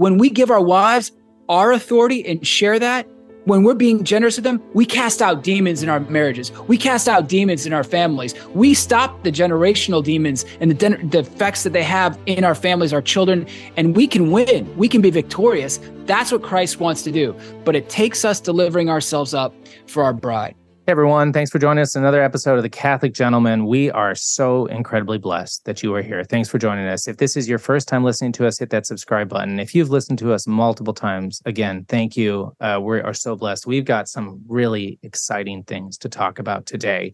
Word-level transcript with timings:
when 0.00 0.16
we 0.16 0.30
give 0.30 0.50
our 0.50 0.62
wives 0.62 1.12
our 1.50 1.72
authority 1.72 2.26
and 2.26 2.46
share 2.46 2.78
that, 2.78 3.06
when 3.44 3.64
we're 3.64 3.74
being 3.74 4.02
generous 4.02 4.38
with 4.38 4.44
them, 4.44 4.62
we 4.72 4.86
cast 4.86 5.20
out 5.20 5.42
demons 5.42 5.82
in 5.82 5.90
our 5.90 6.00
marriages. 6.00 6.50
We 6.68 6.78
cast 6.78 7.06
out 7.06 7.28
demons 7.28 7.66
in 7.66 7.74
our 7.74 7.84
families. 7.84 8.34
We 8.54 8.72
stop 8.72 9.22
the 9.24 9.30
generational 9.30 10.02
demons 10.02 10.46
and 10.58 10.70
the, 10.70 10.96
the 11.10 11.18
effects 11.18 11.64
that 11.64 11.74
they 11.74 11.82
have 11.82 12.18
in 12.24 12.44
our 12.44 12.54
families, 12.54 12.94
our 12.94 13.02
children, 13.02 13.46
and 13.76 13.94
we 13.94 14.06
can 14.06 14.30
win. 14.30 14.74
We 14.78 14.88
can 14.88 15.02
be 15.02 15.10
victorious. 15.10 15.78
That's 16.06 16.32
what 16.32 16.42
Christ 16.42 16.80
wants 16.80 17.02
to 17.02 17.12
do. 17.12 17.36
But 17.66 17.76
it 17.76 17.90
takes 17.90 18.24
us 18.24 18.40
delivering 18.40 18.88
ourselves 18.88 19.34
up 19.34 19.54
for 19.86 20.02
our 20.02 20.14
bride. 20.14 20.54
Everyone, 20.90 21.32
thanks 21.32 21.52
for 21.52 21.60
joining 21.60 21.82
us 21.82 21.94
another 21.94 22.20
episode 22.20 22.56
of 22.56 22.64
The 22.64 22.68
Catholic 22.68 23.14
Gentleman. 23.14 23.66
We 23.66 23.92
are 23.92 24.16
so 24.16 24.66
incredibly 24.66 25.18
blessed 25.18 25.64
that 25.64 25.84
you 25.84 25.94
are 25.94 26.02
here. 26.02 26.24
Thanks 26.24 26.48
for 26.48 26.58
joining 26.58 26.88
us. 26.88 27.06
If 27.06 27.18
this 27.18 27.36
is 27.36 27.48
your 27.48 27.60
first 27.60 27.86
time 27.86 28.02
listening 28.02 28.32
to 28.32 28.46
us, 28.48 28.58
hit 28.58 28.70
that 28.70 28.86
subscribe 28.86 29.28
button. 29.28 29.60
If 29.60 29.72
you've 29.72 29.90
listened 29.90 30.18
to 30.18 30.32
us 30.32 30.48
multiple 30.48 30.92
times, 30.92 31.42
again, 31.46 31.84
thank 31.88 32.16
you. 32.16 32.56
Uh, 32.58 32.80
we 32.82 33.00
are 33.02 33.14
so 33.14 33.36
blessed. 33.36 33.68
We've 33.68 33.84
got 33.84 34.08
some 34.08 34.42
really 34.48 34.98
exciting 35.04 35.62
things 35.62 35.96
to 35.98 36.08
talk 36.08 36.40
about 36.40 36.66
today. 36.66 37.12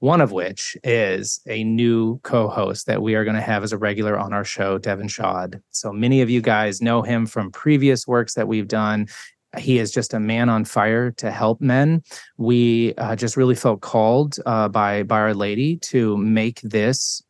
One 0.00 0.20
of 0.20 0.32
which 0.32 0.76
is 0.82 1.40
a 1.46 1.62
new 1.62 2.18
co 2.24 2.48
host 2.48 2.88
that 2.88 3.02
we 3.02 3.14
are 3.14 3.22
going 3.22 3.36
to 3.36 3.40
have 3.40 3.62
as 3.62 3.72
a 3.72 3.78
regular 3.78 4.18
on 4.18 4.32
our 4.32 4.44
show, 4.44 4.78
Devin 4.78 5.06
Schadt. 5.06 5.60
So 5.70 5.92
many 5.92 6.22
of 6.22 6.28
you 6.28 6.40
guys 6.40 6.82
know 6.82 7.02
him 7.02 7.26
from 7.26 7.52
previous 7.52 8.04
works 8.04 8.34
that 8.34 8.48
we've 8.48 8.68
done 8.68 9.06
he 9.58 9.78
is 9.78 9.90
just 9.90 10.14
a 10.14 10.20
man 10.20 10.48
on 10.48 10.64
fire 10.64 11.10
to 11.12 11.30
help 11.30 11.60
men. 11.60 12.02
We 12.36 12.94
uh, 12.96 13.16
just 13.16 13.36
really 13.36 13.54
felt 13.54 13.80
called 13.80 14.38
uh, 14.46 14.68
by 14.68 15.02
by 15.02 15.20
Our 15.20 15.34
Lady 15.34 15.76
to 15.78 16.16
make 16.16 16.60
this 16.62 17.22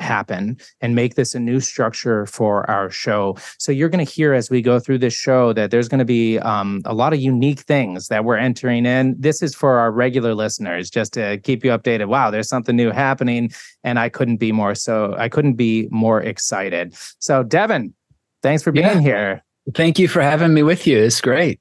happen 0.00 0.56
and 0.80 0.94
make 0.94 1.14
this 1.14 1.34
a 1.34 1.40
new 1.40 1.60
structure 1.60 2.26
for 2.26 2.68
our 2.70 2.90
show. 2.90 3.36
So 3.58 3.72
you're 3.72 3.88
going 3.88 4.04
to 4.04 4.10
hear 4.10 4.32
as 4.32 4.50
we 4.50 4.62
go 4.62 4.78
through 4.78 4.98
this 4.98 5.14
show 5.14 5.52
that 5.52 5.70
there's 5.70 5.88
going 5.88 5.98
to 5.98 6.04
be 6.04 6.38
um, 6.38 6.82
a 6.84 6.94
lot 6.94 7.12
of 7.12 7.20
unique 7.20 7.60
things 7.60 8.08
that 8.08 8.24
we're 8.24 8.36
entering 8.36 8.86
in. 8.86 9.16
This 9.18 9.42
is 9.42 9.54
for 9.54 9.78
our 9.78 9.90
regular 9.90 10.34
listeners, 10.34 10.90
just 10.90 11.12
to 11.14 11.38
keep 11.38 11.64
you 11.64 11.70
updated. 11.70 12.06
Wow, 12.06 12.30
there's 12.30 12.48
something 12.48 12.76
new 12.76 12.90
happening, 12.90 13.50
and 13.84 13.98
I 13.98 14.08
couldn't 14.08 14.38
be 14.38 14.52
more 14.52 14.74
so. 14.74 15.14
I 15.18 15.28
couldn't 15.28 15.54
be 15.54 15.88
more 15.90 16.22
excited. 16.22 16.94
So 17.18 17.42
Devin, 17.42 17.94
thanks 18.42 18.62
for 18.62 18.72
being 18.72 18.86
yeah. 18.86 19.00
here. 19.00 19.44
Thank 19.74 19.98
you 19.98 20.08
for 20.08 20.22
having 20.22 20.54
me 20.54 20.62
with 20.62 20.86
you. 20.86 20.98
It's 20.98 21.20
great. 21.20 21.60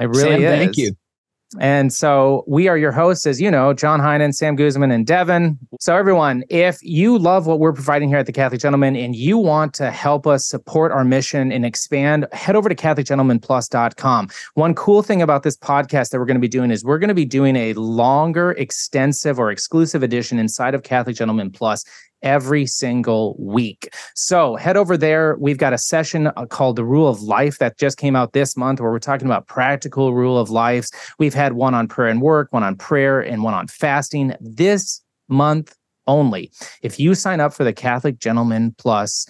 It 0.00 0.06
really 0.06 0.20
Sam, 0.20 0.42
is. 0.42 0.58
Thank 0.58 0.76
you. 0.76 0.96
And 1.60 1.92
so 1.92 2.42
we 2.48 2.66
are 2.66 2.76
your 2.76 2.90
hosts, 2.90 3.24
as 3.24 3.40
you 3.40 3.50
know, 3.50 3.72
John 3.72 4.00
Heinen, 4.00 4.34
Sam 4.34 4.56
Guzman, 4.56 4.90
and 4.90 5.06
Devin. 5.06 5.58
So, 5.78 5.96
everyone, 5.96 6.42
if 6.50 6.78
you 6.82 7.18
love 7.18 7.46
what 7.46 7.60
we're 7.60 7.72
providing 7.72 8.08
here 8.08 8.18
at 8.18 8.26
the 8.26 8.32
Catholic 8.32 8.60
Gentleman 8.60 8.96
and 8.96 9.14
you 9.14 9.38
want 9.38 9.72
to 9.74 9.92
help 9.92 10.26
us 10.26 10.44
support 10.44 10.90
our 10.90 11.04
mission 11.04 11.52
and 11.52 11.64
expand, 11.64 12.26
head 12.32 12.56
over 12.56 12.68
to 12.68 12.74
CatholicGentlemanPlus.com. 12.74 14.28
One 14.54 14.74
cool 14.74 15.02
thing 15.02 15.22
about 15.22 15.44
this 15.44 15.56
podcast 15.56 16.10
that 16.10 16.18
we're 16.18 16.26
going 16.26 16.36
to 16.36 16.40
be 16.40 16.48
doing 16.48 16.72
is 16.72 16.84
we're 16.84 16.98
going 16.98 17.08
to 17.08 17.14
be 17.14 17.24
doing 17.24 17.54
a 17.54 17.74
longer, 17.74 18.50
extensive, 18.52 19.38
or 19.38 19.52
exclusive 19.52 20.02
edition 20.02 20.40
inside 20.40 20.74
of 20.74 20.82
Catholic 20.82 21.14
Gentleman 21.14 21.52
Plus 21.52 21.84
every 22.26 22.66
single 22.66 23.36
week. 23.38 23.88
So 24.16 24.56
head 24.56 24.76
over 24.76 24.96
there. 24.96 25.36
We've 25.38 25.58
got 25.58 25.72
a 25.72 25.78
session 25.78 26.26
uh, 26.26 26.46
called 26.46 26.74
The 26.74 26.84
Rule 26.84 27.08
of 27.08 27.22
Life 27.22 27.58
that 27.58 27.78
just 27.78 27.98
came 27.98 28.16
out 28.16 28.32
this 28.32 28.56
month 28.56 28.80
where 28.80 28.90
we're 28.90 28.98
talking 28.98 29.28
about 29.28 29.46
practical 29.46 30.12
rule 30.12 30.36
of 30.36 30.50
lives. 30.50 30.90
We've 31.20 31.34
had 31.34 31.52
one 31.52 31.72
on 31.72 31.86
prayer 31.86 32.08
and 32.08 32.20
work, 32.20 32.48
one 32.50 32.64
on 32.64 32.74
prayer, 32.74 33.20
and 33.20 33.44
one 33.44 33.54
on 33.54 33.68
fasting. 33.68 34.34
This 34.40 35.00
month 35.28 35.76
only. 36.08 36.50
If 36.82 36.98
you 36.98 37.14
sign 37.14 37.38
up 37.38 37.54
for 37.54 37.62
the 37.62 37.72
Catholic 37.72 38.18
Gentleman 38.18 38.74
Plus 38.76 39.28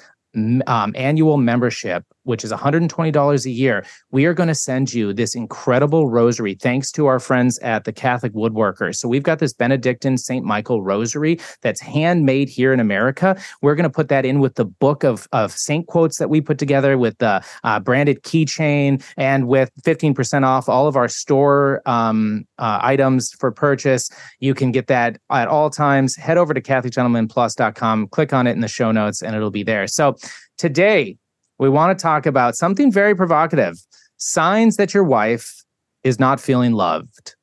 um, 0.66 0.94
annual 0.96 1.36
membership, 1.36 2.02
which 2.26 2.44
is 2.44 2.52
$120 2.52 3.44
a 3.44 3.50
year, 3.50 3.84
we 4.10 4.26
are 4.26 4.34
going 4.34 4.48
to 4.48 4.54
send 4.54 4.92
you 4.92 5.12
this 5.12 5.34
incredible 5.34 6.08
rosary 6.08 6.54
thanks 6.54 6.90
to 6.92 7.06
our 7.06 7.18
friends 7.18 7.58
at 7.60 7.84
the 7.84 7.92
Catholic 7.92 8.32
Woodworkers. 8.32 8.96
So 8.96 9.08
we've 9.08 9.22
got 9.22 9.38
this 9.38 9.52
Benedictine 9.52 10.18
St. 10.18 10.44
Michael 10.44 10.82
rosary 10.82 11.38
that's 11.62 11.80
handmade 11.80 12.48
here 12.48 12.72
in 12.72 12.80
America. 12.80 13.36
We're 13.62 13.74
going 13.74 13.84
to 13.84 13.90
put 13.90 14.08
that 14.08 14.24
in 14.24 14.40
with 14.40 14.56
the 14.56 14.64
book 14.64 15.04
of, 15.04 15.28
of 15.32 15.52
saint 15.52 15.86
quotes 15.86 16.18
that 16.18 16.28
we 16.28 16.40
put 16.40 16.58
together 16.58 16.98
with 16.98 17.18
the 17.18 17.42
uh, 17.64 17.80
branded 17.80 18.22
keychain 18.22 19.02
and 19.16 19.46
with 19.48 19.70
15% 19.82 20.44
off 20.44 20.68
all 20.68 20.86
of 20.86 20.96
our 20.96 21.08
store 21.08 21.82
um, 21.86 22.46
uh, 22.58 22.80
items 22.82 23.32
for 23.38 23.50
purchase. 23.52 24.10
You 24.40 24.54
can 24.54 24.72
get 24.72 24.88
that 24.88 25.18
at 25.30 25.48
all 25.48 25.70
times. 25.70 26.16
Head 26.16 26.38
over 26.38 26.52
to 26.54 26.60
CatholicGentlemanPlus.com, 26.60 28.08
click 28.08 28.32
on 28.32 28.46
it 28.46 28.52
in 28.52 28.60
the 28.60 28.68
show 28.68 28.92
notes, 28.92 29.22
and 29.22 29.36
it'll 29.36 29.50
be 29.50 29.62
there. 29.62 29.86
So 29.86 30.16
today, 30.58 31.16
we 31.58 31.68
want 31.68 31.96
to 31.96 32.02
talk 32.02 32.26
about 32.26 32.56
something 32.56 32.92
very 32.92 33.14
provocative 33.14 33.76
signs 34.18 34.76
that 34.76 34.94
your 34.94 35.04
wife 35.04 35.64
is 36.04 36.18
not 36.18 36.40
feeling 36.40 36.72
loved. 36.72 37.34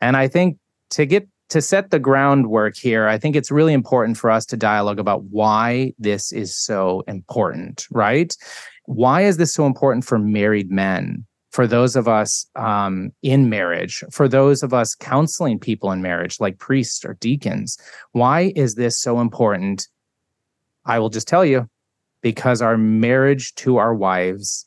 And 0.00 0.16
I 0.16 0.28
think 0.28 0.58
to 0.90 1.06
get 1.06 1.28
to 1.50 1.60
set 1.60 1.90
the 1.90 1.98
groundwork 1.98 2.76
here, 2.76 3.06
I 3.06 3.18
think 3.18 3.36
it's 3.36 3.50
really 3.50 3.72
important 3.72 4.16
for 4.16 4.30
us 4.30 4.46
to 4.46 4.56
dialogue 4.56 4.98
about 4.98 5.24
why 5.24 5.92
this 5.98 6.32
is 6.32 6.56
so 6.56 7.02
important, 7.06 7.86
right? 7.90 8.34
Why 8.86 9.22
is 9.22 9.36
this 9.36 9.54
so 9.54 9.66
important 9.66 10.04
for 10.04 10.18
married 10.18 10.70
men? 10.70 11.26
For 11.52 11.68
those 11.68 11.94
of 11.94 12.08
us 12.08 12.44
um, 12.56 13.12
in 13.22 13.48
marriage, 13.48 14.02
for 14.10 14.26
those 14.26 14.64
of 14.64 14.74
us 14.74 14.96
counseling 14.96 15.60
people 15.60 15.92
in 15.92 16.02
marriage, 16.02 16.40
like 16.40 16.58
priests 16.58 17.04
or 17.04 17.14
deacons, 17.20 17.78
why 18.10 18.52
is 18.56 18.74
this 18.74 18.98
so 18.98 19.20
important? 19.20 19.86
I 20.84 20.98
will 20.98 21.10
just 21.10 21.28
tell 21.28 21.44
you 21.44 21.68
because 22.24 22.62
our 22.62 22.78
marriage 22.78 23.54
to 23.54 23.76
our 23.76 23.94
wives 23.94 24.66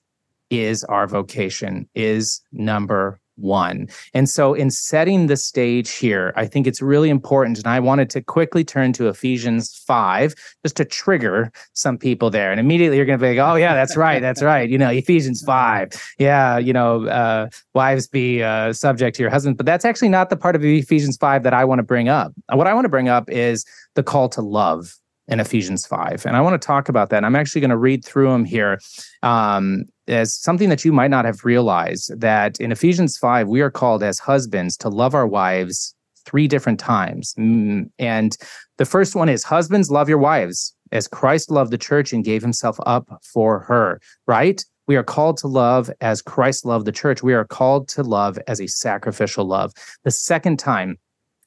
is 0.52 0.84
our 0.84 1.08
vocation, 1.08 1.90
is 1.96 2.40
number 2.54 3.20
one. 3.36 3.88
And 4.14 4.30
so, 4.30 4.54
in 4.54 4.70
setting 4.70 5.26
the 5.26 5.38
stage 5.38 5.92
here, 5.92 6.34
I 6.36 6.46
think 6.46 6.68
it's 6.68 6.84
really 6.84 7.10
important. 7.10 7.58
And 7.58 7.66
I 7.66 7.80
wanted 7.80 8.12
to 8.12 8.22
quickly 8.22 8.64
turn 8.64 8.94
to 8.94 9.08
Ephesians 9.08 9.76
5 9.88 10.36
just 10.64 10.78
to 10.78 10.86
trigger 10.86 11.52
some 11.74 11.98
people 11.98 12.30
there. 12.30 12.52
And 12.52 12.60
immediately 12.60 12.98
you're 12.98 13.08
going 13.08 13.18
to 13.18 13.24
be 13.24 13.36
like, 13.36 13.52
oh, 13.52 13.56
yeah, 13.56 13.74
that's 13.74 13.98
right. 13.98 14.22
That's 14.22 14.44
right. 14.44 14.70
You 14.70 14.78
know, 14.78 14.90
Ephesians 14.90 15.42
5. 15.42 15.90
Yeah, 16.20 16.60
you 16.60 16.74
know, 16.74 17.08
uh, 17.08 17.50
wives 17.74 18.08
be 18.08 18.44
uh, 18.44 18.72
subject 18.72 19.18
to 19.18 19.24
your 19.24 19.32
husband. 19.32 19.58
But 19.58 19.66
that's 19.66 19.84
actually 19.84 20.10
not 20.10 20.30
the 20.30 20.38
part 20.38 20.56
of 20.56 20.64
Ephesians 20.64 21.18
5 21.18 21.42
that 21.42 21.56
I 21.56 21.66
want 21.66 21.80
to 21.80 21.84
bring 21.84 22.08
up. 22.08 22.34
What 22.54 22.68
I 22.68 22.76
want 22.76 22.86
to 22.86 22.90
bring 22.90 23.10
up 23.10 23.32
is 23.32 23.66
the 23.96 24.04
call 24.04 24.30
to 24.30 24.42
love 24.42 24.94
in 25.28 25.40
Ephesians 25.40 25.86
5. 25.86 26.26
And 26.26 26.36
I 26.36 26.42
want 26.42 26.60
to 26.60 26.66
talk 26.66 26.90
about 26.90 27.10
that. 27.10 27.18
And 27.18 27.26
I'm 27.26 27.36
actually 27.36 27.62
going 27.62 27.72
to 27.72 27.78
read 27.78 28.04
through 28.06 28.30
them 28.30 28.46
here 28.46 28.80
um, 29.24 29.84
as 30.08 30.34
something 30.34 30.70
that 30.70 30.86
you 30.86 30.92
might 30.94 31.12
not 31.12 31.26
have 31.26 31.44
realized 31.44 32.20
that 32.20 32.60
in 32.60 32.72
Ephesians 32.72 33.18
5, 33.18 33.48
we 33.48 33.62
are 33.62 33.72
called 33.72 34.04
as 34.04 34.20
husbands 34.20 34.78
to 34.78 34.90
love 34.90 35.14
our 35.14 35.28
wives 35.28 35.94
three 36.26 36.48
different 36.48 36.80
times. 36.80 37.34
Mm, 37.38 37.90
and 38.00 38.38
the 38.78 38.86
first 38.86 39.16
one 39.16 39.30
is 39.30 39.44
husbands, 39.44 39.92
love 39.92 40.10
your 40.10 40.18
wives 40.18 40.74
as 40.92 41.08
Christ 41.08 41.52
loved 41.52 41.72
the 41.72 41.78
church 41.78 42.14
and 42.14 42.24
gave 42.24 42.42
himself 42.42 42.78
up 42.86 43.08
for 43.24 43.60
her, 43.62 44.00
right? 44.26 44.64
We 44.88 44.96
are 44.96 45.04
called 45.04 45.38
to 45.38 45.48
love 45.48 45.92
as 46.00 46.22
Christ 46.22 46.66
loved 46.66 46.86
the 46.86 46.92
church. 46.92 47.22
We 47.22 47.34
are 47.34 47.46
called 47.46 47.90
to 47.90 48.04
love 48.04 48.40
as 48.48 48.62
a 48.62 48.68
sacrificial 48.68 49.46
love. 49.46 49.74
The 50.04 50.12
second 50.12 50.60
time 50.60 50.98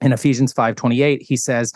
in 0.00 0.12
Ephesians 0.12 0.52
5:28, 0.52 1.22
he 1.22 1.36
says, 1.36 1.72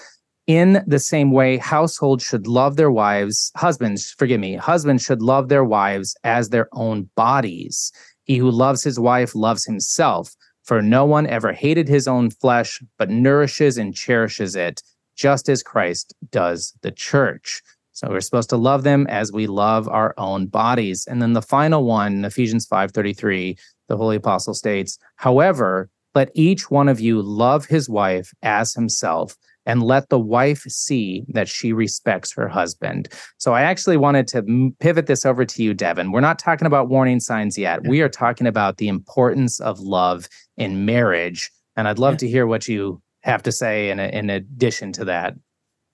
in 0.46 0.84
the 0.86 0.98
same 0.98 1.30
way, 1.30 1.56
households 1.56 2.22
should 2.22 2.46
love 2.46 2.76
their 2.76 2.90
wives, 2.90 3.50
husbands, 3.56 4.10
forgive 4.10 4.40
me, 4.40 4.56
husbands 4.56 5.02
should 5.02 5.22
love 5.22 5.48
their 5.48 5.64
wives 5.64 6.14
as 6.22 6.50
their 6.50 6.68
own 6.72 7.08
bodies. 7.16 7.90
He 8.24 8.36
who 8.36 8.50
loves 8.50 8.82
his 8.82 9.00
wife 9.00 9.34
loves 9.34 9.64
himself, 9.64 10.34
for 10.62 10.82
no 10.82 11.04
one 11.04 11.26
ever 11.26 11.52
hated 11.52 11.88
his 11.88 12.06
own 12.06 12.30
flesh, 12.30 12.82
but 12.98 13.10
nourishes 13.10 13.78
and 13.78 13.94
cherishes 13.94 14.54
it, 14.54 14.82
just 15.16 15.48
as 15.48 15.62
Christ 15.62 16.14
does 16.30 16.74
the 16.82 16.90
church. 16.90 17.62
So 17.92 18.08
we're 18.10 18.20
supposed 18.20 18.50
to 18.50 18.56
love 18.56 18.82
them 18.82 19.06
as 19.06 19.32
we 19.32 19.46
love 19.46 19.88
our 19.88 20.14
own 20.18 20.46
bodies. 20.46 21.06
And 21.06 21.22
then 21.22 21.32
the 21.32 21.40
final 21.40 21.84
one, 21.84 22.24
Ephesians 22.24 22.66
5:33, 22.66 23.56
the 23.88 23.96
holy 23.96 24.16
apostle 24.16 24.54
states, 24.54 24.98
"However, 25.16 25.88
let 26.14 26.30
each 26.34 26.70
one 26.70 26.88
of 26.88 27.00
you 27.00 27.22
love 27.22 27.66
his 27.66 27.88
wife 27.88 28.32
as 28.42 28.74
himself." 28.74 29.36
And 29.66 29.82
let 29.82 30.08
the 30.08 30.18
wife 30.18 30.62
see 30.62 31.24
that 31.28 31.48
she 31.48 31.72
respects 31.72 32.32
her 32.32 32.48
husband. 32.48 33.08
So 33.38 33.54
I 33.54 33.62
actually 33.62 33.96
wanted 33.96 34.26
to 34.28 34.72
pivot 34.80 35.06
this 35.06 35.24
over 35.24 35.44
to 35.44 35.62
you, 35.62 35.74
Devin. 35.74 36.12
We're 36.12 36.20
not 36.20 36.38
talking 36.38 36.66
about 36.66 36.88
warning 36.88 37.20
signs 37.20 37.56
yet. 37.56 37.80
Yeah. 37.82 37.90
We 37.90 38.00
are 38.00 38.08
talking 38.08 38.46
about 38.46 38.76
the 38.76 38.88
importance 38.88 39.60
of 39.60 39.80
love 39.80 40.28
in 40.56 40.84
marriage. 40.84 41.50
And 41.76 41.88
I'd 41.88 41.98
love 41.98 42.14
yeah. 42.14 42.18
to 42.18 42.28
hear 42.28 42.46
what 42.46 42.68
you 42.68 43.00
have 43.22 43.42
to 43.44 43.52
say 43.52 43.90
in, 43.90 43.98
a, 43.98 44.06
in 44.08 44.30
addition 44.30 44.92
to 44.92 45.04
that. 45.06 45.34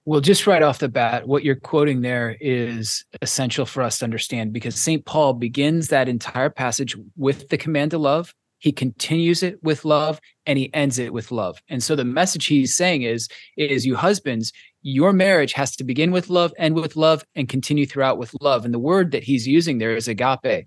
Well, 0.07 0.21
just 0.21 0.47
right 0.47 0.63
off 0.63 0.79
the 0.79 0.89
bat, 0.89 1.29
what 1.29 1.45
you're 1.45 1.55
quoting 1.55 2.01
there 2.01 2.37
is 2.41 3.05
essential 3.23 3.67
for 3.67 3.83
us 3.83 3.99
to 3.99 4.05
understand 4.05 4.53
because 4.53 4.75
St. 4.75 5.05
Paul 5.05 5.35
begins 5.35 5.89
that 5.89 6.09
entire 6.09 6.51
passage 6.51 6.97
with 7.17 7.49
the 7.49 7.59
command 7.59 7.93
to 7.93 7.99
love 7.99 8.35
he 8.61 8.73
continues 8.73 9.43
it 9.43 9.63
with 9.63 9.85
love 9.85 10.21
and 10.47 10.59
he 10.59 10.73
ends 10.73 10.99
it 10.99 11.13
with 11.13 11.33
love 11.33 11.61
and 11.69 11.83
so 11.83 11.97
the 11.97 12.05
message 12.05 12.47
he's 12.47 12.75
saying 12.75 13.03
is 13.03 13.29
is 13.57 13.85
you 13.85 13.97
husbands 13.97 14.53
your 14.83 15.13
marriage 15.13 15.53
has 15.53 15.77
to 15.77 15.85
begin 15.85 16.11
with 16.11 16.31
love, 16.31 16.53
end 16.57 16.75
with 16.75 16.97
love, 16.97 17.25
and 17.35 17.49
continue 17.49 17.87
throughout 17.87 18.19
with 18.19 18.35
love. 18.41 18.65
And 18.65 18.73
the 18.73 18.79
word 18.79 19.11
that 19.11 19.25
he's 19.25 19.47
using 19.47 19.79
there 19.79 19.95
is 19.95 20.09
agape. 20.09 20.67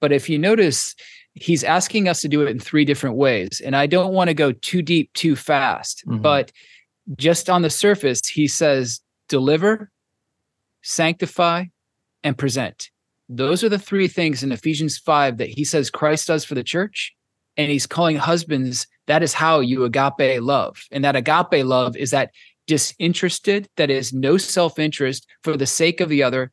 But 0.00 0.12
if 0.12 0.28
you 0.28 0.38
notice, 0.38 0.94
he's 1.34 1.62
asking 1.62 2.08
us 2.08 2.20
to 2.22 2.28
do 2.28 2.42
it 2.42 2.50
in 2.50 2.58
three 2.58 2.84
different 2.84 3.16
ways. 3.16 3.60
And 3.64 3.76
I 3.76 3.86
don't 3.86 4.12
want 4.12 4.28
to 4.28 4.34
go 4.34 4.52
too 4.52 4.82
deep 4.82 5.12
too 5.14 5.36
fast, 5.36 6.04
mm-hmm. 6.06 6.20
but 6.20 6.50
just 7.16 7.48
on 7.48 7.62
the 7.62 7.70
surface, 7.70 8.26
he 8.26 8.48
says, 8.48 9.00
deliver, 9.28 9.90
sanctify, 10.82 11.64
and 12.24 12.36
present. 12.36 12.90
Those 13.28 13.62
are 13.64 13.68
the 13.68 13.78
three 13.78 14.08
things 14.08 14.42
in 14.42 14.52
Ephesians 14.52 14.98
5 14.98 15.38
that 15.38 15.48
he 15.48 15.64
says 15.64 15.90
Christ 15.90 16.26
does 16.26 16.44
for 16.44 16.54
the 16.54 16.64
church. 16.64 17.14
And 17.56 17.70
he's 17.70 17.86
calling 17.86 18.16
husbands, 18.16 18.86
that 19.06 19.22
is 19.22 19.34
how 19.34 19.60
you 19.60 19.84
agape 19.84 20.40
love. 20.42 20.82
And 20.90 21.04
that 21.04 21.16
agape 21.16 21.64
love 21.64 21.96
is 21.96 22.10
that 22.10 22.30
disinterested, 22.66 23.68
that 23.76 23.90
is 23.90 24.12
no 24.12 24.36
self 24.36 24.78
interest 24.78 25.26
for 25.42 25.56
the 25.56 25.66
sake 25.66 26.00
of 26.00 26.08
the 26.08 26.22
other, 26.22 26.52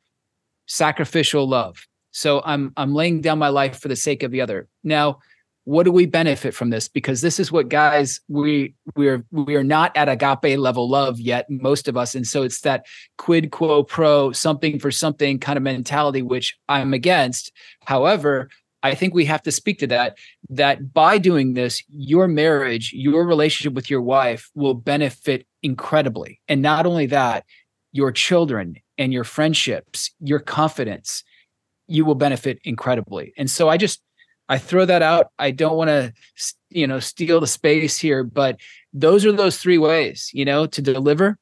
sacrificial 0.66 1.48
love. 1.48 1.86
So 2.12 2.42
I'm 2.44 2.74
I'm 2.76 2.94
laying 2.94 3.22
down 3.22 3.40
my 3.40 3.50
life 3.50 3.80
for 3.80 3.88
the 3.88 3.96
sake 3.96 4.24
of 4.24 4.32
the 4.32 4.42
other. 4.42 4.68
Now, 4.84 5.20
what 5.66 5.84
do 5.84 5.92
we 5.92 6.08
benefit 6.08 6.56
from 6.56 6.72
this? 6.72 6.88
Because 6.88 7.22
this 7.22 7.40
is 7.40 7.52
what 7.52 7.70
guys 7.70 8.20
we 8.28 8.74
we're 8.96 9.24
we 9.32 9.56
are 9.56 9.64
not 9.64 9.96
at 9.96 10.10
agape 10.10 10.58
level 10.58 10.90
love 10.90 11.20
yet, 11.20 11.46
most 11.50 11.88
of 11.88 11.96
us, 11.96 12.16
and 12.16 12.26
so 12.26 12.42
it's 12.42 12.62
that 12.62 12.88
quid 13.18 13.52
quo 13.52 13.84
pro 13.84 14.32
something 14.32 14.80
for 14.80 14.90
something 14.90 15.38
kind 15.38 15.58
of 15.58 15.64
mentality, 15.64 16.24
which 16.24 16.58
I'm 16.68 16.94
against. 16.94 17.52
However, 17.86 18.50
I 18.82 18.96
think 18.96 19.14
we 19.14 19.26
have 19.26 19.44
to 19.44 19.52
speak 19.52 19.80
to 19.80 19.88
that. 19.88 20.18
That 20.50 20.94
by 20.94 21.18
doing 21.18 21.54
this, 21.54 21.84
your 21.90 22.28
marriage, 22.28 22.94
your 22.94 23.26
relationship 23.26 23.74
with 23.74 23.90
your 23.90 24.02
wife 24.02 24.50
will 24.56 24.74
benefit 24.74 25.46
incredibly, 25.62 26.40
and 26.48 26.62
not 26.62 26.86
only 26.86 27.08
that, 27.08 27.46
your 27.92 28.12
children 28.12 28.76
and 28.98 29.12
your 29.12 29.24
friendships, 29.24 30.12
your 30.20 30.40
confidence 30.40 31.24
you 31.90 32.06
will 32.06 32.16
benefit 32.16 32.60
incredibly. 32.64 33.34
And 33.36 33.50
so 33.50 33.68
I 33.68 33.76
just 33.76 34.02
I 34.48 34.58
throw 34.58 34.86
that 34.86 35.02
out. 35.02 35.28
I 35.38 35.52
don't 35.52 35.76
want 35.76 35.90
to 35.90 36.14
you 36.70 36.88
know 36.88 37.00
steal 37.00 37.40
the 37.40 37.48
space 37.48 37.98
here, 37.98 38.24
but 38.24 38.58
those 38.94 39.26
are 39.26 39.32
those 39.32 39.58
three 39.58 39.78
ways, 39.78 40.30
you 40.34 40.46
know, 40.46 40.66
to 40.68 40.82
deliver, 40.82 41.38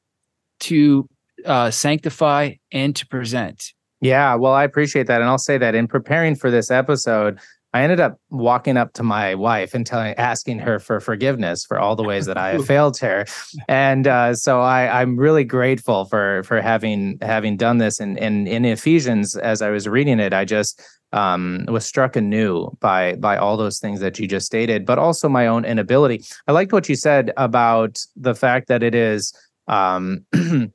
to 0.60 1.08
uh, 1.44 1.70
sanctify, 1.70 2.54
and 2.72 2.96
to 2.96 3.06
present. 3.06 3.72
Yeah, 4.00 4.34
well, 4.36 4.52
I 4.52 4.64
appreciate 4.64 5.06
that, 5.08 5.20
and 5.20 5.28
I'll 5.28 5.38
say 5.38 5.58
that 5.58 5.74
in 5.74 5.88
preparing 5.88 6.36
for 6.36 6.50
this 6.50 6.70
episode, 6.70 7.38
I 7.74 7.82
ended 7.82 8.00
up 8.00 8.18
walking 8.30 8.76
up 8.78 8.94
to 8.94 9.02
my 9.02 9.34
wife 9.34 9.74
and 9.74 9.86
telling, 9.86 10.14
asking 10.14 10.60
her 10.60 10.78
for 10.78 11.00
forgiveness 11.00 11.64
for 11.66 11.78
all 11.78 11.96
the 11.96 12.02
ways 12.02 12.24
that 12.26 12.38
I 12.38 12.52
have 12.52 12.66
failed 12.66 12.96
her, 12.98 13.26
and 13.68 14.06
uh, 14.06 14.34
so 14.34 14.60
I, 14.60 15.00
I'm 15.00 15.16
really 15.18 15.44
grateful 15.44 16.06
for 16.06 16.42
for 16.44 16.62
having 16.62 17.18
having 17.20 17.56
done 17.56 17.78
this. 17.78 18.00
And, 18.00 18.18
and 18.18 18.48
in 18.48 18.64
Ephesians, 18.64 19.36
as 19.36 19.60
I 19.60 19.68
was 19.70 19.86
reading 19.86 20.18
it, 20.18 20.32
I 20.32 20.46
just 20.46 20.80
um, 21.12 21.66
was 21.68 21.84
struck 21.84 22.16
anew 22.16 22.70
by 22.80 23.16
by 23.16 23.36
all 23.36 23.58
those 23.58 23.78
things 23.78 24.00
that 24.00 24.18
you 24.18 24.26
just 24.26 24.46
stated, 24.46 24.86
but 24.86 24.98
also 24.98 25.28
my 25.28 25.46
own 25.46 25.66
inability. 25.66 26.24
I 26.46 26.52
liked 26.52 26.72
what 26.72 26.88
you 26.88 26.96
said 26.96 27.32
about 27.36 27.98
the 28.16 28.34
fact 28.34 28.68
that 28.68 28.82
it 28.82 28.94
is. 28.94 29.34
Um, 29.66 30.24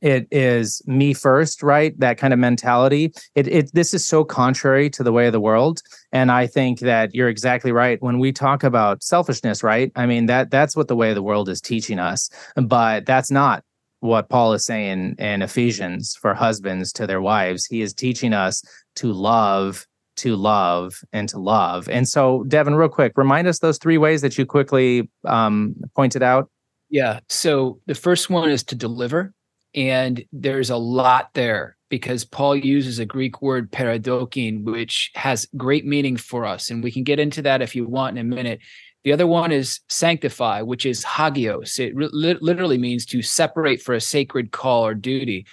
it 0.00 0.26
is 0.30 0.82
me 0.86 1.14
first 1.14 1.62
right? 1.62 1.98
That 1.98 2.18
kind 2.18 2.32
of 2.32 2.38
mentality. 2.38 3.12
It, 3.34 3.48
it 3.48 3.70
this 3.74 3.94
is 3.94 4.06
so 4.06 4.24
contrary 4.24 4.90
to 4.90 5.02
the 5.02 5.12
way 5.12 5.26
of 5.26 5.32
the 5.32 5.40
world. 5.40 5.82
And 6.12 6.30
i 6.30 6.46
think 6.46 6.80
that 6.80 7.14
you're 7.14 7.28
exactly 7.28 7.72
right. 7.72 8.00
When 8.02 8.18
we 8.18 8.32
talk 8.32 8.64
about 8.64 9.02
selfishness 9.02 9.62
right? 9.62 9.92
I 9.96 10.06
mean 10.06 10.26
that 10.26 10.50
that's 10.50 10.76
what 10.76 10.88
the 10.88 10.96
way 10.96 11.10
of 11.10 11.14
the 11.14 11.22
world 11.22 11.48
is 11.48 11.60
teaching 11.60 11.98
us. 11.98 12.30
But 12.56 13.06
that's 13.06 13.30
not 13.30 13.64
what 14.00 14.28
paul 14.28 14.52
is 14.52 14.64
saying 14.64 15.16
in 15.18 15.42
ephesians 15.42 16.16
for 16.20 16.34
husbands 16.34 16.92
to 16.94 17.06
their 17.06 17.20
wives. 17.20 17.66
He 17.66 17.82
is 17.82 17.92
teaching 17.92 18.32
us 18.32 18.62
to 18.96 19.12
love 19.12 19.86
to 20.18 20.34
love 20.34 21.00
and 21.12 21.28
to 21.28 21.38
love. 21.38 21.88
And 21.88 22.08
so 22.08 22.44
devin 22.44 22.74
real 22.74 22.88
quick 22.88 23.12
remind 23.16 23.46
us 23.46 23.60
those 23.60 23.78
three 23.78 23.98
ways 23.98 24.20
that 24.22 24.36
you 24.36 24.44
quickly 24.44 25.08
um, 25.24 25.76
pointed 25.94 26.22
out. 26.22 26.50
Yeah. 26.90 27.20
So 27.28 27.80
the 27.86 27.94
first 27.94 28.30
one 28.30 28.50
is 28.50 28.62
to 28.64 28.74
deliver 28.74 29.32
and 29.74 30.24
there's 30.32 30.70
a 30.70 30.76
lot 30.76 31.30
there 31.34 31.76
because 31.88 32.24
Paul 32.24 32.56
uses 32.56 32.98
a 32.98 33.06
Greek 33.06 33.40
word 33.40 33.70
paradokin, 33.70 34.64
which 34.64 35.10
has 35.14 35.48
great 35.56 35.86
meaning 35.86 36.16
for 36.16 36.44
us. 36.44 36.70
And 36.70 36.82
we 36.82 36.92
can 36.92 37.02
get 37.02 37.18
into 37.18 37.42
that 37.42 37.62
if 37.62 37.74
you 37.74 37.86
want 37.86 38.18
in 38.18 38.26
a 38.30 38.36
minute. 38.36 38.60
The 39.04 39.12
other 39.12 39.26
one 39.26 39.52
is 39.52 39.80
sanctify, 39.88 40.62
which 40.62 40.84
is 40.84 41.04
hagios. 41.04 41.78
It 41.78 41.94
re- 41.94 42.10
literally 42.12 42.78
means 42.78 43.06
to 43.06 43.22
separate 43.22 43.80
for 43.80 43.94
a 43.94 44.00
sacred 44.00 44.50
call 44.50 44.86
or 44.86 44.94
duty. 44.94 45.46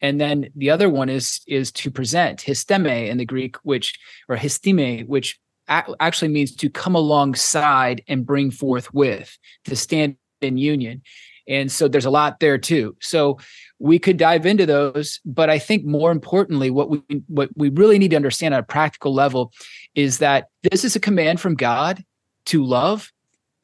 And 0.00 0.20
then 0.20 0.50
the 0.54 0.70
other 0.70 0.88
one 0.88 1.08
is 1.08 1.40
is 1.46 1.72
to 1.72 1.90
present 1.90 2.40
histeme 2.40 3.08
in 3.08 3.18
the 3.18 3.24
Greek, 3.24 3.56
which 3.64 3.98
or 4.28 4.36
histeme, 4.36 5.06
which 5.08 5.38
a- 5.68 5.94
actually 5.98 6.28
means 6.28 6.54
to 6.56 6.70
come 6.70 6.94
alongside 6.94 8.02
and 8.06 8.26
bring 8.26 8.50
forth 8.50 8.92
with, 8.94 9.36
to 9.64 9.76
stand 9.76 10.16
in 10.40 10.56
union. 10.56 11.02
And 11.50 11.70
so 11.70 11.88
there's 11.88 12.06
a 12.06 12.10
lot 12.10 12.38
there 12.38 12.56
too. 12.56 12.96
So 13.00 13.38
we 13.80 13.98
could 13.98 14.16
dive 14.16 14.46
into 14.46 14.66
those, 14.66 15.20
but 15.24 15.50
I 15.50 15.58
think 15.58 15.84
more 15.84 16.12
importantly, 16.12 16.70
what 16.70 16.88
we 16.88 17.02
what 17.26 17.50
we 17.56 17.70
really 17.70 17.98
need 17.98 18.12
to 18.12 18.16
understand 18.16 18.54
on 18.54 18.60
a 18.60 18.62
practical 18.64 19.12
level 19.12 19.52
is 19.96 20.18
that 20.18 20.48
this 20.70 20.84
is 20.84 20.94
a 20.94 21.00
command 21.00 21.40
from 21.40 21.56
God 21.56 22.04
to 22.46 22.64
love, 22.64 23.12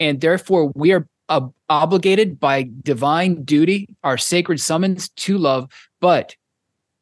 and 0.01 0.21
therefore 0.21 0.73
we 0.75 0.93
are 0.93 1.07
uh, 1.29 1.47
obligated 1.69 2.41
by 2.41 2.69
divine 2.83 3.45
duty, 3.45 3.89
our 4.03 4.19
sacred 4.19 4.61
summons 4.61 5.09
to 5.11 5.39
love. 5.39 5.71
But 6.01 6.35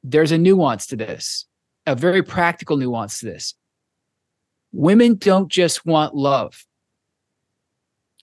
there's 0.02 0.32
a 0.32 0.38
nuance 0.38 0.86
to 0.88 0.96
this, 0.96 1.46
a 1.86 1.96
very 1.96 2.22
practical 2.22 2.76
nuance 2.76 3.20
to 3.20 3.26
this. 3.26 3.54
Women 4.72 5.16
don't 5.16 5.48
just 5.48 5.86
want 5.86 6.14
love 6.14 6.66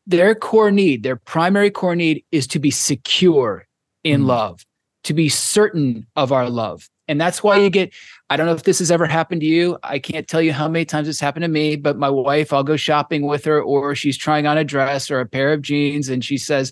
their 0.08 0.36
core 0.36 0.72
need, 0.72 1.04
their 1.04 1.16
primary 1.16 1.72
core 1.72 1.96
need 1.96 2.24
is 2.32 2.48
to 2.48 2.60
be 2.60 2.72
secure 2.72 3.68
in 4.04 4.24
mm. 4.24 4.28
love, 4.28 4.66
to 5.04 5.14
be 5.14 5.30
certain 5.30 6.08
of 6.16 6.32
our 6.32 6.50
love. 6.50 6.90
And 7.08 7.20
that's 7.20 7.44
why 7.44 7.58
you 7.58 7.70
get, 7.70 7.94
I 8.30 8.38
don't 8.38 8.46
know 8.46 8.54
if 8.54 8.64
this 8.64 8.80
has 8.80 8.90
ever 8.90 9.06
happened 9.06 9.42
to 9.42 9.48
you. 9.48 9.78
I 9.84 10.00
can't 10.00 10.28
tell 10.28 10.42
you 10.42 10.54
how 10.54 10.68
many 10.68 10.86
times 10.86 11.10
it's 11.10 11.20
happened 11.20 11.44
to 11.44 11.50
me, 11.50 11.76
but 11.76 11.98
my 11.98 12.10
wife, 12.10 12.54
I'll 12.54 12.64
go 12.64 12.78
shopping 12.78 13.28
with 13.28 13.44
her, 13.46 13.62
or 13.62 13.96
she's 13.96 14.18
trying 14.18 14.48
on 14.48 14.58
a 14.58 14.64
dress 14.64 15.12
or 15.12 15.20
a 15.20 15.26
pair 15.26 15.52
of 15.52 15.62
jeans, 15.62 16.08
and 16.08 16.24
she 16.24 16.38
says, 16.38 16.72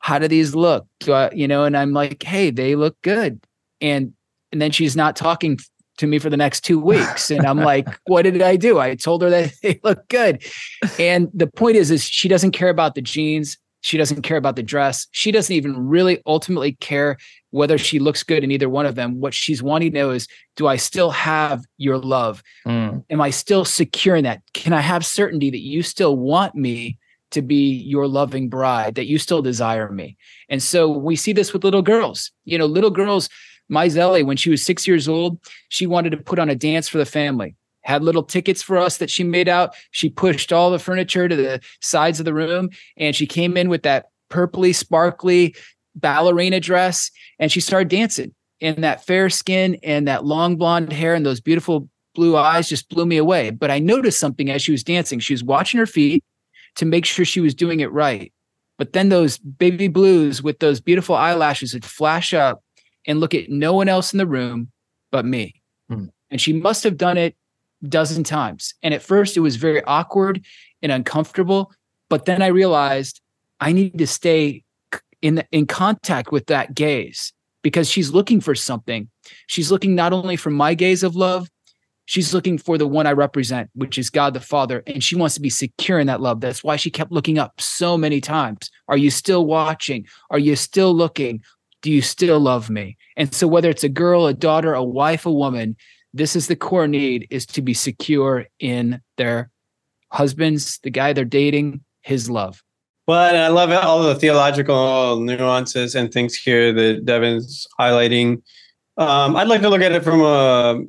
How 0.00 0.18
do 0.18 0.28
these 0.28 0.54
look? 0.54 0.86
Do 1.00 1.30
you 1.32 1.48
know, 1.48 1.64
and 1.64 1.76
I'm 1.76 1.92
like, 1.92 2.22
Hey, 2.22 2.50
they 2.50 2.74
look 2.74 3.00
good. 3.02 3.40
And 3.80 4.12
and 4.52 4.62
then 4.62 4.70
she's 4.70 4.94
not 4.94 5.16
talking 5.16 5.58
to 5.98 6.06
me 6.06 6.18
for 6.18 6.30
the 6.30 6.36
next 6.36 6.62
two 6.62 6.78
weeks. 6.78 7.30
And 7.30 7.46
I'm 7.46 7.58
like, 7.58 7.88
what 8.06 8.22
did 8.22 8.42
I 8.42 8.56
do? 8.56 8.78
I 8.78 8.94
told 8.94 9.22
her 9.22 9.30
that 9.30 9.52
they 9.62 9.80
look 9.84 10.08
good. 10.08 10.42
And 10.98 11.30
the 11.34 11.46
point 11.46 11.76
is, 11.76 11.90
is 11.90 12.04
she 12.04 12.28
doesn't 12.28 12.52
care 12.52 12.68
about 12.68 12.94
the 12.94 13.02
jeans. 13.02 13.58
She 13.82 13.98
doesn't 13.98 14.22
care 14.22 14.38
about 14.38 14.56
the 14.56 14.62
dress. 14.62 15.06
She 15.10 15.30
doesn't 15.30 15.54
even 15.54 15.76
really 15.76 16.22
ultimately 16.24 16.72
care 16.72 17.18
whether 17.50 17.76
she 17.76 17.98
looks 17.98 18.22
good 18.22 18.42
in 18.42 18.50
either 18.50 18.68
one 18.68 18.86
of 18.86 18.94
them. 18.94 19.20
What 19.20 19.34
she's 19.34 19.62
wanting 19.62 19.92
to 19.92 19.98
know 19.98 20.10
is, 20.10 20.26
do 20.56 20.66
I 20.66 20.76
still 20.76 21.10
have 21.10 21.62
your 21.76 21.98
love? 21.98 22.42
Mm. 22.66 23.04
Am 23.10 23.20
I 23.20 23.28
still 23.28 23.66
secure 23.66 24.16
in 24.16 24.24
that? 24.24 24.40
Can 24.54 24.72
I 24.72 24.80
have 24.80 25.04
certainty 25.04 25.50
that 25.50 25.60
you 25.60 25.82
still 25.82 26.16
want 26.16 26.54
me 26.54 26.98
to 27.32 27.42
be 27.42 27.74
your 27.74 28.08
loving 28.08 28.48
bride, 28.48 28.94
that 28.94 29.06
you 29.06 29.18
still 29.18 29.42
desire 29.42 29.92
me? 29.92 30.16
And 30.48 30.62
so 30.62 30.88
we 30.88 31.14
see 31.14 31.34
this 31.34 31.52
with 31.52 31.62
little 31.62 31.82
girls. 31.82 32.32
You 32.46 32.56
know, 32.56 32.64
little 32.64 32.90
girls, 32.90 33.28
my 33.68 33.88
Zelly, 33.88 34.24
when 34.24 34.36
she 34.36 34.50
was 34.50 34.64
six 34.64 34.86
years 34.86 35.08
old, 35.08 35.38
she 35.68 35.86
wanted 35.86 36.10
to 36.10 36.16
put 36.16 36.38
on 36.38 36.50
a 36.50 36.54
dance 36.54 36.88
for 36.88 36.98
the 36.98 37.06
family. 37.06 37.56
Had 37.82 38.02
little 38.02 38.22
tickets 38.22 38.62
for 38.62 38.78
us 38.78 38.98
that 38.98 39.10
she 39.10 39.24
made 39.24 39.48
out. 39.48 39.74
She 39.90 40.08
pushed 40.08 40.52
all 40.52 40.70
the 40.70 40.78
furniture 40.78 41.28
to 41.28 41.36
the 41.36 41.60
sides 41.80 42.18
of 42.18 42.24
the 42.24 42.34
room 42.34 42.70
and 42.96 43.14
she 43.14 43.26
came 43.26 43.56
in 43.56 43.68
with 43.68 43.82
that 43.82 44.06
purpley, 44.30 44.74
sparkly 44.74 45.54
ballerina 45.94 46.60
dress 46.60 47.10
and 47.38 47.52
she 47.52 47.60
started 47.60 47.88
dancing. 47.88 48.34
And 48.60 48.82
that 48.82 49.04
fair 49.04 49.28
skin 49.28 49.78
and 49.82 50.08
that 50.08 50.24
long 50.24 50.56
blonde 50.56 50.92
hair 50.92 51.14
and 51.14 51.26
those 51.26 51.40
beautiful 51.40 51.88
blue 52.14 52.36
eyes 52.36 52.68
just 52.68 52.88
blew 52.88 53.04
me 53.04 53.18
away. 53.18 53.50
But 53.50 53.70
I 53.70 53.80
noticed 53.80 54.18
something 54.18 54.50
as 54.50 54.62
she 54.62 54.72
was 54.72 54.84
dancing. 54.84 55.18
She 55.18 55.34
was 55.34 55.44
watching 55.44 55.78
her 55.78 55.86
feet 55.86 56.24
to 56.76 56.86
make 56.86 57.04
sure 57.04 57.24
she 57.24 57.40
was 57.40 57.54
doing 57.54 57.80
it 57.80 57.92
right. 57.92 58.32
But 58.78 58.92
then 58.92 59.08
those 59.08 59.38
baby 59.38 59.88
blues 59.88 60.42
with 60.42 60.58
those 60.58 60.80
beautiful 60.80 61.14
eyelashes 61.14 61.74
would 61.74 61.84
flash 61.84 62.32
up 62.32 62.63
and 63.06 63.20
look 63.20 63.34
at 63.34 63.50
no 63.50 63.72
one 63.72 63.88
else 63.88 64.12
in 64.12 64.18
the 64.18 64.26
room 64.26 64.70
but 65.10 65.24
me. 65.24 65.62
Hmm. 65.88 66.06
And 66.30 66.40
she 66.40 66.52
must 66.52 66.84
have 66.84 66.96
done 66.96 67.16
it 67.16 67.36
dozen 67.88 68.24
times. 68.24 68.74
And 68.82 68.94
at 68.94 69.02
first 69.02 69.36
it 69.36 69.40
was 69.40 69.56
very 69.56 69.82
awkward 69.84 70.44
and 70.82 70.90
uncomfortable, 70.90 71.72
but 72.08 72.24
then 72.24 72.42
I 72.42 72.48
realized 72.48 73.20
I 73.60 73.72
need 73.72 73.98
to 73.98 74.06
stay 74.06 74.64
in 75.22 75.36
the, 75.36 75.46
in 75.52 75.66
contact 75.66 76.32
with 76.32 76.46
that 76.46 76.74
gaze 76.74 77.32
because 77.62 77.88
she's 77.88 78.10
looking 78.10 78.40
for 78.40 78.54
something. 78.54 79.08
She's 79.46 79.70
looking 79.70 79.94
not 79.94 80.12
only 80.12 80.36
for 80.36 80.50
my 80.50 80.74
gaze 80.74 81.02
of 81.02 81.16
love, 81.16 81.48
she's 82.04 82.34
looking 82.34 82.58
for 82.58 82.76
the 82.76 82.86
one 82.86 83.06
I 83.06 83.12
represent, 83.12 83.70
which 83.74 83.96
is 83.96 84.10
God 84.10 84.34
the 84.34 84.40
Father, 84.40 84.82
and 84.86 85.02
she 85.02 85.16
wants 85.16 85.34
to 85.36 85.40
be 85.40 85.50
secure 85.50 85.98
in 85.98 86.06
that 86.08 86.20
love. 86.20 86.40
That's 86.40 86.62
why 86.62 86.76
she 86.76 86.90
kept 86.90 87.10
looking 87.10 87.38
up 87.38 87.60
so 87.60 87.96
many 87.96 88.20
times. 88.20 88.70
Are 88.88 88.98
you 88.98 89.10
still 89.10 89.46
watching? 89.46 90.06
Are 90.30 90.38
you 90.38 90.56
still 90.56 90.94
looking? 90.94 91.42
Do 91.84 91.92
you 91.92 92.00
still 92.00 92.40
love 92.40 92.70
me? 92.70 92.96
And 93.14 93.32
so 93.34 93.46
whether 93.46 93.68
it's 93.68 93.84
a 93.84 93.90
girl, 93.90 94.26
a 94.26 94.32
daughter, 94.32 94.72
a 94.72 94.82
wife, 94.82 95.26
a 95.26 95.32
woman, 95.32 95.76
this 96.14 96.34
is 96.34 96.48
the 96.48 96.56
core 96.56 96.88
need 96.88 97.26
is 97.28 97.44
to 97.44 97.60
be 97.60 97.74
secure 97.74 98.46
in 98.58 99.02
their 99.18 99.50
husbands, 100.10 100.80
the 100.82 100.88
guy 100.88 101.12
they're 101.12 101.26
dating, 101.26 101.84
his 102.00 102.30
love. 102.30 102.62
Well, 103.06 103.34
I 103.36 103.48
love 103.48 103.70
all 103.70 104.02
the 104.02 104.14
theological 104.14 105.20
nuances 105.20 105.94
and 105.94 106.10
things 106.10 106.34
here 106.34 106.72
that 106.72 107.04
Devin's 107.04 107.66
highlighting. 107.78 108.40
Um, 108.96 109.36
I'd 109.36 109.48
like 109.48 109.60
to 109.60 109.68
look 109.68 109.82
at 109.82 109.92
it 109.92 110.02
from 110.02 110.22
a, 110.22 110.80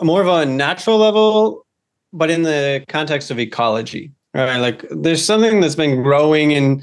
a, 0.00 0.04
more 0.04 0.22
of 0.22 0.26
a 0.26 0.44
natural 0.44 0.98
level, 0.98 1.64
but 2.12 2.32
in 2.32 2.42
the 2.42 2.84
context 2.88 3.30
of 3.30 3.38
ecology, 3.38 4.10
right? 4.34 4.56
Like 4.56 4.84
there's 4.90 5.24
something 5.24 5.60
that's 5.60 5.76
been 5.76 6.02
growing 6.02 6.50
in 6.50 6.82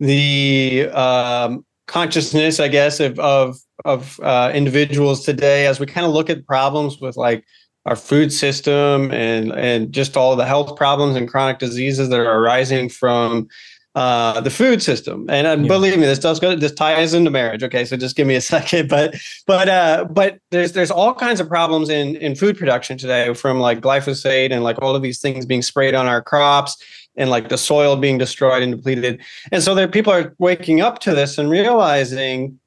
the 0.00 0.90
um, 0.92 1.64
consciousness, 1.90 2.60
I 2.60 2.68
guess, 2.68 3.00
of 3.00 3.18
of, 3.18 3.58
of 3.84 4.20
uh, 4.20 4.52
individuals 4.54 5.24
today 5.24 5.66
as 5.66 5.80
we 5.80 5.86
kind 5.86 6.06
of 6.06 6.12
look 6.12 6.30
at 6.30 6.46
problems 6.46 7.00
with 7.00 7.16
like 7.16 7.44
our 7.84 7.96
food 7.96 8.32
system 8.32 9.10
and 9.10 9.52
and 9.52 9.92
just 9.92 10.16
all 10.16 10.36
the 10.36 10.46
health 10.46 10.76
problems 10.76 11.16
and 11.16 11.28
chronic 11.28 11.58
diseases 11.58 12.08
that 12.08 12.20
are 12.20 12.38
arising 12.40 12.88
from 12.88 13.48
uh, 13.96 14.40
the 14.40 14.50
food 14.50 14.80
system. 14.80 15.26
And 15.28 15.48
uh, 15.48 15.56
yeah. 15.58 15.66
believe 15.66 15.98
me, 15.98 16.06
this 16.06 16.20
does 16.20 16.38
go. 16.38 16.54
This 16.54 16.72
ties 16.72 17.12
into 17.12 17.30
marriage. 17.30 17.64
Okay, 17.64 17.84
so 17.84 17.96
just 17.96 18.14
give 18.14 18.26
me 18.26 18.36
a 18.36 18.40
second. 18.54 18.88
But 18.88 19.16
but 19.48 19.68
uh, 19.68 20.04
but 20.10 20.38
there's 20.50 20.72
there's 20.72 20.92
all 20.92 21.12
kinds 21.12 21.40
of 21.40 21.48
problems 21.48 21.88
in 21.88 22.14
in 22.16 22.36
food 22.36 22.56
production 22.56 22.98
today, 22.98 23.34
from 23.34 23.58
like 23.58 23.80
glyphosate 23.80 24.52
and 24.52 24.62
like 24.62 24.80
all 24.80 24.94
of 24.94 25.02
these 25.02 25.20
things 25.20 25.44
being 25.44 25.62
sprayed 25.62 25.94
on 25.94 26.06
our 26.06 26.22
crops. 26.22 26.76
And 27.16 27.28
like 27.28 27.48
the 27.48 27.58
soil 27.58 27.96
being 27.96 28.18
destroyed 28.18 28.62
and 28.62 28.76
depleted, 28.76 29.20
and 29.52 29.62
so 29.62 29.74
there 29.74 29.88
people 29.88 30.12
are 30.12 30.34
waking 30.38 30.80
up 30.80 31.00
to 31.00 31.14
this 31.14 31.38
and 31.38 31.50
realizing 31.50 32.58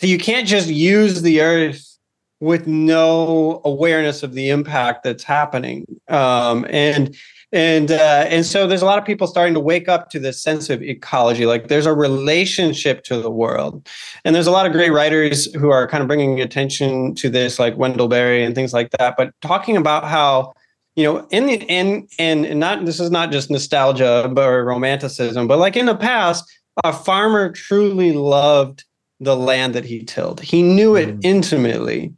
that 0.00 0.08
you 0.08 0.18
can't 0.18 0.48
just 0.48 0.68
use 0.68 1.22
the 1.22 1.42
earth 1.42 1.98
with 2.40 2.66
no 2.66 3.60
awareness 3.64 4.22
of 4.22 4.32
the 4.32 4.48
impact 4.48 5.04
that's 5.04 5.22
happening. 5.22 5.84
Um, 6.08 6.66
and 6.70 7.14
and 7.52 7.90
uh, 7.90 8.26
and 8.28 8.46
so 8.46 8.66
there's 8.66 8.82
a 8.82 8.86
lot 8.86 8.98
of 8.98 9.04
people 9.04 9.26
starting 9.26 9.54
to 9.54 9.60
wake 9.60 9.88
up 9.88 10.08
to 10.10 10.18
this 10.18 10.40
sense 10.40 10.70
of 10.70 10.82
ecology 10.82 11.46
like 11.46 11.66
there's 11.66 11.86
a 11.86 11.92
relationship 11.92 13.02
to 13.04 13.20
the 13.20 13.30
world 13.30 13.88
and 14.24 14.36
there's 14.36 14.46
a 14.46 14.52
lot 14.52 14.66
of 14.66 14.72
great 14.72 14.90
writers 14.90 15.52
who 15.54 15.68
are 15.70 15.88
kind 15.88 16.00
of 16.00 16.06
bringing 16.06 16.40
attention 16.40 17.12
to 17.16 17.28
this 17.28 17.58
like 17.58 17.76
wendell 17.76 18.06
berry 18.06 18.44
and 18.44 18.54
things 18.54 18.72
like 18.72 18.90
that 18.92 19.16
but 19.16 19.32
talking 19.40 19.76
about 19.76 20.04
how 20.04 20.52
you 21.00 21.04
know 21.04 21.26
in 21.30 21.46
the 21.46 21.54
in 21.68 22.06
and 22.18 22.60
not 22.60 22.84
this 22.84 23.00
is 23.00 23.10
not 23.10 23.32
just 23.32 23.50
nostalgia 23.50 24.30
or 24.36 24.64
romanticism 24.64 25.46
but 25.46 25.58
like 25.58 25.76
in 25.76 25.86
the 25.86 25.96
past 25.96 26.44
a 26.84 26.92
farmer 26.92 27.50
truly 27.50 28.12
loved 28.12 28.84
the 29.20 29.36
land 29.36 29.74
that 29.74 29.84
he 29.84 30.02
tilled. 30.04 30.40
He 30.40 30.62
knew 30.62 30.96
it 30.96 31.08
mm. 31.08 31.20
intimately. 31.22 32.12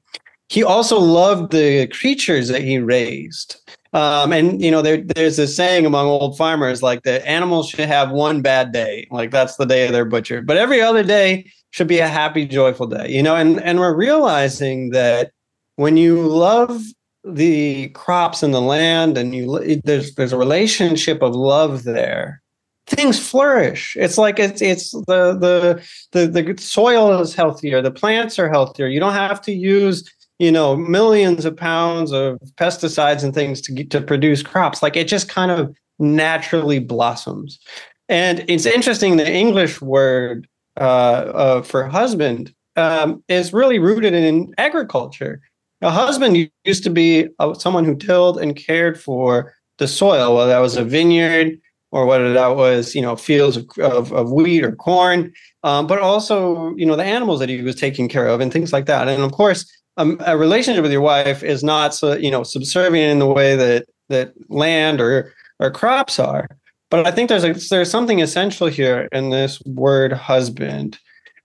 He 0.49 0.63
also 0.63 0.99
loved 0.99 1.53
the 1.53 1.89
creatures 1.89 2.49
that 2.49 2.63
he 2.63 2.79
raised. 2.79 3.57
Um, 3.95 4.33
and 4.33 4.63
you 4.63 4.71
know, 4.71 4.81
there, 4.81 4.99
there's 4.99 5.39
a 5.39 5.47
saying 5.47 5.85
among 5.85 6.07
old 6.07 6.39
farmers 6.39 6.83
like 6.83 7.03
the 7.03 7.27
animals 7.29 7.69
should 7.69 7.81
have 7.81 8.11
one 8.11 8.41
bad 8.41 8.73
day, 8.73 9.07
like 9.11 9.31
that's 9.31 9.57
the 9.57 9.67
day 9.67 9.91
they're 9.91 10.07
butchered, 10.07 10.47
but 10.47 10.57
every 10.57 10.81
other 10.81 11.03
day 11.03 11.51
should 11.73 11.89
be 11.89 11.99
a 11.99 12.09
happy, 12.09 12.47
joyful 12.47 12.87
day. 12.87 13.11
You 13.11 13.23
know, 13.23 13.37
and 13.37 13.61
and 13.63 13.81
we're 13.81 13.95
realizing 13.95 14.91
that 14.91 15.33
when 15.77 15.99
you 15.99 16.23
love 16.23 16.83
the 17.25 17.89
crops 17.91 18.43
and 18.43 18.53
the 18.53 18.61
land, 18.61 19.17
and 19.17 19.35
you 19.35 19.81
there's 19.85 20.15
there's 20.15 20.33
a 20.33 20.39
relationship 20.39 21.23
of 21.23 21.35
love 21.35 21.85
there. 21.85 22.43
Things 22.87 23.19
flourish. 23.19 23.97
It's 23.97 24.19
like 24.19 24.39
it's 24.39 24.61
it's 24.61 24.91
the 24.91 25.35
the 25.39 25.83
the 26.13 26.27
the 26.27 26.61
soil 26.61 27.21
is 27.21 27.35
healthier, 27.35 27.81
the 27.81 27.91
plants 27.91 28.39
are 28.39 28.51
healthier. 28.51 28.89
You 28.89 29.01
don't 29.01 29.13
have 29.13 29.41
to 29.43 29.53
use 29.53 30.11
you 30.43 30.51
know 30.51 30.77
millions 30.77 31.45
of 31.45 31.57
pounds 31.57 32.11
of 32.11 32.39
pesticides 32.57 33.23
and 33.23 33.33
things 33.33 33.61
to 33.61 33.73
get, 33.73 33.91
to 33.91 34.01
produce 34.01 34.43
crops 34.43 34.83
like 34.83 34.97
it 34.97 35.07
just 35.07 35.29
kind 35.29 35.53
of 35.53 35.75
naturally 36.01 36.81
blossoms 36.81 37.61
and 38.09 38.45
it's 38.49 38.67
interesting 38.67 39.17
the 39.17 39.33
english 39.33 39.81
word 39.81 40.49
uh, 40.81 40.81
uh, 41.35 41.63
for 41.63 41.87
husband 41.87 42.53
um, 42.77 43.23
is 43.29 43.53
really 43.53 43.79
rooted 43.79 44.15
in 44.15 44.53
agriculture 44.59 45.41
a 45.83 45.91
husband 45.91 46.49
used 46.65 46.85
to 46.85 46.91
be 46.91 47.29
someone 47.59 47.85
who 47.85 47.97
tilled 47.97 48.39
and 48.39 48.57
cared 48.57 49.01
for 49.01 49.55
the 49.79 49.89
soil 49.89 50.37
whether 50.37 50.51
that 50.51 50.59
was 50.59 50.77
a 50.77 50.85
vineyard 50.85 51.59
or 51.91 52.07
whether 52.07 52.33
that 52.33 52.57
was 52.57 52.95
you 52.95 53.03
know 53.03 53.15
fields 53.15 53.57
of, 53.57 53.69
of, 53.79 54.13
of 54.13 54.33
wheat 54.33 54.65
or 54.65 54.73
corn 54.73 55.33
um, 55.63 55.87
but 55.87 55.99
also 55.99 56.75
you 56.77 56.87
know 56.87 56.97
the 56.97 57.05
animals 57.05 57.39
that 57.41 57.49
he 57.49 57.63
was 57.63 57.77
taking 57.77 58.09
care 58.09 58.27
of 58.27 58.41
and 58.41 58.53
things 58.53 58.73
like 58.73 58.87
that. 58.87 59.09
And 59.09 59.23
of 59.23 59.33
course 59.33 59.71
um, 59.99 60.17
a 60.27 60.39
relationship 60.39 60.83
with 60.83 60.93
your 60.93 61.03
wife 61.03 61.43
is 61.43 61.63
not 61.63 61.95
so 61.95 62.15
you 62.15 62.31
know 62.31 62.43
subservient 62.43 63.13
in 63.13 63.19
the 63.19 63.27
way 63.27 63.55
that 63.57 63.87
that 64.09 64.33
land 64.49 65.01
or 65.01 65.33
or 65.61 65.71
crops 65.71 66.19
are. 66.19 66.49
But 66.91 67.07
i 67.07 67.11
think 67.11 67.29
there's 67.29 67.45
a, 67.45 67.53
there's 67.71 67.91
something 67.91 68.21
essential 68.21 68.67
here 68.67 69.09
in 69.13 69.31
this 69.31 69.61
word 69.63 70.13
husband 70.13 70.99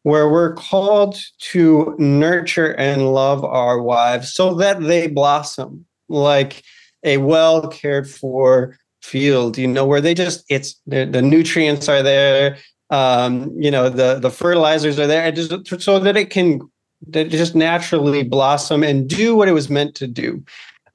where 0.08 0.30
we're 0.30 0.54
called 0.54 1.18
to 1.40 1.96
nurture 1.98 2.72
and 2.76 3.14
love 3.14 3.44
our 3.44 3.82
wives 3.82 4.34
so 4.34 4.54
that 4.54 4.80
they 4.82 5.08
blossom 5.08 5.86
like 6.08 6.64
a 7.04 7.18
well 7.18 7.68
cared 7.68 8.10
for 8.10 8.78
field 9.02 9.58
you 9.58 9.68
know 9.68 9.86
where 9.86 10.02
they 10.02 10.14
just 10.14 10.44
it's 10.50 10.80
the, 10.88 11.06
the 11.06 11.22
nutrients 11.22 11.88
are 11.90 12.04
there 12.04 12.58
um, 12.90 13.54
you 13.58 13.70
know 13.70 13.90
the 13.90 14.20
the 14.20 14.32
fertilizers 14.32 14.98
are 14.98 15.08
there 15.08 15.32
just 15.32 15.52
so 15.82 16.00
that 16.00 16.16
it 16.16 16.30
can 16.30 16.62
that 17.08 17.30
just 17.30 17.56
naturally 17.56 18.24
blossom 18.24 18.84
and 18.84 19.10
do 19.10 19.36
what 19.36 19.48
it 19.48 19.54
was 19.54 19.70
meant 19.70 19.96
to 19.96 20.08
do. 20.08 20.44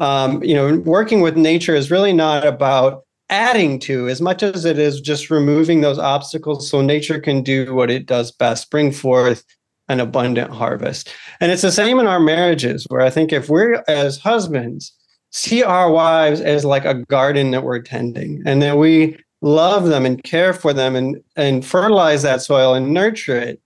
Um, 0.01 0.43
you 0.43 0.55
know, 0.55 0.79
working 0.79 1.21
with 1.21 1.37
nature 1.37 1.75
is 1.75 1.91
really 1.91 2.13
not 2.13 2.45
about 2.45 3.05
adding 3.33 3.79
to 3.79 4.09
as 4.09 4.21
much 4.21 4.43
as 4.43 4.67
it 4.67 4.79
is 4.79 5.01
just 5.01 5.31
removing 5.31 5.81
those 5.81 5.99
obstacles 5.99 6.69
so 6.69 6.83
nature 6.83 7.19
can 7.19 7.43
do 7.43 7.75
what 7.75 7.91
it 7.91 8.05
does 8.05 8.31
best, 8.31 8.71
bring 8.71 8.93
forth 8.93 9.43
an 9.89 10.01
abundant 10.01 10.51
harvest. 10.51 11.11
And 11.41 11.51
it's 11.51 11.63
the 11.63 11.73
same 11.73 11.99
in 11.99 12.07
our 12.07 12.21
marriages, 12.21 12.85
where 12.91 13.01
I 13.01 13.09
think 13.09 13.33
if 13.33 13.49
we're 13.49 13.83
as 13.89 14.19
husbands, 14.19 14.93
see 15.31 15.63
our 15.63 15.91
wives 15.91 16.43
as 16.43 16.67
like 16.67 16.85
a 16.85 17.03
garden 17.07 17.53
that 17.53 17.65
we're 17.65 17.81
tending 17.81 18.43
and 18.45 18.61
that 18.61 18.77
we 18.77 19.17
love 19.41 19.87
them 19.87 20.05
and 20.05 20.23
care 20.23 20.53
for 20.53 20.75
them 20.75 20.95
and, 20.95 21.17
and 21.35 21.65
fertilize 21.65 22.21
that 22.21 22.43
soil 22.43 22.75
and 22.75 22.93
nurture 22.93 23.39
it 23.39 23.62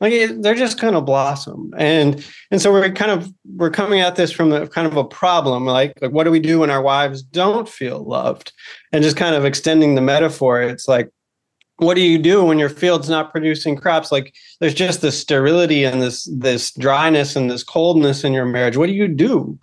like 0.00 0.12
it, 0.12 0.42
they're 0.42 0.54
just 0.54 0.78
kind 0.78 0.94
of 0.94 1.04
blossom. 1.04 1.72
And 1.76 2.24
and 2.50 2.60
so 2.60 2.72
we're 2.72 2.90
kind 2.92 3.10
of 3.10 3.32
we're 3.56 3.70
coming 3.70 4.00
at 4.00 4.16
this 4.16 4.30
from 4.30 4.50
the 4.50 4.66
kind 4.68 4.86
of 4.86 4.96
a 4.96 5.04
problem 5.04 5.66
like 5.66 5.94
like 6.00 6.12
what 6.12 6.24
do 6.24 6.30
we 6.30 6.40
do 6.40 6.60
when 6.60 6.70
our 6.70 6.82
wives 6.82 7.22
don't 7.22 7.68
feel 7.68 8.04
loved? 8.04 8.52
And 8.92 9.02
just 9.02 9.16
kind 9.16 9.34
of 9.34 9.44
extending 9.44 9.94
the 9.94 10.00
metaphor 10.00 10.62
it's 10.62 10.88
like 10.88 11.10
what 11.78 11.94
do 11.94 12.00
you 12.00 12.18
do 12.18 12.44
when 12.44 12.58
your 12.58 12.68
field's 12.68 13.08
not 13.08 13.30
producing 13.30 13.76
crops? 13.76 14.10
Like 14.10 14.34
there's 14.60 14.74
just 14.74 15.00
this 15.00 15.18
sterility 15.18 15.84
and 15.84 16.02
this 16.02 16.28
this 16.36 16.72
dryness 16.72 17.36
and 17.36 17.50
this 17.50 17.64
coldness 17.64 18.24
in 18.24 18.32
your 18.32 18.46
marriage. 18.46 18.76
What 18.76 18.86
do 18.86 18.94
you 18.94 19.08
do? 19.08 19.58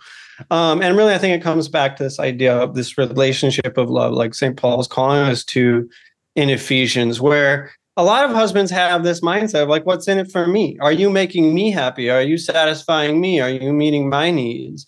Um, 0.50 0.82
and 0.82 0.98
really 0.98 1.14
i 1.14 1.18
think 1.18 1.34
it 1.34 1.42
comes 1.42 1.66
back 1.66 1.96
to 1.96 2.02
this 2.02 2.20
idea 2.20 2.54
of 2.54 2.74
this 2.74 2.98
relationship 2.98 3.78
of 3.78 3.88
love 3.88 4.12
like 4.12 4.34
st 4.34 4.58
paul 4.58 4.78
is 4.78 4.86
calling 4.86 5.20
us 5.20 5.42
to 5.44 5.88
in 6.34 6.50
ephesians 6.50 7.22
where 7.22 7.72
a 7.96 8.04
lot 8.04 8.24
of 8.24 8.32
husbands 8.32 8.70
have 8.70 9.02
this 9.02 9.20
mindset 9.20 9.62
of 9.62 9.68
like, 9.68 9.86
what's 9.86 10.08
in 10.08 10.18
it 10.18 10.30
for 10.30 10.46
me? 10.46 10.76
Are 10.80 10.92
you 10.92 11.08
making 11.08 11.54
me 11.54 11.70
happy? 11.70 12.10
Are 12.10 12.22
you 12.22 12.36
satisfying 12.36 13.20
me? 13.20 13.40
Are 13.40 13.48
you 13.48 13.72
meeting 13.72 14.08
my 14.08 14.30
needs? 14.30 14.86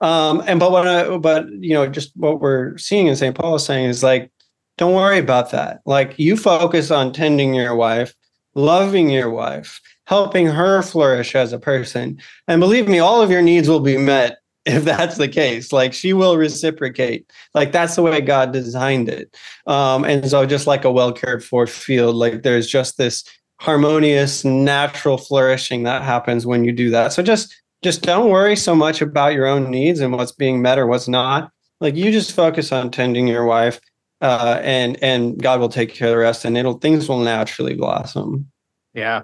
Um, 0.00 0.42
and 0.46 0.58
but 0.60 0.72
what 0.72 0.86
I, 0.86 1.16
but 1.18 1.46
you 1.50 1.74
know, 1.74 1.86
just 1.86 2.16
what 2.16 2.40
we're 2.40 2.76
seeing 2.78 3.06
in 3.06 3.16
St. 3.16 3.34
Paul 3.34 3.56
is 3.56 3.64
saying 3.64 3.88
is 3.88 4.02
like, 4.02 4.30
don't 4.78 4.94
worry 4.94 5.18
about 5.18 5.50
that. 5.52 5.80
Like 5.86 6.18
you 6.18 6.36
focus 6.36 6.90
on 6.90 7.12
tending 7.12 7.54
your 7.54 7.74
wife, 7.74 8.14
loving 8.54 9.10
your 9.10 9.30
wife, 9.30 9.80
helping 10.04 10.46
her 10.46 10.82
flourish 10.82 11.34
as 11.34 11.52
a 11.52 11.58
person. 11.58 12.20
And 12.46 12.60
believe 12.60 12.88
me, 12.88 12.98
all 12.98 13.22
of 13.22 13.30
your 13.30 13.42
needs 13.42 13.68
will 13.68 13.80
be 13.80 13.96
met 13.96 14.38
if 14.66 14.84
that's 14.84 15.16
the 15.16 15.28
case 15.28 15.72
like 15.72 15.92
she 15.92 16.12
will 16.12 16.36
reciprocate. 16.36 17.30
Like 17.54 17.72
that's 17.72 17.94
the 17.94 18.02
way 18.02 18.20
god 18.20 18.52
designed 18.52 19.08
it. 19.08 19.36
Um 19.66 20.04
and 20.04 20.28
so 20.28 20.44
just 20.44 20.66
like 20.66 20.84
a 20.84 20.90
well 20.90 21.12
cared 21.12 21.44
for 21.44 21.66
field 21.66 22.16
like 22.16 22.42
there's 22.42 22.66
just 22.66 22.98
this 22.98 23.24
harmonious 23.60 24.44
natural 24.44 25.16
flourishing 25.16 25.84
that 25.84 26.02
happens 26.02 26.44
when 26.44 26.64
you 26.64 26.72
do 26.72 26.90
that. 26.90 27.12
So 27.12 27.22
just 27.22 27.54
just 27.82 28.02
don't 28.02 28.30
worry 28.30 28.56
so 28.56 28.74
much 28.74 29.00
about 29.00 29.34
your 29.34 29.46
own 29.46 29.70
needs 29.70 30.00
and 30.00 30.12
what's 30.12 30.32
being 30.32 30.60
met 30.60 30.78
or 30.78 30.86
what's 30.86 31.08
not. 31.08 31.50
Like 31.80 31.94
you 31.94 32.10
just 32.10 32.32
focus 32.32 32.72
on 32.72 32.90
tending 32.90 33.28
your 33.28 33.44
wife 33.44 33.80
uh 34.20 34.60
and 34.62 35.00
and 35.02 35.40
god 35.40 35.60
will 35.60 35.68
take 35.68 35.92
care 35.94 36.08
of 36.08 36.12
the 36.12 36.18
rest 36.18 36.44
and 36.44 36.56
it'll 36.56 36.78
things 36.78 37.08
will 37.08 37.20
naturally 37.20 37.74
blossom. 37.74 38.50
Yeah 38.94 39.22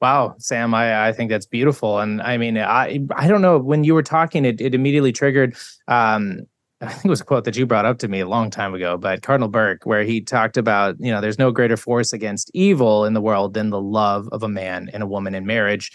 Wow, 0.00 0.34
Sam, 0.38 0.72
I, 0.72 1.08
I 1.08 1.12
think 1.12 1.30
that's 1.30 1.46
beautiful. 1.46 1.98
And 1.98 2.22
I 2.22 2.38
mean, 2.38 2.56
I 2.56 3.00
I 3.14 3.28
don't 3.28 3.42
know 3.42 3.58
when 3.58 3.84
you 3.84 3.94
were 3.94 4.02
talking, 4.02 4.44
it, 4.44 4.60
it 4.60 4.74
immediately 4.74 5.12
triggered 5.12 5.56
um, 5.88 6.46
I 6.82 6.88
think 6.88 7.04
it 7.04 7.10
was 7.10 7.20
a 7.20 7.24
quote 7.24 7.44
that 7.44 7.56
you 7.56 7.66
brought 7.66 7.84
up 7.84 7.98
to 7.98 8.08
me 8.08 8.20
a 8.20 8.28
long 8.28 8.50
time 8.50 8.74
ago, 8.74 8.96
but 8.96 9.20
Cardinal 9.20 9.48
Burke, 9.48 9.84
where 9.84 10.02
he 10.02 10.22
talked 10.22 10.56
about, 10.56 10.96
you 10.98 11.12
know, 11.12 11.20
there's 11.20 11.38
no 11.38 11.50
greater 11.50 11.76
force 11.76 12.12
against 12.14 12.50
evil 12.54 13.04
in 13.04 13.12
the 13.12 13.20
world 13.20 13.52
than 13.52 13.68
the 13.68 13.80
love 13.80 14.28
of 14.32 14.42
a 14.42 14.48
man 14.48 14.88
and 14.94 15.02
a 15.02 15.06
woman 15.06 15.34
in 15.34 15.44
marriage. 15.44 15.90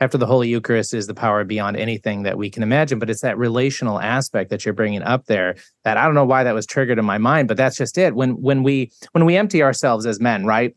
After 0.00 0.16
the 0.16 0.26
Holy 0.26 0.48
Eucharist 0.48 0.94
is 0.94 1.08
the 1.08 1.14
power 1.14 1.42
beyond 1.42 1.76
anything 1.76 2.22
that 2.22 2.38
we 2.38 2.50
can 2.50 2.62
imagine, 2.62 3.00
but 3.00 3.10
it's 3.10 3.22
that 3.22 3.36
relational 3.36 3.98
aspect 3.98 4.50
that 4.50 4.64
you're 4.64 4.72
bringing 4.72 5.02
up 5.02 5.26
there 5.26 5.56
that 5.82 5.96
I 5.96 6.04
don't 6.04 6.14
know 6.14 6.24
why 6.24 6.44
that 6.44 6.54
was 6.54 6.66
triggered 6.66 7.00
in 7.00 7.04
my 7.04 7.18
mind, 7.18 7.48
but 7.48 7.56
that's 7.56 7.76
just 7.76 7.98
it. 7.98 8.14
When 8.14 8.40
when 8.40 8.62
we 8.62 8.92
when 9.10 9.24
we 9.24 9.36
empty 9.36 9.60
ourselves 9.60 10.06
as 10.06 10.20
men, 10.20 10.46
right? 10.46 10.76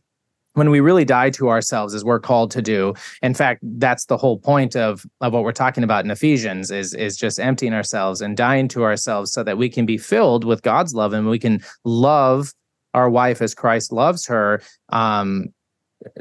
When 0.53 0.70
we 0.70 0.79
really 0.79 1.05
die 1.05 1.29
to 1.31 1.50
ourselves 1.50 1.93
as 1.93 2.03
we're 2.03 2.20
called 2.20 2.51
to 2.51 2.62
do. 2.62 2.93
In 3.22 3.34
fact 3.34 3.62
that's 3.63 4.05
the 4.05 4.17
whole 4.17 4.38
point 4.38 4.75
of 4.75 5.05
of 5.22 5.34
what 5.34 5.43
we're 5.43 5.51
talking 5.51 5.84
about 5.84 6.05
in 6.05 6.12
ephesians 6.12 6.72
is 6.72 6.93
is 6.93 7.17
just 7.17 7.39
emptying 7.39 7.74
ourselves 7.74 8.22
and 8.22 8.36
dying 8.36 8.67
to 8.70 8.84
ourselves 8.84 9.31
so 9.31 9.43
that 9.43 9.58
we 9.58 9.70
can 9.70 9.86
be 9.86 9.98
filled 9.98 10.43
with 10.43 10.62
god's 10.62 10.93
love 10.93 11.13
and 11.13 11.27
we 11.27 11.39
can 11.39 11.62
love 11.86 12.53
our 12.93 13.10
wife 13.10 13.41
as 13.41 13.53
christ 13.53 13.91
loves 13.91 14.25
her. 14.27 14.62
Um 14.89 15.48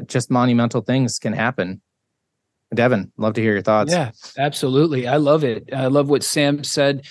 just 0.06 0.30
monumental 0.30 0.82
things 0.82 1.18
can 1.18 1.32
happen. 1.32 1.80
Devin 2.75 3.10
love 3.16 3.34
to 3.34 3.40
hear 3.40 3.52
your 3.52 3.62
thoughts. 3.62 3.92
Yeah 3.92 4.12
absolutely. 4.38 5.08
I 5.08 5.16
love 5.16 5.44
it. 5.44 5.68
I 5.72 5.87
love 5.87 6.08
what 6.08 6.22
sam 6.22 6.64
said. 6.64 7.06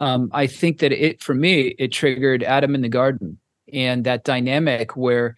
Um, 0.00 0.30
i 0.32 0.48
think 0.48 0.80
that 0.80 0.90
it 0.90 1.22
for 1.22 1.32
me 1.32 1.76
it 1.78 1.92
triggered 1.92 2.42
adam 2.42 2.74
in 2.74 2.80
the 2.80 2.88
garden 2.88 3.38
and 3.72 4.02
that 4.04 4.24
dynamic 4.24 4.96
where 4.96 5.36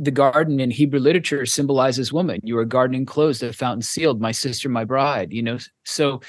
the 0.00 0.10
garden 0.10 0.60
in 0.60 0.70
Hebrew 0.70 0.98
literature 0.98 1.44
symbolizes 1.44 2.12
woman. 2.12 2.40
You 2.42 2.56
are 2.58 2.64
garden 2.64 3.04
closed, 3.04 3.42
a 3.42 3.52
fountain 3.52 3.82
sealed, 3.82 4.20
my 4.20 4.32
sister, 4.32 4.68
my 4.70 4.84
bride, 4.84 5.30
you 5.32 5.42
know. 5.42 5.58
So 5.84 6.22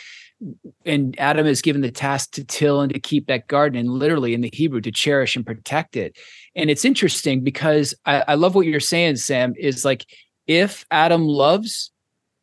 and 0.86 1.18
Adam 1.20 1.46
is 1.46 1.62
given 1.62 1.82
the 1.82 1.92
task 1.92 2.32
to 2.32 2.44
till 2.44 2.82
and 2.82 2.94
to 2.94 3.00
keep 3.00 3.28
that 3.28 3.48
garden, 3.48 3.80
and 3.80 3.90
literally 3.90 4.34
in 4.34 4.42
the 4.42 4.50
Hebrew 4.52 4.82
to 4.82 4.92
cherish 4.92 5.36
and 5.36 5.46
protect 5.46 5.96
it. 5.96 6.18
And 6.56 6.70
it's 6.70 6.84
interesting 6.84 7.42
because 7.44 7.94
I, 8.06 8.24
I 8.28 8.34
love 8.36 8.56
what 8.56 8.66
you're 8.66 8.80
saying, 8.80 9.18
Sam, 9.18 9.54
is 9.58 9.86
like 9.86 10.06
if 10.48 10.86
Adam 10.92 11.24
loves, 11.24 11.92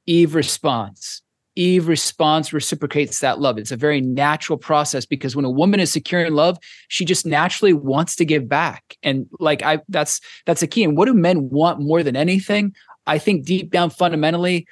Eve 0.06 0.34
responds. 0.34 1.22
Eve 1.58 1.88
responds, 1.88 2.52
reciprocates 2.52 3.18
that 3.18 3.40
love. 3.40 3.58
It's 3.58 3.72
a 3.72 3.76
very 3.76 4.00
natural 4.00 4.56
process 4.56 5.04
because 5.04 5.34
when 5.34 5.44
a 5.44 5.50
woman 5.50 5.80
is 5.80 5.90
secure 5.90 6.24
in 6.24 6.36
love, 6.36 6.56
she 6.86 7.04
just 7.04 7.26
naturally 7.26 7.72
wants 7.72 8.14
to 8.16 8.24
give 8.24 8.48
back. 8.48 8.96
And 9.02 9.26
like 9.40 9.62
I 9.64 9.80
that's 9.88 10.20
that's 10.46 10.62
a 10.62 10.68
key. 10.68 10.84
And 10.84 10.96
what 10.96 11.06
do 11.06 11.14
men 11.14 11.48
want 11.50 11.80
more 11.80 12.04
than 12.04 12.14
anything? 12.14 12.76
I 13.08 13.18
think 13.18 13.44
deep 13.44 13.72
down 13.72 13.90
fundamentally, 13.90 14.68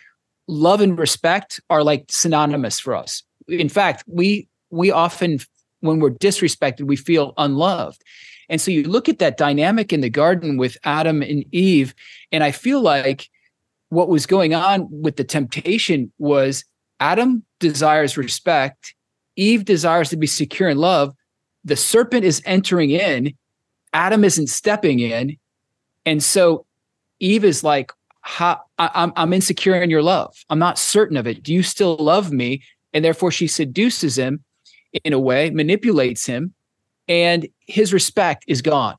love 0.47 0.81
and 0.81 0.97
respect 0.97 1.61
are 1.71 1.83
like 1.83 2.05
synonymous 2.09 2.78
for 2.78 2.95
us. 2.95 3.25
In 3.49 3.69
fact, 3.69 4.05
we 4.07 4.49
we 4.71 4.93
often 4.93 5.40
when 5.81 5.99
we're 5.99 6.11
disrespected, 6.11 6.83
we 6.87 6.97
feel 6.97 7.35
unloved. 7.37 8.00
And 8.49 8.61
so 8.61 8.71
you 8.71 8.85
look 8.85 9.09
at 9.09 9.19
that 9.19 9.38
dynamic 9.38 9.93
in 9.93 10.02
the 10.02 10.09
garden 10.09 10.57
with 10.57 10.78
Adam 10.85 11.21
and 11.21 11.45
Eve, 11.52 11.97
and 12.31 12.45
I 12.45 12.52
feel 12.52 12.81
like 12.81 13.28
what 13.88 14.09
was 14.09 14.25
going 14.25 14.55
on 14.55 14.87
with 14.88 15.16
the 15.16 15.25
temptation 15.25 16.12
was 16.19 16.64
Adam 17.00 17.45
desires 17.61 18.17
respect. 18.17 18.95
Eve 19.37 19.65
desires 19.65 20.09
to 20.11 20.17
be 20.17 20.26
secure 20.26 20.69
in 20.69 20.79
love. 20.79 21.15
The 21.65 21.76
serpent 21.76 22.25
is 22.25 22.43
entering 22.45 22.91
in. 22.91 23.35
Adam 23.93 24.25
isn't 24.25 24.49
stepping 24.49 25.00
in. 25.00 25.37
And 26.05 26.23
so 26.23 26.67
Eve 27.21 27.45
is 27.45 27.65
like, 27.65 27.93
I, 28.38 28.59
I'm, 28.79 29.12
I'm 29.17 29.33
insecure 29.33 29.81
in 29.81 29.91
your 29.91 30.03
love. 30.03 30.35
I'm 30.50 30.59
not 30.59 30.79
certain 30.79 31.17
of 31.17 31.26
it. 31.26 31.43
Do 31.43 31.53
you 31.53 31.62
still 31.62 31.97
love 31.97 32.33
me? 32.33 32.62
And 32.93 33.05
therefore, 33.05 33.31
she 33.31 33.47
seduces 33.47 34.19
him 34.19 34.43
in 35.05 35.12
a 35.12 35.19
way, 35.19 35.50
manipulates 35.50 36.26
him, 36.26 36.55
and 37.09 37.47
his 37.61 37.93
respect 37.93 38.45
is 38.49 38.62
gone 38.62 38.97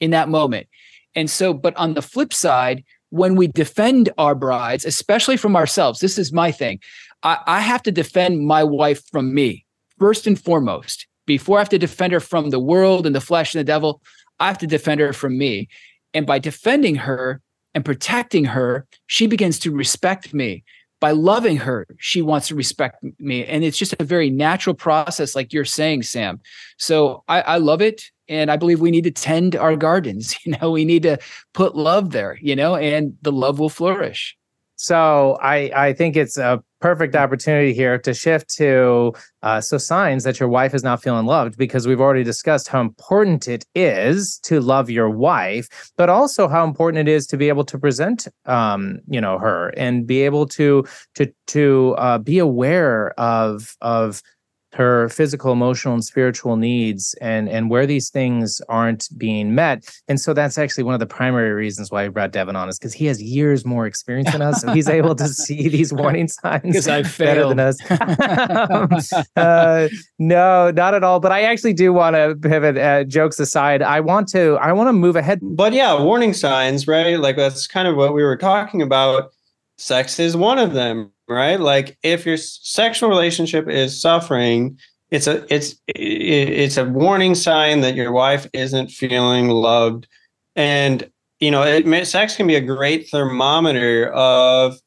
in 0.00 0.10
that 0.10 0.28
moment. 0.28 0.66
And 1.14 1.30
so, 1.30 1.54
but 1.54 1.76
on 1.76 1.94
the 1.94 2.02
flip 2.02 2.34
side, 2.34 2.84
when 3.10 3.36
we 3.36 3.46
defend 3.46 4.10
our 4.18 4.34
brides, 4.34 4.84
especially 4.84 5.36
from 5.36 5.56
ourselves, 5.56 6.00
this 6.00 6.18
is 6.18 6.32
my 6.32 6.50
thing. 6.50 6.80
I, 7.22 7.38
I 7.46 7.60
have 7.60 7.82
to 7.84 7.92
defend 7.92 8.46
my 8.46 8.64
wife 8.64 9.02
from 9.10 9.34
me 9.34 9.64
first 9.98 10.26
and 10.26 10.40
foremost. 10.40 11.06
Before 11.26 11.58
I 11.58 11.60
have 11.60 11.68
to 11.70 11.78
defend 11.78 12.12
her 12.12 12.20
from 12.20 12.50
the 12.50 12.60
world 12.60 13.06
and 13.06 13.14
the 13.14 13.20
flesh 13.20 13.54
and 13.54 13.60
the 13.60 13.64
devil, 13.64 14.00
I 14.38 14.46
have 14.46 14.58
to 14.58 14.66
defend 14.66 15.00
her 15.00 15.12
from 15.12 15.36
me. 15.36 15.68
And 16.14 16.26
by 16.26 16.38
defending 16.38 16.94
her 16.96 17.40
and 17.74 17.84
protecting 17.84 18.44
her, 18.44 18.86
she 19.06 19.26
begins 19.26 19.58
to 19.60 19.72
respect 19.72 20.32
me. 20.32 20.64
By 21.00 21.10
loving 21.10 21.58
her, 21.58 21.86
she 21.98 22.22
wants 22.22 22.48
to 22.48 22.54
respect 22.54 23.04
me. 23.18 23.44
And 23.44 23.64
it's 23.64 23.76
just 23.76 23.94
a 23.98 24.04
very 24.04 24.30
natural 24.30 24.74
process, 24.74 25.34
like 25.34 25.52
you're 25.52 25.64
saying, 25.64 26.04
Sam. 26.04 26.40
So 26.78 27.22
I, 27.28 27.42
I 27.42 27.56
love 27.58 27.82
it 27.82 28.10
and 28.28 28.50
i 28.50 28.56
believe 28.56 28.80
we 28.80 28.90
need 28.90 29.04
to 29.04 29.10
tend 29.10 29.56
our 29.56 29.76
gardens 29.76 30.36
you 30.44 30.56
know 30.56 30.70
we 30.70 30.84
need 30.84 31.02
to 31.02 31.18
put 31.54 31.76
love 31.76 32.10
there 32.10 32.38
you 32.40 32.56
know 32.56 32.76
and 32.76 33.16
the 33.22 33.32
love 33.32 33.58
will 33.58 33.68
flourish. 33.68 34.36
So 34.76 35.38
i 35.40 35.70
i 35.74 35.92
think 35.92 36.16
it's 36.16 36.36
a 36.36 36.62
perfect 36.80 37.16
opportunity 37.16 37.72
here 37.72 37.98
to 37.98 38.12
shift 38.12 38.48
to 38.48 39.12
uh, 39.42 39.60
so 39.60 39.78
signs 39.78 40.24
that 40.24 40.38
your 40.38 40.48
wife 40.48 40.74
is 40.74 40.84
not 40.84 41.02
feeling 41.02 41.24
loved 41.24 41.56
because 41.56 41.86
we've 41.86 42.00
already 42.00 42.22
discussed 42.24 42.68
how 42.68 42.80
important 42.80 43.48
it 43.48 43.64
is 43.74 44.38
to 44.40 44.60
love 44.60 44.90
your 44.90 45.08
wife 45.08 45.90
but 45.96 46.10
also 46.10 46.48
how 46.48 46.64
important 46.64 47.08
it 47.08 47.10
is 47.10 47.26
to 47.26 47.36
be 47.36 47.48
able 47.48 47.64
to 47.64 47.78
present 47.78 48.28
um, 48.44 49.00
you 49.08 49.20
know 49.20 49.38
her 49.38 49.68
and 49.76 50.06
be 50.06 50.22
able 50.22 50.46
to 50.46 50.84
to 51.14 51.32
to 51.46 51.94
uh, 51.96 52.18
be 52.18 52.38
aware 52.38 53.18
of 53.18 53.76
of 53.80 54.22
her 54.76 55.08
physical, 55.08 55.52
emotional, 55.52 55.94
and 55.94 56.04
spiritual 56.04 56.56
needs 56.56 57.14
and 57.20 57.48
and 57.48 57.70
where 57.70 57.86
these 57.86 58.10
things 58.10 58.60
aren't 58.68 59.08
being 59.16 59.54
met. 59.54 59.88
And 60.06 60.20
so 60.20 60.34
that's 60.34 60.58
actually 60.58 60.84
one 60.84 60.94
of 60.94 61.00
the 61.00 61.06
primary 61.06 61.52
reasons 61.52 61.90
why 61.90 62.04
we 62.04 62.10
brought 62.10 62.32
Devin 62.32 62.56
on 62.56 62.68
is 62.68 62.78
because 62.78 62.92
he 62.92 63.06
has 63.06 63.20
years 63.22 63.64
more 63.64 63.86
experience 63.86 64.30
than 64.32 64.42
us. 64.42 64.60
So 64.60 64.72
he's 64.72 64.88
able 64.88 65.14
to 65.14 65.28
see 65.46 65.68
these 65.68 65.92
warning 65.92 66.28
signs 66.28 66.62
because 66.62 66.88
I 66.88 67.02
failed. 67.02 67.56
better 67.56 67.76
than 67.86 68.92
us. 68.92 69.12
uh, 69.36 69.88
no, 70.18 70.70
not 70.70 70.94
at 70.94 71.02
all. 71.02 71.20
But 71.20 71.32
I 71.32 71.42
actually 71.42 71.72
do 71.72 71.92
want 71.92 72.16
to 72.16 72.36
pivot. 72.36 72.76
Uh, 72.76 73.04
jokes 73.04 73.40
aside, 73.40 73.82
I 73.82 74.00
want 74.00 74.28
to 74.28 74.58
I 74.60 74.72
want 74.72 74.88
to 74.88 74.92
move 74.92 75.16
ahead. 75.16 75.40
But 75.42 75.72
yeah, 75.72 76.00
warning 76.00 76.34
signs, 76.34 76.86
right? 76.86 77.18
Like 77.18 77.36
that's 77.36 77.66
kind 77.66 77.88
of 77.88 77.96
what 77.96 78.12
we 78.12 78.22
were 78.22 78.36
talking 78.36 78.82
about. 78.82 79.30
Sex 79.78 80.18
is 80.18 80.36
one 80.36 80.58
of 80.58 80.72
them, 80.72 81.12
right? 81.28 81.58
Like 81.58 81.98
if 82.02 82.26
your 82.26 82.36
sexual 82.36 83.08
relationship 83.08 83.68
is 83.68 84.00
suffering, 84.00 84.78
it's 85.10 85.26
a 85.26 85.46
it's 85.52 85.76
it's 85.86 86.76
a 86.76 86.84
warning 86.84 87.34
sign 87.34 87.80
that 87.82 87.94
your 87.94 88.12
wife 88.12 88.46
isn't 88.52 88.90
feeling 88.90 89.48
loved, 89.48 90.08
and 90.56 91.08
you 91.40 91.50
know, 91.50 91.62
it, 91.62 92.06
sex 92.06 92.36
can 92.36 92.46
be 92.46 92.56
a 92.56 92.60
great 92.60 93.08
thermometer 93.08 94.10
of 94.12 94.80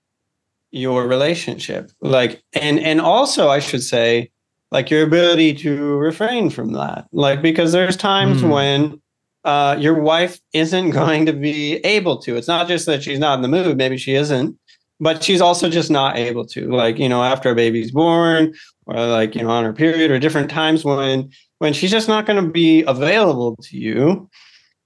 your 0.71 1.07
relationship. 1.07 1.91
Like, 2.01 2.43
and 2.53 2.79
and 2.79 2.99
also, 2.99 3.49
I 3.49 3.59
should 3.59 3.83
say, 3.83 4.31
like 4.71 4.89
your 4.89 5.03
ability 5.03 5.53
to 5.55 5.97
refrain 5.97 6.49
from 6.49 6.73
that. 6.73 7.07
Like, 7.11 7.41
because 7.41 7.71
there's 7.71 7.97
times 7.97 8.41
mm. 8.41 8.49
when 8.51 9.01
uh, 9.43 9.77
your 9.79 9.99
wife 10.01 10.39
isn't 10.53 10.89
going 10.91 11.25
to 11.27 11.33
be 11.33 11.75
able 11.77 12.17
to. 12.23 12.35
It's 12.35 12.47
not 12.47 12.67
just 12.67 12.85
that 12.87 13.03
she's 13.03 13.19
not 13.19 13.35
in 13.35 13.41
the 13.41 13.47
mood. 13.47 13.77
Maybe 13.77 13.97
she 13.97 14.15
isn't 14.15 14.57
but 14.99 15.23
she's 15.23 15.41
also 15.41 15.69
just 15.69 15.89
not 15.89 16.17
able 16.17 16.45
to 16.45 16.69
like 16.71 16.99
you 16.99 17.09
know 17.09 17.23
after 17.23 17.51
a 17.51 17.55
baby's 17.55 17.91
born 17.91 18.53
or 18.85 18.95
like 18.95 19.35
you 19.35 19.43
know 19.43 19.49
on 19.49 19.63
her 19.63 19.73
period 19.73 20.11
or 20.11 20.19
different 20.19 20.49
times 20.49 20.83
when 20.83 21.29
when 21.59 21.73
she's 21.73 21.91
just 21.91 22.07
not 22.07 22.25
going 22.25 22.43
to 22.43 22.49
be 22.49 22.83
available 22.83 23.55
to 23.57 23.77
you. 23.77 24.29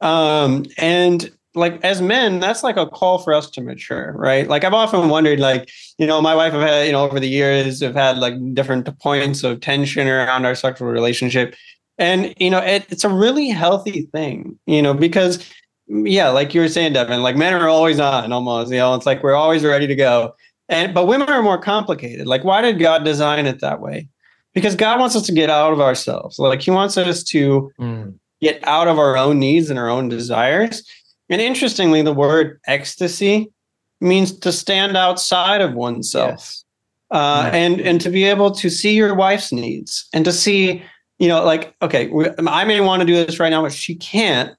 Um 0.02 0.66
and 0.78 1.32
like 1.56 1.84
as 1.84 2.02
men 2.02 2.40
that's 2.40 2.64
like 2.64 2.78
a 2.78 2.88
call 2.88 3.20
for 3.20 3.32
us 3.34 3.50
to 3.52 3.62
mature 3.62 4.14
right? 4.18 4.48
Like 4.48 4.64
i've 4.64 4.74
often 4.74 5.10
wondered 5.10 5.40
like 5.40 5.70
you 5.98 6.08
know 6.08 6.22
my 6.22 6.36
wife 6.36 6.54
have 6.54 6.62
had 6.62 6.86
you 6.86 6.92
know 6.92 7.04
over 7.04 7.20
the 7.20 7.30
years 7.30 7.82
have 7.82 7.96
had 7.96 8.18
like 8.18 8.34
different 8.54 8.88
points 9.00 9.44
of 9.44 9.62
tension 9.62 10.08
around 10.08 10.46
our 10.46 10.56
sexual 10.56 10.88
relationship. 10.88 11.56
And 11.98 12.34
you 12.38 12.50
know 12.50 12.60
it, 12.60 12.86
it's 12.90 13.04
a 13.04 13.10
really 13.10 13.50
healthy 13.50 14.10
thing 14.14 14.60
you 14.66 14.82
know 14.82 14.94
because 14.94 15.48
yeah, 15.94 16.30
like 16.30 16.54
you 16.54 16.62
were 16.62 16.68
saying, 16.68 16.94
Devin, 16.94 17.22
like 17.22 17.36
men 17.36 17.54
are 17.54 17.68
always 17.68 18.00
on 18.00 18.32
almost, 18.32 18.72
you 18.72 18.78
know, 18.78 18.96
it's 18.96 19.06
like 19.06 19.22
we're 19.22 19.36
always 19.36 19.64
ready 19.64 19.88
to 19.88 19.96
go. 19.96 20.36
And 20.70 20.94
but 20.94 21.08
women 21.08 21.30
are 21.30 21.44
more 21.44 21.60
complicated. 21.60 22.26
Like, 22.26 22.44
why 22.44 22.62
did 22.62 22.80
God 22.80 23.04
design 23.04 23.46
it 23.46 23.60
that 23.62 23.82
way? 23.82 24.08
Because 24.54 24.76
God 24.76 25.00
wants 25.00 25.16
us 25.16 25.26
to 25.28 25.32
get 25.32 25.50
out 25.50 25.74
of 25.74 25.82
ourselves. 25.82 26.40
Like 26.40 26.62
he 26.62 26.72
wants 26.72 26.98
us 26.98 27.24
to 27.26 27.72
mm. 27.80 28.14
get 28.42 28.66
out 28.68 28.88
of 28.88 28.98
our 28.98 29.18
own 29.18 29.40
needs 29.40 29.70
and 29.70 29.78
our 29.78 29.90
own 29.90 30.10
desires. 30.10 30.88
And 31.30 31.42
interestingly, 31.42 32.02
the 32.02 32.14
word 32.14 32.60
ecstasy 32.68 33.52
means 34.00 34.38
to 34.40 34.52
stand 34.52 34.98
outside 34.98 35.62
of 35.62 35.74
oneself. 35.74 36.32
Yes. 36.32 36.66
Uh, 37.12 37.50
and 37.54 37.80
and 37.82 38.02
to 38.02 38.10
be 38.10 38.24
able 38.24 38.52
to 38.52 38.70
see 38.70 38.96
your 38.96 39.14
wife's 39.14 39.52
needs 39.52 40.08
and 40.14 40.26
to 40.26 40.32
see, 40.32 40.84
you 41.20 41.28
know, 41.28 41.44
like, 41.44 41.76
okay, 41.82 42.12
I 42.48 42.64
may 42.66 42.82
want 42.82 43.02
to 43.02 43.06
do 43.06 43.14
this 43.14 43.40
right 43.40 43.50
now, 43.50 43.62
but 43.62 43.72
she 43.72 43.96
can't 43.96 44.56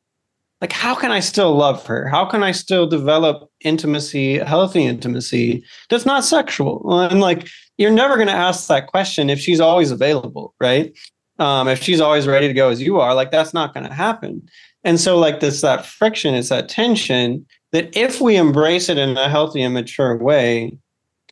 like 0.64 0.72
how 0.72 0.94
can 0.94 1.12
i 1.12 1.20
still 1.20 1.54
love 1.54 1.84
her 1.86 2.08
how 2.08 2.24
can 2.24 2.42
i 2.42 2.50
still 2.50 2.86
develop 2.86 3.50
intimacy 3.60 4.38
healthy 4.38 4.84
intimacy 4.84 5.62
that's 5.90 6.06
not 6.06 6.24
sexual 6.24 7.00
and 7.00 7.20
like 7.20 7.46
you're 7.76 7.90
never 7.90 8.16
going 8.16 8.28
to 8.28 8.32
ask 8.32 8.66
that 8.68 8.86
question 8.86 9.28
if 9.28 9.38
she's 9.38 9.60
always 9.60 9.90
available 9.90 10.54
right 10.60 10.94
um, 11.38 11.68
if 11.68 11.82
she's 11.82 12.00
always 12.00 12.26
ready 12.26 12.46
to 12.46 12.54
go 12.54 12.68
as 12.68 12.80
you 12.80 13.00
are, 13.00 13.14
like 13.14 13.30
that's 13.30 13.54
not 13.54 13.74
going 13.74 13.86
to 13.86 13.94
happen. 13.94 14.48
And 14.84 15.00
so, 15.00 15.18
like 15.18 15.40
this, 15.40 15.62
that 15.62 15.84
friction, 15.84 16.34
it's 16.34 16.50
that 16.50 16.68
tension 16.68 17.46
that 17.72 17.96
if 17.96 18.20
we 18.20 18.36
embrace 18.36 18.88
it 18.88 18.98
in 18.98 19.16
a 19.16 19.28
healthy 19.28 19.62
and 19.62 19.74
mature 19.74 20.16
way, 20.16 20.78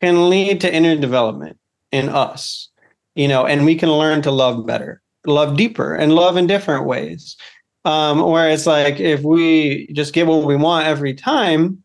can 0.01 0.29
lead 0.29 0.61
to 0.63 0.75
inner 0.75 0.97
development 0.97 1.57
in 1.93 2.09
us, 2.09 2.69
you 3.15 3.29
know, 3.29 3.47
and 3.47 3.65
we 3.65 3.77
can 3.77 3.91
learn 3.91 4.23
to 4.23 4.33
love 4.33 4.67
better, 4.67 5.01
love 5.27 5.57
deeper, 5.57 5.95
and 5.95 6.15
love 6.15 6.37
in 6.37 6.47
different 6.47 6.87
ways. 6.87 7.37
Um, 7.85 8.21
like 8.21 9.01
if 9.01 9.23
we 9.23 9.89
just 9.93 10.13
get 10.13 10.27
what 10.27 10.45
we 10.45 10.57
want 10.57 10.87
every 10.87 11.15
time, 11.15 11.83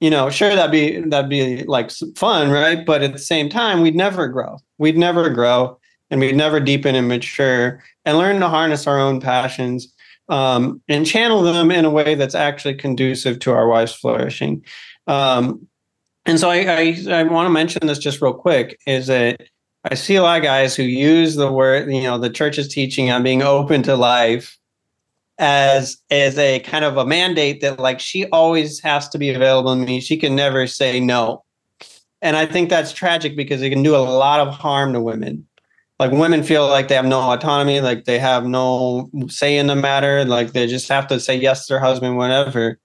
you 0.00 0.10
know, 0.10 0.30
sure 0.30 0.54
that'd 0.54 0.72
be 0.72 1.00
that'd 1.00 1.30
be 1.30 1.62
like 1.64 1.90
fun, 2.16 2.50
right? 2.50 2.84
But 2.84 3.02
at 3.02 3.12
the 3.12 3.18
same 3.18 3.48
time, 3.48 3.80
we'd 3.80 3.94
never 3.94 4.28
grow. 4.28 4.58
We'd 4.78 4.98
never 4.98 5.28
grow, 5.30 5.78
and 6.10 6.20
we'd 6.20 6.36
never 6.36 6.58
deepen 6.58 6.94
and 6.94 7.06
mature 7.06 7.82
and 8.04 8.18
learn 8.18 8.40
to 8.40 8.48
harness 8.48 8.86
our 8.86 8.98
own 8.98 9.20
passions 9.20 9.92
um, 10.28 10.80
and 10.88 11.06
channel 11.06 11.42
them 11.42 11.70
in 11.70 11.84
a 11.84 11.90
way 11.90 12.14
that's 12.14 12.34
actually 12.34 12.74
conducive 12.74 13.38
to 13.40 13.52
our 13.52 13.68
wife's 13.68 13.94
flourishing. 13.94 14.64
Um, 15.06 15.66
and 16.24 16.38
so 16.38 16.50
I, 16.50 16.58
I, 16.58 17.04
I 17.10 17.22
want 17.24 17.46
to 17.46 17.50
mention 17.50 17.86
this 17.86 17.98
just 17.98 18.22
real 18.22 18.34
quick 18.34 18.78
is 18.86 19.08
that 19.08 19.42
I 19.84 19.94
see 19.94 20.16
a 20.16 20.22
lot 20.22 20.38
of 20.38 20.44
guys 20.44 20.76
who 20.76 20.82
use 20.82 21.36
the 21.36 21.50
word, 21.50 21.92
you 21.92 22.02
know, 22.02 22.18
the 22.18 22.30
church's 22.30 22.68
teaching 22.68 23.10
on 23.10 23.22
being 23.22 23.42
open 23.42 23.82
to 23.84 23.96
life 23.96 24.58
as 25.40 25.96
as 26.10 26.38
a 26.38 26.60
kind 26.60 26.84
of 26.84 26.98
a 26.98 27.06
mandate 27.06 27.62
that 27.62 27.80
like 27.80 27.98
she 27.98 28.26
always 28.26 28.78
has 28.80 29.08
to 29.08 29.18
be 29.18 29.30
available 29.30 29.74
to 29.74 29.80
me. 29.80 30.00
She 30.00 30.16
can 30.16 30.36
never 30.36 30.66
say 30.66 31.00
no. 31.00 31.44
And 32.22 32.36
I 32.36 32.44
think 32.44 32.68
that's 32.68 32.92
tragic 32.92 33.36
because 33.36 33.62
it 33.62 33.70
can 33.70 33.82
do 33.82 33.96
a 33.96 33.98
lot 33.98 34.40
of 34.40 34.54
harm 34.54 34.92
to 34.92 35.00
women. 35.00 35.46
Like 35.98 36.12
women 36.12 36.42
feel 36.42 36.68
like 36.68 36.88
they 36.88 36.94
have 36.94 37.06
no 37.06 37.20
autonomy, 37.20 37.80
like 37.80 38.04
they 38.04 38.18
have 38.18 38.44
no 38.44 39.10
say 39.28 39.56
in 39.56 39.66
the 39.66 39.76
matter, 39.76 40.24
like 40.24 40.52
they 40.52 40.66
just 40.66 40.88
have 40.88 41.06
to 41.08 41.18
say 41.18 41.36
yes 41.36 41.66
to 41.66 41.74
their 41.74 41.80
husband, 41.80 42.16
whatever. 42.16 42.78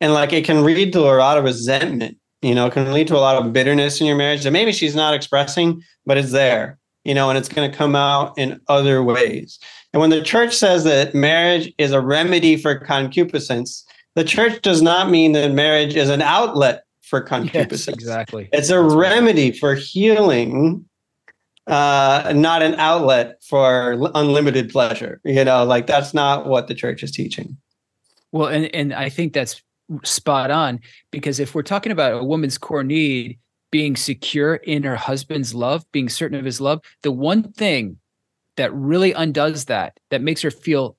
And 0.00 0.12
like 0.12 0.32
it 0.32 0.44
can 0.44 0.64
lead 0.64 0.92
to 0.92 1.00
a 1.00 1.16
lot 1.16 1.38
of 1.38 1.44
resentment, 1.44 2.18
you 2.42 2.54
know, 2.54 2.66
it 2.66 2.72
can 2.72 2.92
lead 2.92 3.08
to 3.08 3.16
a 3.16 3.20
lot 3.20 3.36
of 3.36 3.52
bitterness 3.52 4.00
in 4.00 4.06
your 4.06 4.16
marriage 4.16 4.42
that 4.44 4.50
maybe 4.50 4.72
she's 4.72 4.94
not 4.94 5.14
expressing, 5.14 5.82
but 6.04 6.18
it's 6.18 6.32
there, 6.32 6.78
you 7.04 7.14
know, 7.14 7.28
and 7.28 7.38
it's 7.38 7.48
going 7.48 7.70
to 7.70 7.76
come 7.76 7.96
out 7.96 8.36
in 8.38 8.60
other 8.68 9.02
ways. 9.02 9.58
And 9.92 10.00
when 10.00 10.10
the 10.10 10.22
church 10.22 10.54
says 10.54 10.84
that 10.84 11.14
marriage 11.14 11.72
is 11.78 11.92
a 11.92 12.00
remedy 12.00 12.56
for 12.56 12.74
concupiscence, 12.76 13.84
the 14.14 14.24
church 14.24 14.62
does 14.62 14.82
not 14.82 15.10
mean 15.10 15.32
that 15.32 15.52
marriage 15.52 15.96
is 15.96 16.08
an 16.08 16.22
outlet 16.22 16.84
for 17.02 17.20
concupiscence. 17.32 17.96
Yes, 17.98 18.08
exactly. 18.08 18.48
It's 18.52 18.70
a 18.70 18.82
That's 18.82 18.94
remedy 18.94 19.50
right. 19.50 19.58
for 19.58 19.74
healing, 19.74 20.84
uh, 21.66 22.32
not 22.34 22.62
an 22.62 22.74
outlet 22.76 23.42
for 23.42 24.10
unlimited 24.14 24.70
pleasure. 24.70 25.20
You 25.24 25.44
know, 25.44 25.64
like 25.64 25.86
that's 25.86 26.14
not 26.14 26.46
what 26.46 26.68
the 26.68 26.74
church 26.74 27.02
is 27.02 27.10
teaching. 27.10 27.56
Well, 28.30 28.48
and 28.48 28.74
and 28.74 28.94
I 28.94 29.08
think 29.08 29.32
that's 29.32 29.62
spot 30.04 30.50
on 30.50 30.80
because 31.10 31.38
if 31.38 31.54
we're 31.54 31.62
talking 31.62 31.92
about 31.92 32.14
a 32.14 32.24
woman's 32.24 32.56
core 32.56 32.84
need 32.84 33.38
being 33.72 33.96
secure 33.96 34.54
in 34.54 34.84
her 34.84 34.94
husband's 34.94 35.52
love, 35.52 35.84
being 35.90 36.08
certain 36.08 36.38
of 36.38 36.44
his 36.44 36.60
love, 36.60 36.80
the 37.02 37.10
one 37.10 37.52
thing 37.52 37.96
that 38.56 38.72
really 38.72 39.12
undoes 39.12 39.64
that, 39.64 39.98
that 40.10 40.22
makes 40.22 40.42
her 40.42 40.50
feel 40.50 40.96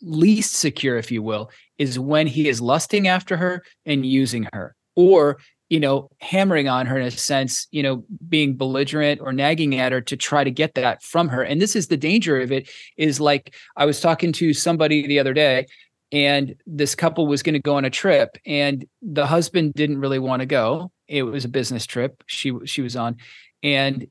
least 0.00 0.54
secure, 0.54 0.96
if 0.96 1.10
you 1.10 1.22
will, 1.22 1.50
is 1.76 1.98
when 1.98 2.26
he 2.26 2.48
is 2.48 2.62
lusting 2.62 3.08
after 3.08 3.36
her 3.36 3.62
and 3.84 4.06
using 4.06 4.48
her, 4.54 4.74
or 4.96 5.38
you 5.68 5.78
know, 5.78 6.10
hammering 6.20 6.68
on 6.68 6.84
her 6.86 6.98
in 6.98 7.06
a 7.06 7.10
sense, 7.12 7.68
you 7.70 7.80
know, 7.80 8.04
being 8.28 8.56
belligerent 8.56 9.20
or 9.20 9.32
nagging 9.32 9.76
at 9.76 9.92
her 9.92 10.00
to 10.00 10.16
try 10.16 10.42
to 10.42 10.50
get 10.50 10.74
that 10.74 11.00
from 11.00 11.28
her. 11.28 11.44
And 11.44 11.62
this 11.62 11.76
is 11.76 11.86
the 11.86 11.96
danger 11.96 12.40
of 12.40 12.50
it. 12.50 12.68
Is 12.96 13.20
like 13.20 13.54
I 13.76 13.86
was 13.86 14.00
talking 14.00 14.32
to 14.32 14.52
somebody 14.52 15.06
the 15.06 15.20
other 15.20 15.32
day, 15.32 15.66
and 16.10 16.56
this 16.66 16.96
couple 16.96 17.28
was 17.28 17.44
going 17.44 17.54
to 17.54 17.60
go 17.60 17.76
on 17.76 17.84
a 17.84 17.90
trip, 17.90 18.36
and 18.44 18.84
the 19.00 19.26
husband 19.26 19.74
didn't 19.74 20.00
really 20.00 20.18
want 20.18 20.40
to 20.40 20.46
go. 20.46 20.90
It 21.10 21.24
was 21.24 21.44
a 21.44 21.48
business 21.48 21.86
trip 21.86 22.22
she 22.26 22.52
she 22.64 22.82
was 22.82 22.96
on, 22.96 23.16
and 23.62 24.06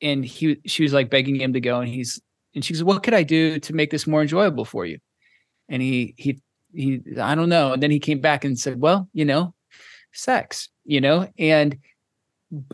and 0.00 0.24
he 0.24 0.58
she 0.64 0.84
was 0.84 0.92
like 0.92 1.10
begging 1.10 1.40
him 1.40 1.52
to 1.52 1.60
go 1.60 1.80
and 1.80 1.88
he's 1.88 2.20
and 2.54 2.64
she 2.64 2.74
says 2.74 2.84
what 2.84 3.02
could 3.02 3.14
i 3.14 3.22
do 3.22 3.58
to 3.58 3.74
make 3.74 3.90
this 3.90 4.06
more 4.06 4.22
enjoyable 4.22 4.64
for 4.64 4.86
you? 4.86 4.98
And 5.68 5.82
he 5.82 6.14
he 6.16 6.40
he 6.72 7.02
i 7.20 7.34
don't 7.34 7.48
know. 7.48 7.72
And 7.72 7.82
then 7.82 7.90
he 7.90 7.98
came 7.98 8.20
back 8.20 8.44
and 8.44 8.58
said 8.58 8.80
well 8.80 9.08
you 9.12 9.24
know 9.24 9.54
sex 10.12 10.68
you 10.84 11.00
know? 11.00 11.28
And 11.36 11.78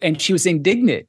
and 0.03 0.21
she 0.21 0.35
was 0.35 0.45
indignant 0.47 1.09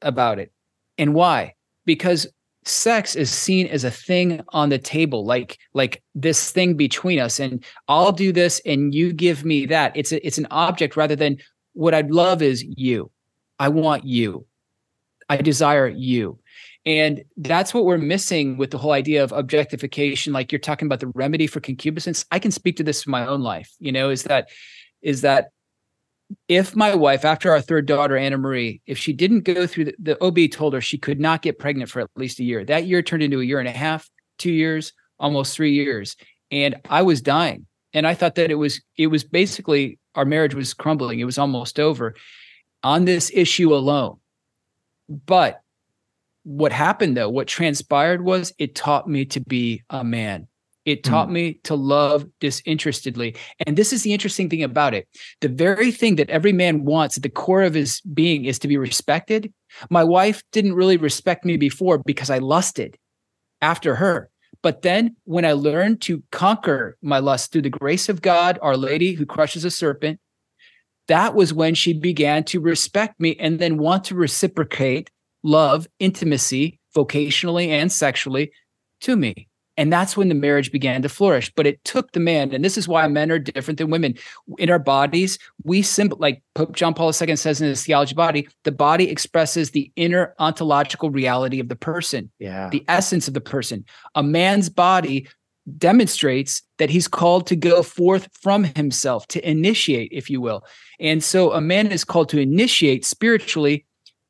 about 0.00 0.38
it. 0.38 0.52
And 0.96 1.14
why? 1.14 1.54
Because 1.84 2.28
sex 2.64 3.14
is 3.16 3.30
seen 3.30 3.66
as 3.66 3.84
a 3.84 3.90
thing 3.90 4.40
on 4.50 4.70
the 4.70 4.78
table 4.78 5.26
like 5.26 5.58
like 5.74 6.02
this 6.14 6.50
thing 6.50 6.78
between 6.78 7.18
us 7.18 7.38
and 7.38 7.62
i'll 7.88 8.10
do 8.10 8.32
this 8.32 8.58
and 8.64 8.94
you 8.94 9.12
give 9.12 9.44
me 9.44 9.66
that. 9.66 9.92
It's 9.94 10.12
a, 10.12 10.26
it's 10.26 10.38
an 10.38 10.46
object 10.50 10.96
rather 10.96 11.16
than 11.16 11.38
what 11.74 11.94
i'd 11.94 12.10
love 12.10 12.42
is 12.42 12.64
you 12.76 13.10
i 13.58 13.68
want 13.68 14.04
you 14.04 14.46
I 15.28 15.36
desire 15.38 15.88
you. 15.88 16.38
And 16.86 17.24
that's 17.36 17.72
what 17.72 17.84
we're 17.84 17.98
missing 17.98 18.56
with 18.58 18.70
the 18.70 18.78
whole 18.78 18.92
idea 18.92 19.24
of 19.24 19.32
objectification. 19.32 20.32
Like 20.32 20.52
you're 20.52 20.58
talking 20.58 20.86
about 20.86 21.00
the 21.00 21.08
remedy 21.08 21.46
for 21.46 21.60
concupiscence. 21.60 22.26
I 22.30 22.38
can 22.38 22.50
speak 22.50 22.76
to 22.76 22.84
this 22.84 23.06
in 23.06 23.10
my 23.10 23.26
own 23.26 23.40
life, 23.40 23.72
you 23.78 23.90
know, 23.90 24.10
is 24.10 24.24
that, 24.24 24.50
is 25.00 25.22
that 25.22 25.50
if 26.48 26.76
my 26.76 26.94
wife, 26.94 27.24
after 27.24 27.50
our 27.50 27.60
third 27.60 27.86
daughter, 27.86 28.16
Anna 28.16 28.36
Marie, 28.36 28.82
if 28.86 28.98
she 28.98 29.12
didn't 29.12 29.42
go 29.42 29.66
through 29.66 29.86
the, 29.86 29.94
the 29.98 30.22
OB 30.22 30.50
told 30.50 30.74
her 30.74 30.80
she 30.80 30.98
could 30.98 31.20
not 31.20 31.42
get 31.42 31.58
pregnant 31.58 31.90
for 31.90 32.00
at 32.00 32.10
least 32.16 32.38
a 32.38 32.44
year. 32.44 32.64
That 32.64 32.86
year 32.86 33.02
turned 33.02 33.22
into 33.22 33.40
a 33.40 33.44
year 33.44 33.60
and 33.60 33.68
a 33.68 33.72
half, 33.72 34.08
two 34.38 34.52
years, 34.52 34.92
almost 35.18 35.54
three 35.54 35.72
years. 35.72 36.16
And 36.50 36.76
I 36.88 37.02
was 37.02 37.22
dying. 37.22 37.66
And 37.94 38.06
I 38.06 38.14
thought 38.14 38.34
that 38.34 38.50
it 38.50 38.56
was, 38.56 38.82
it 38.98 39.06
was 39.06 39.24
basically 39.24 39.98
our 40.14 40.24
marriage 40.24 40.54
was 40.54 40.74
crumbling. 40.74 41.20
It 41.20 41.24
was 41.24 41.38
almost 41.38 41.78
over 41.80 42.14
on 42.82 43.04
this 43.04 43.30
issue 43.34 43.74
alone 43.74 44.18
but 45.08 45.60
what 46.44 46.72
happened 46.72 47.16
though, 47.16 47.28
what 47.28 47.48
transpired 47.48 48.22
was 48.22 48.52
it 48.58 48.74
taught 48.74 49.08
me 49.08 49.24
to 49.26 49.40
be 49.40 49.82
a 49.90 50.04
man. 50.04 50.48
It 50.84 51.02
taught 51.02 51.28
mm. 51.28 51.32
me 51.32 51.60
to 51.64 51.74
love 51.74 52.26
disinterestedly. 52.40 53.36
And 53.66 53.74
this 53.74 53.90
is 53.90 54.02
the 54.02 54.12
interesting 54.12 54.50
thing 54.50 54.62
about 54.62 54.92
it. 54.92 55.08
The 55.40 55.48
very 55.48 55.90
thing 55.90 56.16
that 56.16 56.28
every 56.28 56.52
man 56.52 56.84
wants 56.84 57.16
at 57.16 57.22
the 57.22 57.30
core 57.30 57.62
of 57.62 57.72
his 57.72 58.02
being 58.02 58.44
is 58.44 58.58
to 58.58 58.68
be 58.68 58.76
respected. 58.76 59.50
My 59.88 60.04
wife 60.04 60.42
didn't 60.52 60.74
really 60.74 60.98
respect 60.98 61.46
me 61.46 61.56
before 61.56 62.02
because 62.04 62.28
I 62.28 62.38
lusted 62.38 62.98
after 63.62 63.94
her. 63.94 64.28
But 64.64 64.80
then 64.80 65.16
when 65.24 65.44
I 65.44 65.52
learned 65.52 66.00
to 66.02 66.22
conquer 66.32 66.96
my 67.02 67.18
lust 67.18 67.52
through 67.52 67.62
the 67.62 67.68
grace 67.68 68.08
of 68.08 68.22
God, 68.22 68.58
Our 68.62 68.78
Lady 68.78 69.12
who 69.12 69.26
crushes 69.26 69.62
a 69.66 69.70
serpent, 69.70 70.20
that 71.06 71.34
was 71.34 71.52
when 71.52 71.74
she 71.74 71.92
began 71.92 72.44
to 72.44 72.60
respect 72.60 73.20
me 73.20 73.36
and 73.38 73.58
then 73.58 73.76
want 73.76 74.04
to 74.04 74.14
reciprocate 74.14 75.10
love, 75.42 75.86
intimacy, 75.98 76.80
vocationally 76.96 77.68
and 77.68 77.92
sexually 77.92 78.52
to 79.02 79.16
me. 79.16 79.48
And 79.76 79.92
that's 79.92 80.16
when 80.16 80.28
the 80.28 80.34
marriage 80.34 80.70
began 80.70 81.02
to 81.02 81.08
flourish. 81.08 81.52
But 81.54 81.66
it 81.66 81.82
took 81.84 82.12
the 82.12 82.20
man, 82.20 82.52
and 82.54 82.64
this 82.64 82.78
is 82.78 82.86
why 82.86 83.06
men 83.08 83.30
are 83.30 83.38
different 83.38 83.78
than 83.78 83.90
women. 83.90 84.14
In 84.58 84.70
our 84.70 84.78
bodies, 84.78 85.38
we 85.64 85.82
simple 85.82 86.18
like 86.18 86.42
Pope 86.54 86.76
John 86.76 86.94
Paul 86.94 87.08
II 87.08 87.36
says 87.36 87.60
in 87.60 87.68
his 87.68 87.84
theology 87.84 88.14
body, 88.14 88.48
the 88.62 88.72
body 88.72 89.10
expresses 89.10 89.70
the 89.70 89.90
inner 89.96 90.34
ontological 90.38 91.10
reality 91.10 91.58
of 91.58 91.68
the 91.68 91.76
person, 91.76 92.30
yeah. 92.38 92.68
the 92.70 92.84
essence 92.88 93.26
of 93.26 93.34
the 93.34 93.40
person. 93.40 93.84
A 94.14 94.22
man's 94.22 94.68
body 94.68 95.26
demonstrates 95.78 96.62
that 96.78 96.90
he's 96.90 97.08
called 97.08 97.46
to 97.46 97.56
go 97.56 97.82
forth 97.82 98.28
from 98.40 98.64
himself, 98.64 99.26
to 99.28 99.48
initiate, 99.48 100.10
if 100.12 100.28
you 100.28 100.40
will. 100.40 100.64
And 101.00 101.22
so 101.24 101.52
a 101.52 101.60
man 101.60 101.90
is 101.90 102.04
called 102.04 102.28
to 102.30 102.38
initiate 102.38 103.04
spiritually 103.04 103.86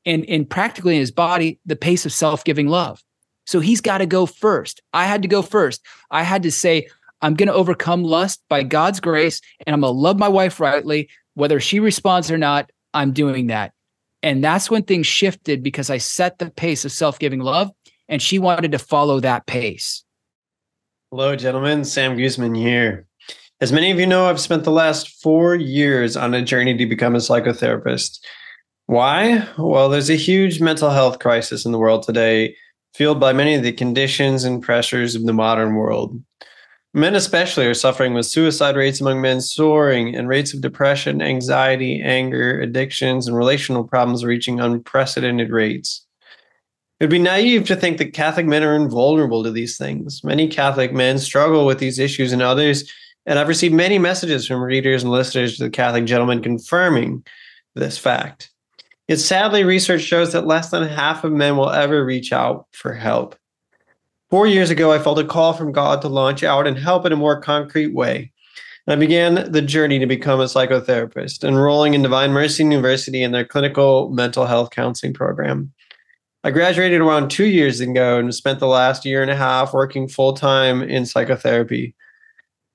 and, 0.06 0.24
and 0.28 0.48
practically 0.48 0.94
in 0.94 1.00
his 1.00 1.10
body 1.10 1.58
the 1.66 1.76
pace 1.76 2.06
of 2.06 2.12
self 2.12 2.44
giving 2.44 2.68
love. 2.68 3.02
So 3.46 3.60
he's 3.60 3.80
got 3.80 3.98
to 3.98 4.06
go 4.06 4.26
first. 4.26 4.82
I 4.92 5.06
had 5.06 5.22
to 5.22 5.28
go 5.28 5.42
first. 5.42 5.84
I 6.10 6.22
had 6.22 6.42
to 6.44 6.50
say, 6.50 6.88
I'm 7.20 7.34
going 7.34 7.48
to 7.48 7.54
overcome 7.54 8.04
lust 8.04 8.42
by 8.48 8.62
God's 8.62 9.00
grace 9.00 9.40
and 9.66 9.74
I'm 9.74 9.80
going 9.80 9.94
to 9.94 9.98
love 9.98 10.18
my 10.18 10.28
wife 10.28 10.60
rightly. 10.60 11.08
Whether 11.34 11.60
she 11.60 11.80
responds 11.80 12.30
or 12.30 12.38
not, 12.38 12.70
I'm 12.92 13.12
doing 13.12 13.48
that. 13.48 13.72
And 14.22 14.42
that's 14.42 14.70
when 14.70 14.82
things 14.82 15.06
shifted 15.06 15.62
because 15.62 15.90
I 15.90 15.98
set 15.98 16.38
the 16.38 16.50
pace 16.50 16.84
of 16.84 16.92
self 16.92 17.18
giving 17.18 17.40
love 17.40 17.70
and 18.08 18.22
she 18.22 18.38
wanted 18.38 18.72
to 18.72 18.78
follow 18.78 19.20
that 19.20 19.46
pace. 19.46 20.04
Hello, 21.10 21.36
gentlemen. 21.36 21.84
Sam 21.84 22.16
Guzman 22.16 22.54
here. 22.54 23.06
As 23.60 23.72
many 23.72 23.90
of 23.90 23.98
you 23.98 24.06
know, 24.06 24.26
I've 24.26 24.40
spent 24.40 24.64
the 24.64 24.70
last 24.70 25.22
four 25.22 25.54
years 25.54 26.16
on 26.16 26.34
a 26.34 26.42
journey 26.42 26.76
to 26.76 26.86
become 26.86 27.14
a 27.14 27.18
psychotherapist. 27.18 28.18
Why? 28.86 29.48
Well, 29.56 29.88
there's 29.88 30.10
a 30.10 30.16
huge 30.16 30.60
mental 30.60 30.90
health 30.90 31.18
crisis 31.20 31.64
in 31.64 31.72
the 31.72 31.78
world 31.78 32.02
today, 32.02 32.56
fueled 32.94 33.20
by 33.20 33.32
many 33.32 33.54
of 33.54 33.62
the 33.62 33.72
conditions 33.72 34.44
and 34.44 34.62
pressures 34.62 35.14
of 35.14 35.24
the 35.24 35.32
modern 35.32 35.74
world. 35.74 36.20
Men, 36.96 37.16
especially, 37.16 37.66
are 37.66 37.74
suffering 37.74 38.14
with 38.14 38.24
suicide 38.24 38.76
rates 38.76 39.00
among 39.00 39.20
men 39.20 39.40
soaring 39.40 40.14
and 40.14 40.28
rates 40.28 40.54
of 40.54 40.60
depression, 40.60 41.20
anxiety, 41.20 42.00
anger, 42.00 42.60
addictions, 42.60 43.26
and 43.26 43.36
relational 43.36 43.82
problems 43.82 44.24
reaching 44.24 44.60
unprecedented 44.60 45.50
rates. 45.50 46.06
It'd 47.00 47.10
be 47.10 47.18
naive 47.18 47.66
to 47.66 47.74
think 47.74 47.98
that 47.98 48.14
Catholic 48.14 48.46
men 48.46 48.62
are 48.62 48.76
invulnerable 48.76 49.42
to 49.42 49.50
these 49.50 49.76
things. 49.76 50.22
Many 50.22 50.46
Catholic 50.46 50.92
men 50.92 51.18
struggle 51.18 51.66
with 51.66 51.80
these 51.80 51.98
issues 51.98 52.32
and 52.32 52.40
others, 52.40 52.88
and 53.26 53.40
I've 53.40 53.48
received 53.48 53.74
many 53.74 53.98
messages 53.98 54.46
from 54.46 54.62
readers 54.62 55.02
and 55.02 55.10
listeners 55.10 55.56
to 55.56 55.64
the 55.64 55.70
Catholic 55.70 56.04
Gentleman 56.04 56.42
confirming 56.42 57.24
this 57.74 57.98
fact. 57.98 58.53
Yet 59.08 59.18
sadly, 59.18 59.64
research 59.64 60.02
shows 60.02 60.32
that 60.32 60.46
less 60.46 60.70
than 60.70 60.86
half 60.86 61.24
of 61.24 61.32
men 61.32 61.56
will 61.56 61.70
ever 61.70 62.04
reach 62.04 62.32
out 62.32 62.66
for 62.72 62.94
help. 62.94 63.36
Four 64.30 64.46
years 64.46 64.70
ago, 64.70 64.92
I 64.92 64.98
felt 64.98 65.18
a 65.18 65.24
call 65.24 65.52
from 65.52 65.72
God 65.72 66.00
to 66.02 66.08
launch 66.08 66.42
out 66.42 66.66
and 66.66 66.78
help 66.78 67.04
in 67.04 67.12
a 67.12 67.16
more 67.16 67.40
concrete 67.40 67.94
way. 67.94 68.32
I 68.86 68.96
began 68.96 69.50
the 69.50 69.62
journey 69.62 69.98
to 69.98 70.06
become 70.06 70.40
a 70.40 70.44
psychotherapist, 70.44 71.42
enrolling 71.42 71.94
in 71.94 72.02
Divine 72.02 72.32
Mercy 72.32 72.64
University 72.64 73.22
in 73.22 73.32
their 73.32 73.44
clinical 73.44 74.10
mental 74.10 74.44
health 74.44 74.70
counseling 74.70 75.14
program. 75.14 75.72
I 76.42 76.50
graduated 76.50 77.00
around 77.00 77.30
two 77.30 77.46
years 77.46 77.80
ago 77.80 78.18
and 78.18 78.34
spent 78.34 78.58
the 78.58 78.66
last 78.66 79.06
year 79.06 79.22
and 79.22 79.30
a 79.30 79.36
half 79.36 79.72
working 79.72 80.06
full 80.06 80.34
time 80.34 80.82
in 80.82 81.06
psychotherapy. 81.06 81.94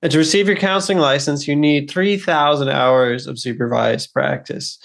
And 0.02 0.10
to 0.10 0.18
receive 0.18 0.48
your 0.48 0.56
counseling 0.56 0.98
license, 0.98 1.46
you 1.46 1.54
need 1.54 1.88
3,000 1.88 2.68
hours 2.68 3.28
of 3.28 3.38
supervised 3.38 4.12
practice. 4.12 4.78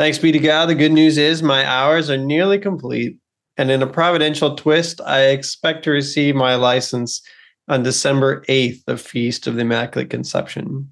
Thanks 0.00 0.16
be 0.16 0.32
to 0.32 0.38
God, 0.38 0.70
the 0.70 0.74
good 0.74 0.92
news 0.92 1.18
is 1.18 1.42
my 1.42 1.62
hours 1.66 2.08
are 2.08 2.16
nearly 2.16 2.58
complete 2.58 3.18
and 3.58 3.70
in 3.70 3.82
a 3.82 3.86
providential 3.86 4.56
twist, 4.56 4.98
I 5.02 5.24
expect 5.24 5.84
to 5.84 5.90
receive 5.90 6.34
my 6.34 6.54
license 6.54 7.20
on 7.68 7.82
December 7.82 8.40
8th, 8.48 8.82
the 8.86 8.96
Feast 8.96 9.46
of 9.46 9.56
the 9.56 9.60
Immaculate 9.60 10.08
Conception. 10.08 10.90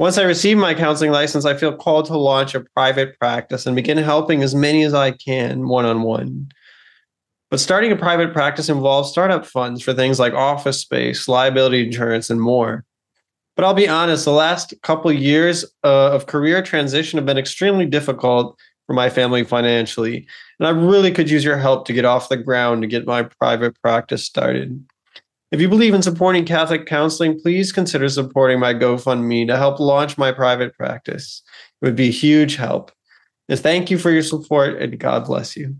Once 0.00 0.18
I 0.18 0.24
receive 0.24 0.58
my 0.58 0.74
counseling 0.74 1.12
license, 1.12 1.44
I 1.44 1.54
feel 1.54 1.76
called 1.76 2.06
to 2.06 2.18
launch 2.18 2.56
a 2.56 2.64
private 2.74 3.16
practice 3.20 3.64
and 3.64 3.76
begin 3.76 3.96
helping 3.96 4.42
as 4.42 4.56
many 4.56 4.82
as 4.82 4.92
I 4.92 5.12
can 5.12 5.68
one 5.68 5.84
on 5.84 6.02
one. 6.02 6.48
But 7.48 7.60
starting 7.60 7.92
a 7.92 7.96
private 7.96 8.32
practice 8.32 8.68
involves 8.68 9.08
startup 9.08 9.46
funds 9.46 9.84
for 9.84 9.94
things 9.94 10.18
like 10.18 10.32
office 10.32 10.80
space, 10.80 11.28
liability 11.28 11.86
insurance, 11.86 12.28
and 12.28 12.40
more. 12.40 12.84
But 13.56 13.64
I'll 13.64 13.74
be 13.74 13.88
honest, 13.88 14.26
the 14.26 14.32
last 14.32 14.74
couple 14.82 15.10
years 15.10 15.64
uh, 15.82 16.12
of 16.12 16.26
career 16.26 16.62
transition 16.62 17.16
have 17.16 17.26
been 17.26 17.38
extremely 17.38 17.86
difficult 17.86 18.56
for 18.86 18.92
my 18.92 19.10
family 19.10 19.44
financially. 19.44 20.26
And 20.60 20.68
I 20.68 20.70
really 20.70 21.10
could 21.10 21.30
use 21.30 21.42
your 21.42 21.56
help 21.56 21.86
to 21.86 21.92
get 21.92 22.04
off 22.04 22.28
the 22.28 22.36
ground 22.36 22.82
to 22.82 22.88
get 22.88 23.06
my 23.06 23.24
private 23.24 23.80
practice 23.80 24.24
started. 24.24 24.84
If 25.52 25.60
you 25.60 25.68
believe 25.68 25.94
in 25.94 26.02
supporting 26.02 26.44
Catholic 26.44 26.86
counseling, 26.86 27.40
please 27.40 27.72
consider 27.72 28.08
supporting 28.08 28.60
my 28.60 28.74
GoFundMe 28.74 29.46
to 29.46 29.56
help 29.56 29.80
launch 29.80 30.18
my 30.18 30.32
private 30.32 30.76
practice. 30.76 31.42
It 31.80 31.86
would 31.86 31.96
be 31.96 32.08
a 32.08 32.12
huge 32.12 32.56
help. 32.56 32.92
And 33.48 33.58
thank 33.58 33.90
you 33.90 33.96
for 33.96 34.10
your 34.10 34.22
support 34.22 34.82
and 34.82 34.98
God 34.98 35.24
bless 35.24 35.56
you. 35.56 35.76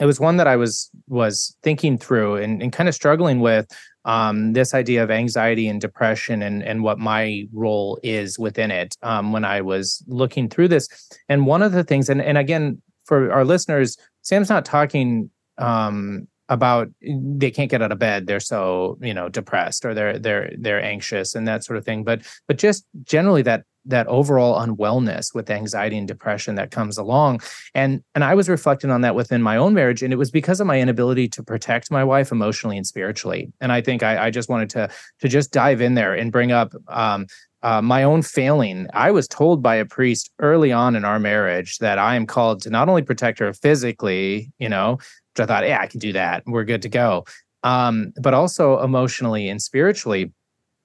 It 0.00 0.06
was 0.06 0.20
one 0.20 0.36
that 0.36 0.46
I 0.46 0.56
was 0.56 0.90
was 1.08 1.56
thinking 1.62 1.98
through 1.98 2.36
and, 2.36 2.62
and 2.62 2.72
kind 2.72 2.88
of 2.88 2.94
struggling 2.94 3.40
with 3.40 3.66
um, 4.04 4.52
this 4.52 4.74
idea 4.74 5.02
of 5.02 5.10
anxiety 5.10 5.68
and 5.68 5.80
depression 5.80 6.42
and 6.42 6.62
and 6.62 6.82
what 6.82 6.98
my 6.98 7.46
role 7.52 7.98
is 8.02 8.38
within 8.38 8.70
it 8.70 8.96
um, 9.02 9.32
when 9.32 9.44
I 9.44 9.60
was 9.60 10.02
looking 10.06 10.48
through 10.48 10.68
this. 10.68 10.88
And 11.28 11.46
one 11.46 11.62
of 11.62 11.72
the 11.72 11.84
things, 11.84 12.08
and 12.08 12.22
and 12.22 12.38
again 12.38 12.80
for 13.04 13.32
our 13.32 13.44
listeners, 13.44 13.96
Sam's 14.22 14.48
not 14.48 14.64
talking 14.64 15.30
um, 15.58 16.28
about 16.48 16.88
they 17.02 17.50
can't 17.50 17.70
get 17.70 17.82
out 17.82 17.92
of 17.92 17.98
bed 17.98 18.26
they're 18.26 18.40
so 18.40 18.98
you 19.02 19.12
know 19.12 19.28
depressed 19.28 19.84
or 19.84 19.92
they're 19.92 20.18
they're 20.18 20.50
they're 20.58 20.82
anxious 20.82 21.34
and 21.34 21.46
that 21.46 21.62
sort 21.62 21.76
of 21.76 21.84
thing 21.84 22.02
but 22.02 22.22
but 22.46 22.56
just 22.56 22.86
generally 23.02 23.42
that 23.42 23.64
that 23.88 24.06
overall 24.06 24.60
unwellness 24.64 25.34
with 25.34 25.50
anxiety 25.50 25.98
and 25.98 26.06
depression 26.06 26.54
that 26.54 26.70
comes 26.70 26.96
along 26.96 27.40
and 27.74 28.02
and 28.14 28.22
i 28.22 28.34
was 28.34 28.48
reflecting 28.48 28.90
on 28.90 29.00
that 29.00 29.14
within 29.14 29.42
my 29.42 29.56
own 29.56 29.74
marriage 29.74 30.02
and 30.02 30.12
it 30.12 30.16
was 30.16 30.30
because 30.30 30.60
of 30.60 30.66
my 30.66 30.80
inability 30.80 31.28
to 31.28 31.42
protect 31.42 31.90
my 31.90 32.04
wife 32.04 32.30
emotionally 32.30 32.76
and 32.76 32.86
spiritually 32.86 33.52
and 33.60 33.72
i 33.72 33.80
think 33.80 34.02
i, 34.02 34.26
I 34.26 34.30
just 34.30 34.48
wanted 34.48 34.70
to 34.70 34.88
to 35.20 35.28
just 35.28 35.52
dive 35.52 35.80
in 35.80 35.94
there 35.94 36.14
and 36.14 36.30
bring 36.30 36.52
up 36.52 36.72
um, 36.88 37.26
uh, 37.62 37.82
my 37.82 38.02
own 38.02 38.22
failing. 38.22 38.86
I 38.94 39.10
was 39.10 39.26
told 39.26 39.62
by 39.62 39.76
a 39.76 39.84
priest 39.84 40.30
early 40.38 40.70
on 40.72 40.94
in 40.94 41.04
our 41.04 41.18
marriage 41.18 41.78
that 41.78 41.98
I 41.98 42.14
am 42.14 42.26
called 42.26 42.62
to 42.62 42.70
not 42.70 42.88
only 42.88 43.02
protect 43.02 43.38
her 43.40 43.52
physically, 43.52 44.52
you 44.58 44.68
know, 44.68 44.92
which 44.92 45.40
I 45.40 45.46
thought, 45.46 45.66
yeah, 45.66 45.80
I 45.80 45.86
can 45.86 45.98
do 45.98 46.12
that. 46.12 46.44
We're 46.46 46.64
good 46.64 46.82
to 46.82 46.88
go. 46.88 47.24
Um, 47.64 48.12
but 48.22 48.34
also 48.34 48.80
emotionally 48.80 49.48
and 49.48 49.60
spiritually. 49.60 50.32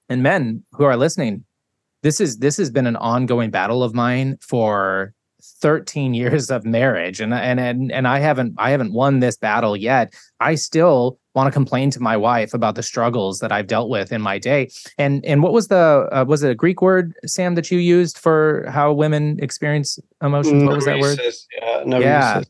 And 0.08 0.22
men 0.22 0.64
who 0.72 0.84
are 0.84 0.96
listening, 0.96 1.44
this 2.04 2.20
is 2.20 2.38
this 2.38 2.58
has 2.58 2.70
been 2.70 2.86
an 2.86 2.96
ongoing 2.96 3.50
battle 3.50 3.82
of 3.82 3.94
mine 3.94 4.36
for 4.40 5.12
13 5.42 6.14
years 6.22 6.50
of 6.50 6.64
marriage 6.64 7.20
and 7.20 7.34
and 7.34 7.58
and, 7.58 7.90
and 7.90 8.06
I 8.06 8.20
haven't 8.20 8.54
I 8.58 8.70
haven't 8.70 8.92
won 8.92 9.18
this 9.18 9.36
battle 9.36 9.76
yet. 9.76 10.14
I 10.38 10.54
still 10.54 11.18
want 11.34 11.48
to 11.48 11.50
complain 11.50 11.90
to 11.90 12.00
my 12.00 12.16
wife 12.16 12.54
about 12.54 12.76
the 12.76 12.82
struggles 12.82 13.40
that 13.40 13.50
I've 13.50 13.66
dealt 13.66 13.88
with 13.88 14.12
in 14.12 14.20
my 14.20 14.38
day. 14.38 14.70
And 14.98 15.24
and 15.24 15.42
what 15.42 15.52
was 15.52 15.68
the 15.68 16.08
uh, 16.12 16.24
was 16.28 16.42
it 16.42 16.50
a 16.50 16.54
Greek 16.54 16.82
word 16.82 17.14
Sam 17.26 17.54
that 17.56 17.70
you 17.70 17.78
used 17.78 18.18
for 18.18 18.66
how 18.68 18.92
women 18.92 19.38
experience 19.42 19.98
emotions? 20.22 20.62
What 20.62 20.76
was 20.76 20.84
that 20.84 21.00
word? 21.00 21.18
Yeah, 21.56 21.84
yeah. 21.98 22.42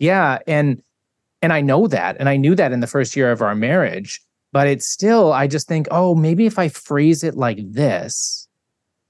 Yeah, 0.00 0.38
and 0.46 0.82
and 1.42 1.52
I 1.52 1.60
know 1.60 1.86
that 1.88 2.16
and 2.18 2.28
I 2.28 2.36
knew 2.36 2.54
that 2.54 2.72
in 2.72 2.80
the 2.80 2.86
first 2.86 3.14
year 3.14 3.30
of 3.30 3.42
our 3.42 3.54
marriage, 3.54 4.20
but 4.50 4.66
it's 4.66 4.88
still 4.88 5.32
I 5.32 5.46
just 5.46 5.68
think, 5.68 5.86
"Oh, 5.90 6.14
maybe 6.14 6.46
if 6.46 6.58
I 6.58 6.68
phrase 6.68 7.22
it 7.22 7.36
like 7.36 7.58
this, 7.60 8.43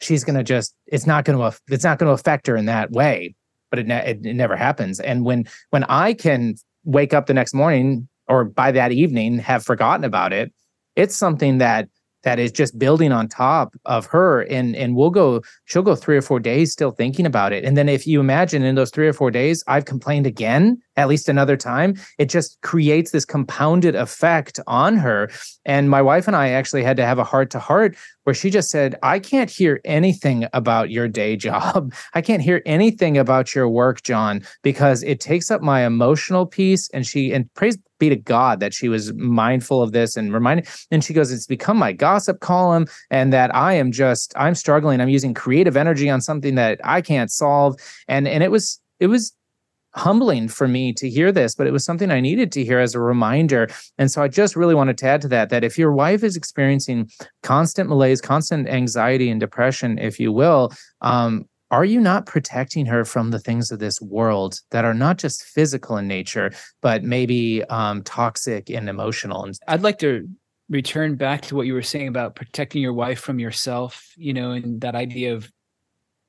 she's 0.05 0.25
going 0.25 0.37
to 0.37 0.45
just 0.45 0.75
it's 0.87 1.07
not 1.07 1.25
going 1.25 1.39
to 1.39 1.59
it's 1.69 1.85
not 1.85 1.99
going 1.99 2.09
to 2.09 2.15
affect 2.15 2.47
her 2.47 2.57
in 2.57 2.67
that 2.67 2.91
way 2.91 3.35
but 3.71 3.81
it, 3.81 3.87
ne- 3.89 4.11
it, 4.11 4.25
it 4.25 4.35
never 4.35 4.55
happens. 4.55 5.01
And 5.01 5.25
when 5.25 5.47
when 5.71 5.85
i 5.85 6.13
can 6.15 6.55
wake 6.85 7.15
up 7.15 7.27
the 7.27 7.35
next 7.35 7.55
morning 7.55 8.09
or 8.29 8.45
by 8.45 8.71
that 8.71 8.93
evening 8.93 9.39
have 9.39 9.65
forgotten 9.65 10.05
about 10.05 10.33
it 10.33 10.53
it's 10.97 11.17
something 11.17 11.59
that 11.59 11.89
that 12.25 12.39
is 12.39 12.51
just 12.51 12.79
building 12.79 13.13
on 13.13 13.29
top 13.29 13.75
of 13.85 14.07
her. 14.07 14.43
And 14.43 14.75
and 14.75 14.97
we'll 14.97 15.11
go 15.11 15.43
she'll 15.67 15.83
go 15.83 15.95
3 15.95 16.17
or 16.17 16.23
4 16.23 16.41
days 16.41 16.73
still 16.73 16.91
thinking 16.91 17.27
about 17.27 17.53
it. 17.53 17.65
And 17.65 17.77
then 17.77 17.89
if 17.89 18.07
you 18.07 18.19
imagine 18.19 18.63
in 18.63 18.75
those 18.75 18.91
3 18.91 19.07
or 19.07 19.13
4 19.13 19.31
days 19.31 19.63
I've 19.69 19.85
complained 19.85 20.27
again 20.27 20.81
at 20.97 21.09
least 21.09 21.29
another 21.29 21.57
time 21.57 21.95
it 22.19 22.27
just 22.27 22.61
creates 22.63 23.11
this 23.11 23.25
compounded 23.25 23.95
effect 23.95 24.61
on 24.67 24.97
her 24.97 25.31
and 25.65 25.91
my 25.91 26.03
wife 26.03 26.27
and 26.27 26.37
I 26.37 26.51
actually 26.51 26.85
had 26.85 26.97
to 26.97 27.07
have 27.07 27.19
a 27.19 27.25
heart 27.25 27.51
to 27.51 27.59
heart 27.59 27.97
where 28.25 28.35
she 28.35 28.51
just 28.51 28.71
said, 28.71 28.97
I 29.03 29.19
can't 29.19 29.51
hear 29.51 29.81
anything 29.85 30.47
about 30.53 30.91
your 30.91 31.09
day 31.09 31.37
job. 31.45 31.95
I 32.15 32.21
can't 32.21 32.43
hear 32.43 32.63
anything 32.67 33.17
about 33.17 33.55
your 33.55 33.69
work, 33.69 34.03
John, 34.03 34.43
because 34.63 35.03
it 35.03 35.21
takes 35.21 35.51
up 35.51 35.63
my 35.63 35.87
emotional 35.87 36.47
piece. 36.47 36.89
And 36.91 37.07
she, 37.07 37.33
and 37.33 37.53
praise 37.55 37.79
be 37.99 38.09
to 38.09 38.17
God 38.17 38.61
that 38.61 38.75
she 38.75 38.89
was 38.89 39.15
mindful 39.15 39.81
of 39.81 39.93
this 39.93 40.17
and 40.17 40.33
reminded. 40.33 40.67
And 40.91 41.05
she 41.05 41.13
goes, 41.13 41.31
It's 41.31 41.47
become 41.47 41.77
my 41.77 41.93
gossip 41.93 42.41
column, 42.41 42.87
and 43.11 43.33
that 43.33 43.55
I 43.55 43.75
am 43.75 43.93
just, 43.93 44.35
I'm 44.37 44.55
struggling. 44.55 45.01
I'm 45.01 45.09
using 45.09 45.33
creative 45.33 45.77
energy 45.77 46.11
on 46.11 46.21
something 46.21 46.57
that 46.57 46.81
I 46.83 47.01
can't 47.01 47.31
solve. 47.31 47.77
And, 48.09 48.27
and 48.27 48.43
it 48.43 48.51
was, 48.51 48.81
it 48.99 49.07
was 49.07 49.33
humbling 49.95 50.49
for 50.49 50.67
me 50.67 50.93
to 50.95 51.09
hear 51.09 51.31
this, 51.31 51.55
but 51.55 51.67
it 51.67 51.73
was 51.73 51.85
something 51.85 52.11
I 52.11 52.21
needed 52.21 52.53
to 52.53 52.65
hear 52.65 52.81
as 52.81 52.95
a 52.95 53.01
reminder. 53.01 53.69
And 53.99 54.11
so 54.11 54.23
I 54.23 54.29
just 54.29 54.57
really 54.57 54.75
wanted 54.75 54.99
to 54.99 55.07
add 55.07 55.23
to 55.23 55.29
that 55.29 55.51
that 55.51 55.65
if 55.65 55.79
your 55.79 55.93
wife 55.93 56.25
is 56.25 56.37
experiencing 56.37 57.11
constant 57.43 57.89
malaise, 57.89 58.21
constant 58.21 58.69
anxiety 58.69 59.31
and 59.31 59.41
depression, 59.41 59.99
if 59.99 60.19
you 60.19 60.33
will, 60.33 60.73
um, 61.01 61.45
are 61.71 61.85
you 61.85 62.01
not 62.01 62.27
protecting 62.27 62.87
her 62.87 63.05
from 63.05 63.31
the 63.31 63.39
things 63.39 63.73
of 63.73 63.79
this 63.79 64.01
world 64.01 64.61
that 64.71 64.85
are 64.85 64.95
not 64.95 65.19
just 65.19 65.43
physical 65.43 65.97
in 65.97 66.07
nature, 66.07 66.53
but 66.83 67.03
maybe 67.03 67.65
um, 67.65 68.03
toxic 68.03 68.71
and 68.71 68.89
emotional? 68.89 69.45
And 69.45 69.55
I'd 69.67 69.83
like 69.83 69.99
to 69.99 70.29
return 70.69 71.17
back 71.17 71.43
to 71.43 71.57
what 71.57 71.67
you 71.67 71.75
were 71.75 71.83
saying 71.83 72.09
about 72.09 72.37
protecting 72.37 72.81
your 72.81 72.93
wife 72.93 73.21
from 73.21 73.39
yourself, 73.39 74.13
you 74.17 74.33
know, 74.33 74.53
and 74.53 74.81
that 74.81 74.95
idea 74.95 75.35
of 75.35 75.51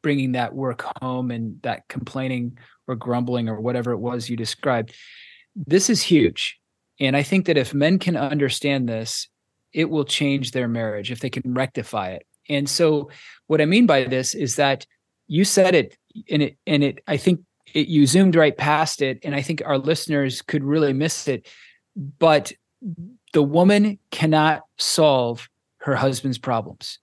bringing 0.05 0.33
that 0.33 0.53
work 0.53 0.85
home 1.01 1.31
and 1.31 1.59
that 1.63 1.87
complaining 1.87 2.55
or 2.87 2.95
grumbling 2.95 3.49
or 3.49 3.59
whatever 3.59 3.91
it 3.91 3.97
was 3.97 4.29
you 4.29 4.37
described. 4.37 4.93
This 5.55 5.89
is 5.89 6.03
huge. 6.03 6.59
And 6.99 7.17
I 7.17 7.23
think 7.23 7.47
that 7.47 7.57
if 7.57 7.73
men 7.73 7.97
can 7.97 8.15
understand 8.15 8.87
this, 8.87 9.27
it 9.73 9.89
will 9.89 10.05
change 10.05 10.51
their 10.51 10.67
marriage 10.67 11.11
if 11.11 11.21
they 11.21 11.31
can 11.31 11.55
rectify 11.55 12.09
it. 12.09 12.27
And 12.47 12.69
so 12.69 13.09
what 13.47 13.61
I 13.61 13.65
mean 13.65 13.87
by 13.87 14.03
this 14.03 14.35
is 14.35 14.57
that 14.57 14.85
you 15.25 15.43
said 15.43 15.73
it 15.73 15.97
and 16.29 16.43
it 16.43 16.57
and 16.67 16.83
it 16.83 16.99
I 17.07 17.17
think 17.17 17.39
it, 17.73 17.87
you 17.87 18.05
zoomed 18.05 18.35
right 18.35 18.55
past 18.55 19.01
it 19.01 19.17
and 19.23 19.33
I 19.33 19.41
think 19.41 19.63
our 19.65 19.79
listeners 19.79 20.43
could 20.43 20.63
really 20.63 20.93
miss 20.93 21.27
it. 21.27 21.47
But 22.19 22.53
the 23.33 23.41
woman 23.41 23.97
cannot 24.11 24.61
solve 24.77 25.49
her 25.77 25.95
husband's 25.95 26.37
problems. 26.37 26.99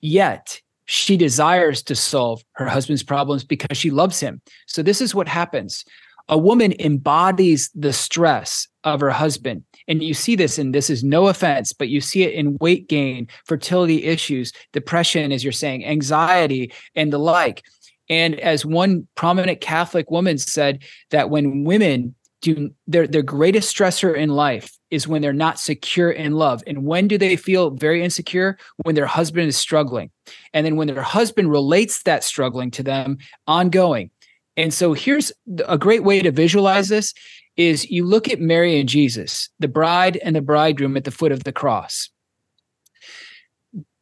Yet 0.00 0.60
she 0.90 1.18
desires 1.18 1.82
to 1.82 1.94
solve 1.94 2.42
her 2.52 2.66
husband's 2.66 3.02
problems 3.02 3.44
because 3.44 3.76
she 3.76 3.90
loves 3.90 4.18
him. 4.20 4.40
So, 4.66 4.82
this 4.82 5.00
is 5.00 5.14
what 5.14 5.28
happens 5.28 5.84
a 6.30 6.36
woman 6.36 6.74
embodies 6.78 7.70
the 7.74 7.92
stress 7.92 8.68
of 8.84 9.00
her 9.00 9.10
husband. 9.10 9.64
And 9.86 10.02
you 10.02 10.12
see 10.12 10.36
this, 10.36 10.58
and 10.58 10.74
this 10.74 10.90
is 10.90 11.02
no 11.02 11.28
offense, 11.28 11.72
but 11.72 11.88
you 11.88 12.00
see 12.00 12.22
it 12.22 12.34
in 12.34 12.58
weight 12.60 12.88
gain, 12.88 13.28
fertility 13.46 14.04
issues, 14.04 14.52
depression, 14.72 15.32
as 15.32 15.42
you're 15.42 15.52
saying, 15.52 15.86
anxiety, 15.86 16.72
and 16.94 17.12
the 17.12 17.18
like. 17.18 17.64
And 18.10 18.38
as 18.40 18.64
one 18.64 19.06
prominent 19.14 19.60
Catholic 19.60 20.10
woman 20.10 20.38
said, 20.38 20.82
that 21.10 21.30
when 21.30 21.64
women 21.64 22.14
do 22.40 22.70
their 22.86 23.06
their 23.06 23.22
greatest 23.22 23.74
stressor 23.74 24.16
in 24.16 24.30
life 24.30 24.76
is 24.90 25.08
when 25.08 25.22
they're 25.22 25.32
not 25.32 25.58
secure 25.58 26.10
in 26.10 26.32
love. 26.32 26.62
And 26.66 26.84
when 26.84 27.08
do 27.08 27.18
they 27.18 27.36
feel 27.36 27.70
very 27.70 28.02
insecure? 28.02 28.58
When 28.84 28.94
their 28.94 29.06
husband 29.06 29.48
is 29.48 29.56
struggling. 29.56 30.10
And 30.52 30.64
then 30.64 30.76
when 30.76 30.88
their 30.88 31.02
husband 31.02 31.50
relates 31.50 32.02
that 32.04 32.24
struggling 32.24 32.70
to 32.72 32.82
them 32.82 33.18
ongoing. 33.46 34.10
And 34.56 34.72
so 34.72 34.92
here's 34.92 35.30
a 35.66 35.78
great 35.78 36.04
way 36.04 36.20
to 36.20 36.32
visualize 36.32 36.88
this 36.88 37.14
is 37.56 37.90
you 37.90 38.04
look 38.04 38.28
at 38.28 38.40
Mary 38.40 38.78
and 38.78 38.88
Jesus, 38.88 39.50
the 39.58 39.68
bride 39.68 40.16
and 40.18 40.34
the 40.36 40.40
bridegroom 40.40 40.96
at 40.96 41.04
the 41.04 41.10
foot 41.10 41.32
of 41.32 41.44
the 41.44 41.52
cross 41.52 42.08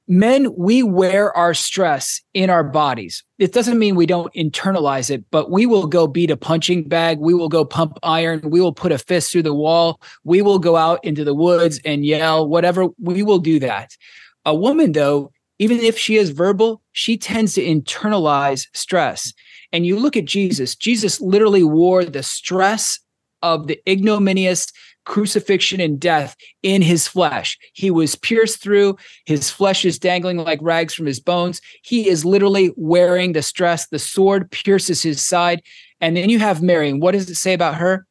men 0.09 0.55
we 0.57 0.83
wear 0.83 1.37
our 1.37 1.55
stress 1.55 2.21
in 2.35 2.51
our 2.51 2.63
bodies. 2.63 3.25
It 3.39 3.53
doesn't 3.53 3.79
mean 3.79 3.97
we 3.97 4.07
don't 4.07 4.33
internalize 4.35 5.11
it 5.11 5.25
but 5.31 5.51
we 5.51 5.67
will 5.67 5.87
go 5.87 6.07
beat 6.07 6.31
a 6.31 6.37
punching 6.37 6.89
bag. 6.89 7.19
We 7.19 7.35
will 7.35 7.49
go 7.49 7.65
pump 7.65 7.99
iron. 8.03 8.41
We 8.45 8.61
will 8.61 8.73
put 8.73 8.93
a 8.93 8.99
fist 8.99 9.33
through 9.33 9.43
the 9.43 9.55
wall. 9.55 10.01
We 10.25 10.43
will 10.43 10.59
go 10.59 10.77
out 10.77 11.05
into 11.05 11.25
the 11.25 11.35
woods 11.35 11.81
and 11.85 12.05
yell 12.05 12.47
whatever. 12.47 12.89
We 12.99 13.23
will 13.23 13.39
do 13.39 13.59
that. 13.61 13.97
A 14.45 14.55
woman 14.55 14.93
though 14.93 15.33
even 15.59 15.79
if 15.79 15.99
she 15.99 16.17
is 16.17 16.31
verbal 16.31 16.83
she 16.93 17.17
tends 17.17 17.55
to 17.55 17.65
internalize 17.65 18.67
stress. 18.75 19.33
And 19.73 19.85
you 19.85 19.99
look 19.99 20.17
at 20.17 20.25
jesus. 20.25 20.77
Jesus 20.77 21.21
literally 21.21 21.65
wore 21.65 22.05
the 22.05 22.23
stress 22.23 23.01
of 23.43 23.67
the 23.67 23.81
ignominious 23.89 24.67
crucifixion 25.07 25.81
and 25.81 25.99
death 25.99 26.37
in 26.63 26.83
his 26.83 27.09
flesh. 27.09 27.59
He 27.73 27.91
was 27.91 28.15
pierced 28.15 28.63
through, 28.63 28.97
his 29.25 29.51
flesh 29.51 29.85
is 29.85 29.99
dangling 29.99 30.37
like 30.37 30.59
rags 30.61 30.93
from 30.93 31.07
his 31.07 31.21
bones. 31.21 31.61
He 31.83 32.09
is 32.09 32.25
literally 32.25 32.73
wearing 32.77 33.33
the 33.33 33.43
stress. 33.43 33.87
The 33.87 33.99
sword 33.99 34.51
pierces 34.51 35.03
his 35.03 35.25
side. 35.25 35.63
And 36.01 36.17
then 36.17 36.29
you 36.29 36.39
have 36.41 36.61
Mary. 36.61 36.91
And 36.91 37.01
what 37.01 37.13
does 37.13 37.31
it 37.31 37.37
say 37.37 37.55
about 37.55 37.77
her? 37.77 38.07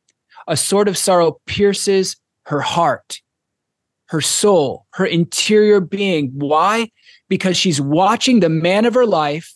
A 0.47 0.57
sword 0.57 0.87
of 0.87 0.97
sorrow 0.97 1.39
pierces 1.45 2.17
her 2.45 2.61
heart, 2.61 3.21
her 4.07 4.21
soul, 4.21 4.85
her 4.93 5.05
interior 5.05 5.79
being. 5.79 6.31
Why? 6.33 6.89
Because 7.29 7.57
she's 7.57 7.81
watching 7.81 8.39
the 8.39 8.49
man 8.49 8.85
of 8.85 8.93
her 8.93 9.05
life, 9.05 9.51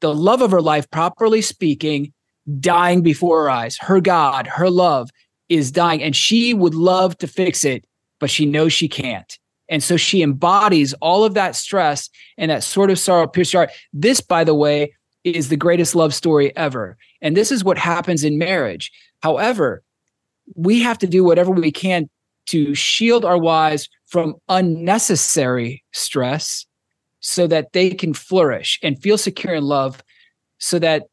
the 0.00 0.14
love 0.14 0.42
of 0.42 0.50
her 0.50 0.62
life, 0.62 0.90
properly 0.90 1.42
speaking, 1.42 2.12
dying 2.58 3.02
before 3.02 3.42
her 3.42 3.50
eyes. 3.50 3.76
Her 3.78 4.00
God, 4.00 4.46
her 4.46 4.70
love, 4.70 5.10
is 5.50 5.70
dying 5.70 6.02
and 6.02 6.16
she 6.16 6.54
would 6.54 6.74
love 6.74 7.18
to 7.18 7.26
fix 7.26 7.64
it, 7.64 7.84
but 8.20 8.30
she 8.30 8.46
knows 8.46 8.72
she 8.72 8.88
can't. 8.88 9.38
And 9.68 9.82
so 9.82 9.96
she 9.96 10.22
embodies 10.22 10.94
all 10.94 11.24
of 11.24 11.34
that 11.34 11.54
stress 11.54 12.08
and 12.38 12.50
that 12.50 12.64
sort 12.64 12.90
of 12.90 12.98
sorrow 12.98 13.26
pierced 13.26 13.52
heart. 13.52 13.70
This, 13.92 14.20
by 14.20 14.44
the 14.44 14.54
way, 14.54 14.94
is 15.22 15.48
the 15.48 15.56
greatest 15.56 15.94
love 15.94 16.14
story 16.14 16.56
ever. 16.56 16.96
And 17.20 17.36
this 17.36 17.52
is 17.52 17.62
what 17.62 17.76
happens 17.76 18.24
in 18.24 18.38
marriage. 18.38 18.90
However, 19.22 19.82
we 20.56 20.80
have 20.80 20.98
to 20.98 21.06
do 21.06 21.22
whatever 21.22 21.50
we 21.50 21.70
can 21.70 22.08
to 22.46 22.74
shield 22.74 23.24
our 23.24 23.38
wives 23.38 23.88
from 24.06 24.34
unnecessary 24.48 25.84
stress 25.92 26.66
so 27.20 27.46
that 27.46 27.72
they 27.72 27.90
can 27.90 28.14
flourish 28.14 28.78
and 28.82 29.00
feel 29.00 29.18
secure 29.18 29.54
in 29.54 29.64
love 29.64 30.02
so 30.58 30.78
that 30.78 31.04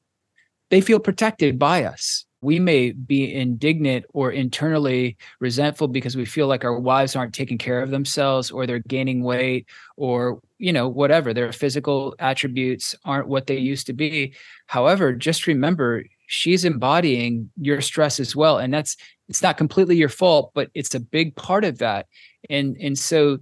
they 0.69 0.81
feel 0.81 0.99
protected 0.99 1.59
by 1.59 1.83
us 1.83 2.25
we 2.41 2.59
may 2.59 2.91
be 2.91 3.33
indignant 3.33 4.05
or 4.13 4.31
internally 4.31 5.17
resentful 5.39 5.87
because 5.87 6.15
we 6.15 6.25
feel 6.25 6.47
like 6.47 6.63
our 6.63 6.79
wives 6.79 7.15
aren't 7.15 7.33
taking 7.33 7.57
care 7.57 7.81
of 7.81 7.89
themselves 7.89 8.51
or 8.51 8.67
they're 8.67 8.79
gaining 8.79 9.23
weight 9.23 9.67
or 9.95 10.39
you 10.59 10.71
know 10.71 10.87
whatever. 10.87 11.33
Their 11.33 11.51
physical 11.51 12.15
attributes 12.19 12.95
aren't 13.05 13.27
what 13.27 13.47
they 13.47 13.57
used 13.57 13.87
to 13.87 13.93
be. 13.93 14.33
However 14.67 15.13
just 15.13 15.47
remember 15.47 16.03
she's 16.27 16.65
embodying 16.65 17.49
your 17.59 17.81
stress 17.81 18.19
as 18.19 18.35
well 18.35 18.57
and 18.59 18.73
that's 18.73 18.97
it's 19.29 19.41
not 19.41 19.57
completely 19.57 19.95
your 19.97 20.09
fault 20.09 20.51
but 20.53 20.69
it's 20.73 20.93
a 20.93 20.99
big 20.99 21.35
part 21.35 21.65
of 21.65 21.79
that. 21.79 22.05
And 22.49 22.77
and 22.79 22.97
so 22.97 23.39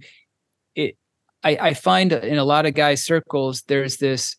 it 0.74 0.96
i 1.44 1.56
i 1.60 1.74
find 1.74 2.12
in 2.12 2.38
a 2.38 2.44
lot 2.44 2.64
of 2.64 2.74
guys 2.74 3.04
circles 3.04 3.62
there's 3.62 3.98
this 3.98 4.36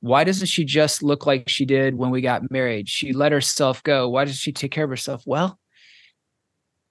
why 0.00 0.24
doesn't 0.24 0.46
she 0.46 0.64
just 0.64 1.02
look 1.02 1.26
like 1.26 1.48
she 1.48 1.64
did 1.64 1.94
when 1.94 2.10
we 2.10 2.20
got 2.20 2.50
married? 2.50 2.88
She 2.88 3.12
let 3.12 3.32
herself 3.32 3.82
go. 3.82 4.08
Why 4.08 4.24
does 4.24 4.36
she 4.36 4.52
take 4.52 4.72
care 4.72 4.84
of 4.84 4.90
herself? 4.90 5.22
Well, 5.26 5.58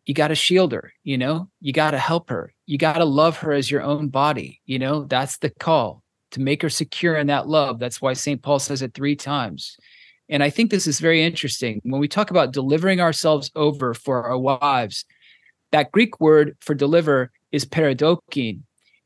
you 0.06 0.14
got 0.14 0.30
to 0.30 0.36
shield 0.36 0.72
her, 0.72 0.94
you 1.04 1.18
know, 1.18 1.50
you 1.62 1.72
got 1.72 1.92
to 1.92 2.00
help 2.00 2.30
her. 2.30 2.54
You 2.66 2.78
got 2.78 2.98
to 2.98 3.06
love 3.06 3.38
her 3.38 3.52
as 3.52 3.70
your 3.70 3.84
own 3.84 4.10
body. 4.10 4.62
You 4.66 4.80
know, 4.80 5.04
that's 5.04 5.38
the 5.38 5.52
call 5.52 6.04
to 6.32 6.40
make 6.40 6.62
her 6.62 6.70
secure 6.70 7.16
in 7.16 7.28
that 7.28 7.48
love. 7.48 7.80
That's 7.80 8.02
why 8.02 8.14
St. 8.14 8.42
Paul 8.42 8.60
says 8.60 8.82
it 8.82 8.94
three 8.94 9.16
times. 9.16 9.78
And 10.28 10.44
I 10.44 10.50
think 10.50 10.70
this 10.70 10.88
is 10.88 11.00
very 11.00 11.24
interesting. 11.24 11.82
When 11.84 12.00
we 12.00 12.08
talk 12.08 12.30
about 12.30 12.54
delivering 12.54 13.02
ourselves 13.02 13.52
over 13.56 13.94
for 13.94 14.24
our 14.24 14.38
wives, 14.38 15.06
that 15.72 15.92
Greek 15.92 16.20
word 16.20 16.56
for 16.60 16.74
deliver 16.76 17.32
is 17.52 17.66
paradokein. 17.66 18.62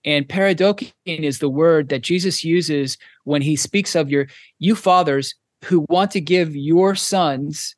And 0.06 0.28
paradokein 0.28 0.92
is 1.06 1.40
the 1.40 1.50
word 1.50 1.90
that 1.90 2.02
Jesus 2.02 2.44
uses 2.44 2.98
when 3.24 3.42
he 3.42 3.56
speaks 3.56 3.96
of 3.96 4.10
your 4.10 4.28
you 4.60 4.76
fathers 4.76 5.36
who 5.64 5.86
want 5.90 6.12
to 6.12 6.22
give 6.22 6.56
your 6.56 6.96
sons 6.96 7.76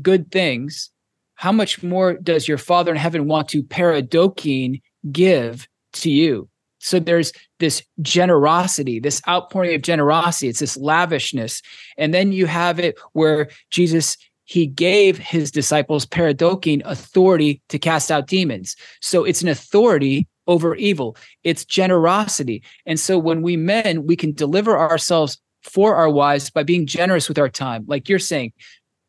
good 0.00 0.30
things. 0.30 0.90
How 1.34 1.52
much 1.52 1.82
more 1.82 2.14
does 2.14 2.48
your 2.48 2.58
Father 2.58 2.90
in 2.90 2.96
heaven 2.96 3.26
want 3.26 3.48
to 3.50 3.62
paradokein 3.62 4.80
give 5.12 5.68
to 5.94 6.10
you? 6.10 6.48
So 6.78 6.98
there's 6.98 7.32
this 7.58 7.82
generosity, 8.00 9.00
this 9.00 9.20
outpouring 9.28 9.74
of 9.74 9.82
generosity. 9.82 10.48
It's 10.48 10.60
this 10.60 10.76
lavishness. 10.76 11.60
And 11.98 12.14
then 12.14 12.32
you 12.32 12.46
have 12.46 12.78
it 12.78 12.98
where 13.12 13.48
Jesus 13.70 14.16
he 14.46 14.64
gave 14.64 15.18
his 15.18 15.50
disciples 15.50 16.06
paradokein 16.06 16.80
authority 16.84 17.60
to 17.68 17.80
cast 17.80 18.12
out 18.12 18.28
demons. 18.28 18.76
So 19.00 19.24
it's 19.24 19.42
an 19.42 19.48
authority 19.48 20.28
over 20.46 20.74
evil. 20.76 21.16
It's 21.44 21.64
generosity. 21.64 22.62
And 22.84 22.98
so 22.98 23.18
when 23.18 23.42
we 23.42 23.56
men, 23.56 24.06
we 24.06 24.16
can 24.16 24.32
deliver 24.32 24.78
ourselves 24.78 25.38
for 25.62 25.96
our 25.96 26.08
wives 26.08 26.50
by 26.50 26.62
being 26.62 26.86
generous 26.86 27.28
with 27.28 27.38
our 27.38 27.48
time. 27.48 27.84
Like 27.86 28.08
you're 28.08 28.18
saying, 28.18 28.52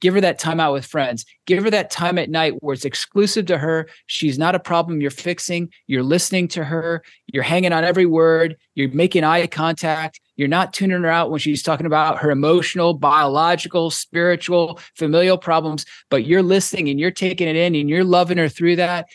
give 0.02 0.14
her 0.14 0.22
that 0.22 0.40
time 0.40 0.60
out 0.60 0.74
with 0.74 0.86
friends. 0.86 1.26
Give 1.46 1.64
her 1.64 1.70
that 1.70 1.92
time 1.92 2.18
at 2.18 2.30
night 2.30 2.54
where 2.62 2.74
it's 2.74 2.86
exclusive 2.86 3.46
to 3.48 3.58
her. 3.58 3.88
She's 4.06 4.38
not 4.38 4.56
a 4.56 4.60
problem 4.60 5.02
you're 5.02 5.12
fixing. 5.12 5.72
You're 5.88 6.04
listening 6.04 6.48
to 6.50 6.64
her. 6.64 7.04
You're 7.28 7.44
hanging 7.44 7.74
on 7.74 7.84
every 7.84 8.06
word. 8.06 8.58
You're 8.76 8.92
making 8.92 9.24
eye 9.24 9.46
contact. 9.48 10.20
You're 10.36 10.48
not 10.48 10.74
tuning 10.74 11.02
her 11.02 11.10
out 11.10 11.32
when 11.32 11.40
she's 11.40 11.64
talking 11.64 11.88
about 11.88 12.20
her 12.20 12.30
emotional, 12.30 12.94
biological, 12.94 13.90
spiritual, 13.90 14.80
familial 14.96 15.38
problems, 15.38 15.86
but 16.10 16.26
you're 16.26 16.44
listening 16.44 16.90
and 16.90 17.00
you're 17.00 17.12
taking 17.12 17.48
it 17.48 17.56
in 17.56 17.74
and 17.76 17.90
you're 17.90 18.04
loving 18.04 18.38
her 18.38 18.50
through 18.50 18.76
that. 18.76 19.08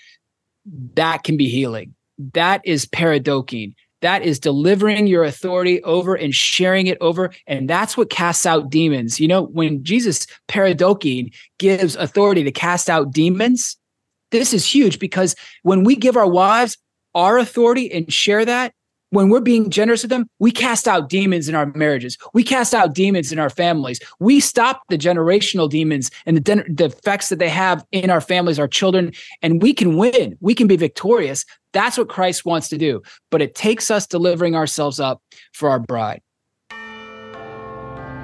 That 0.94 1.22
can 1.22 1.37
be 1.37 1.48
healing 1.48 1.94
that 2.18 2.61
is 2.64 2.87
paradokein. 2.87 3.75
That 4.01 4.22
is 4.22 4.40
delivering 4.40 5.07
your 5.07 5.22
authority 5.22 5.83
over 5.85 6.14
and 6.16 6.35
sharing 6.35 6.88
it 6.88 6.98
over. 7.01 7.33
And 7.46 7.70
that's 7.70 7.96
what 7.96 8.11
casts 8.11 8.44
out 8.46 8.68
demons. 8.68 9.20
You 9.20 9.29
know, 9.29 9.44
when 9.44 9.85
Jesus 9.85 10.27
paradokein 10.48 11.33
gives 11.59 11.94
authority 11.94 12.42
to 12.42 12.51
cast 12.51 12.90
out 12.90 13.12
demons, 13.12 13.77
this 14.33 14.53
is 14.53 14.66
huge 14.66 14.98
because 14.98 15.37
when 15.62 15.85
we 15.85 15.94
give 15.94 16.16
our 16.16 16.29
wives 16.29 16.79
our 17.14 17.38
authority 17.38 17.92
and 17.92 18.12
share 18.12 18.44
that, 18.44 18.75
when 19.12 19.29
we're 19.29 19.40
being 19.40 19.68
generous 19.68 20.03
with 20.03 20.11
them, 20.11 20.27
we 20.38 20.51
cast 20.51 20.88
out 20.88 21.11
demons 21.11 21.46
in 21.46 21.55
our 21.55 21.66
marriages. 21.75 22.16
We 22.33 22.42
cast 22.42 22.72
out 22.72 22.94
demons 22.94 23.31
in 23.31 23.38
our 23.38 23.51
families. 23.51 24.01
We 24.20 24.40
stop 24.40 24.83
the 24.88 24.96
generational 24.96 25.68
demons 25.68 26.11
and 26.25 26.38
the, 26.38 26.64
the 26.66 26.87
effects 26.87 27.29
that 27.29 27.38
they 27.38 27.51
have 27.51 27.85
in 27.92 28.09
our 28.09 28.22
families, 28.22 28.59
our 28.59 28.66
children, 28.66 29.12
and 29.42 29.61
we 29.61 29.75
can 29.75 29.98
win. 29.98 30.38
We 30.40 30.55
can 30.55 30.66
be 30.66 30.77
victorious. 30.77 31.44
That's 31.75 31.98
what 31.98 32.09
Christ 32.09 32.46
wants 32.46 32.70
to 32.70 32.79
do. 32.79 33.03
But 33.31 33.42
it 33.42 33.55
takes 33.55 33.90
us 33.90 34.07
delivering 34.07 34.57
ourselves 34.57 34.98
up 34.98 35.22
for 35.53 35.68
our 35.68 35.79
bride. 35.79 36.22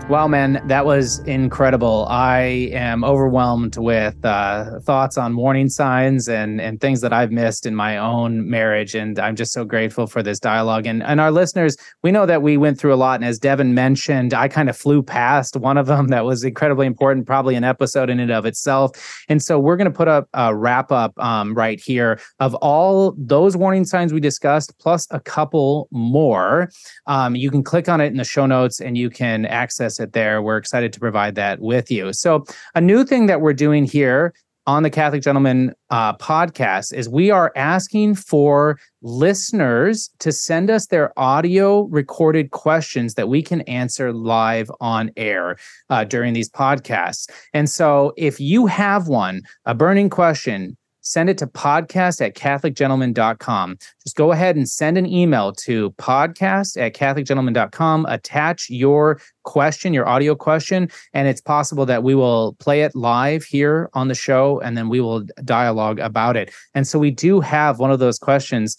Wow, 0.08 0.26
man, 0.26 0.62
that 0.68 0.86
was 0.86 1.18
incredible. 1.26 2.06
I 2.08 2.70
am 2.72 3.04
overwhelmed 3.04 3.76
with 3.76 4.16
uh, 4.24 4.80
thoughts 4.80 5.18
on 5.18 5.36
warning 5.36 5.68
signs 5.68 6.30
and 6.30 6.62
and 6.62 6.80
things 6.80 7.02
that 7.02 7.12
I've 7.12 7.30
missed 7.30 7.66
in 7.66 7.74
my 7.74 7.98
own 7.98 8.48
marriage, 8.48 8.94
and 8.94 9.18
I'm 9.18 9.36
just 9.36 9.52
so 9.52 9.66
grateful 9.66 10.06
for 10.06 10.22
this 10.22 10.40
dialogue. 10.40 10.86
And 10.86 11.02
and 11.02 11.20
our 11.20 11.30
listeners, 11.30 11.76
we 12.02 12.10
know 12.10 12.24
that 12.24 12.40
we 12.40 12.56
went 12.56 12.80
through 12.80 12.94
a 12.94 12.96
lot, 12.96 13.16
and 13.16 13.24
as 13.26 13.38
Devin 13.38 13.74
mentioned, 13.74 14.32
I 14.32 14.48
kind 14.48 14.70
of 14.70 14.78
flew 14.78 15.02
past 15.02 15.56
one 15.56 15.76
of 15.76 15.84
them 15.84 16.08
that 16.08 16.24
was 16.24 16.42
incredibly 16.42 16.86
important, 16.86 17.26
probably 17.26 17.54
an 17.54 17.64
episode 17.64 18.08
in 18.08 18.18
and 18.18 18.30
of 18.30 18.46
itself. 18.46 18.92
And 19.28 19.42
so 19.42 19.58
we're 19.58 19.76
going 19.76 19.92
to 19.92 19.96
put 19.96 20.08
up 20.08 20.26
a 20.32 20.56
wrap 20.56 20.90
up 20.90 21.12
um, 21.18 21.52
right 21.52 21.78
here 21.78 22.18
of 22.40 22.54
all 22.54 23.14
those 23.18 23.58
warning 23.58 23.84
signs 23.84 24.14
we 24.14 24.20
discussed, 24.20 24.72
plus 24.78 25.06
a 25.10 25.20
couple 25.20 25.86
more. 25.90 26.70
Um, 27.06 27.36
you 27.36 27.50
can 27.50 27.62
click 27.62 27.90
on 27.90 28.00
it 28.00 28.06
in 28.06 28.16
the 28.16 28.24
show 28.24 28.46
notes, 28.46 28.80
and 28.80 28.96
you 28.96 29.10
can 29.10 29.44
access 29.44 29.97
it 30.00 30.12
there. 30.12 30.42
We're 30.42 30.56
excited 30.56 30.92
to 30.92 31.00
provide 31.00 31.34
that 31.36 31.60
with 31.60 31.90
you. 31.90 32.12
So, 32.12 32.44
a 32.74 32.80
new 32.80 33.04
thing 33.04 33.26
that 33.26 33.40
we're 33.40 33.52
doing 33.52 33.84
here 33.84 34.34
on 34.68 34.82
the 34.82 34.90
Catholic 34.90 35.22
Gentleman 35.22 35.72
uh, 35.88 36.14
podcast 36.18 36.92
is 36.92 37.08
we 37.08 37.30
are 37.30 37.50
asking 37.56 38.14
for 38.14 38.78
listeners 39.00 40.10
to 40.18 40.30
send 40.30 40.68
us 40.68 40.88
their 40.88 41.18
audio 41.18 41.84
recorded 41.84 42.50
questions 42.50 43.14
that 43.14 43.30
we 43.30 43.42
can 43.42 43.62
answer 43.62 44.12
live 44.12 44.70
on 44.78 45.10
air 45.16 45.56
uh, 45.88 46.04
during 46.04 46.34
these 46.34 46.50
podcasts. 46.50 47.30
And 47.54 47.70
so 47.70 48.12
if 48.18 48.38
you 48.38 48.66
have 48.66 49.08
one, 49.08 49.40
a 49.64 49.74
burning 49.74 50.10
question, 50.10 50.76
send 51.08 51.30
it 51.30 51.38
to 51.38 51.46
podcast 51.46 52.20
at 52.20 52.34
catholicgentleman.com. 52.34 53.78
Just 54.04 54.14
go 54.14 54.32
ahead 54.32 54.56
and 54.56 54.68
send 54.68 54.98
an 54.98 55.06
email 55.06 55.52
to 55.52 55.90
podcast 55.92 56.76
at 56.76 56.94
catholicgentleman.com. 56.94 58.04
Attach 58.10 58.68
your 58.68 59.18
question, 59.44 59.94
your 59.94 60.06
audio 60.06 60.34
question, 60.34 60.90
and 61.14 61.26
it's 61.26 61.40
possible 61.40 61.86
that 61.86 62.02
we 62.02 62.14
will 62.14 62.54
play 62.60 62.82
it 62.82 62.94
live 62.94 63.42
here 63.42 63.88
on 63.94 64.08
the 64.08 64.14
show 64.14 64.60
and 64.60 64.76
then 64.76 64.90
we 64.90 65.00
will 65.00 65.24
dialogue 65.44 65.98
about 65.98 66.36
it. 66.36 66.52
And 66.74 66.86
so 66.86 66.98
we 66.98 67.10
do 67.10 67.40
have 67.40 67.78
one 67.78 67.90
of 67.90 68.00
those 68.00 68.18
questions 68.18 68.76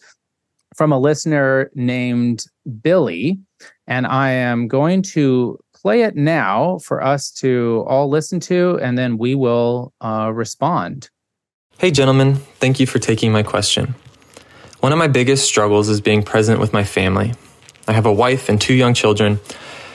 from 0.75 0.91
a 0.91 0.99
listener 0.99 1.71
named 1.73 2.45
Billy, 2.81 3.39
and 3.87 4.05
I 4.05 4.29
am 4.29 4.67
going 4.67 5.01
to 5.01 5.57
play 5.73 6.03
it 6.03 6.15
now 6.15 6.77
for 6.79 7.03
us 7.03 7.31
to 7.31 7.83
all 7.87 8.07
listen 8.07 8.39
to, 8.41 8.77
and 8.83 8.97
then 8.97 9.17
we 9.17 9.33
will 9.33 9.93
uh, 9.99 10.31
respond. 10.31 11.09
Hey, 11.79 11.91
gentlemen, 11.91 12.35
thank 12.35 12.81
you 12.81 12.85
for 12.85 12.99
taking 12.99 13.31
my 13.31 13.41
question. 13.41 13.95
One 14.81 14.91
of 14.91 14.97
my 14.97 15.07
biggest 15.07 15.45
struggles 15.45 15.87
is 15.87 16.01
being 16.01 16.23
present 16.23 16.59
with 16.59 16.73
my 16.73 16.83
family. 16.83 17.35
I 17.87 17.93
have 17.93 18.05
a 18.05 18.11
wife 18.11 18.49
and 18.49 18.59
two 18.59 18.73
young 18.73 18.93
children. 18.93 19.39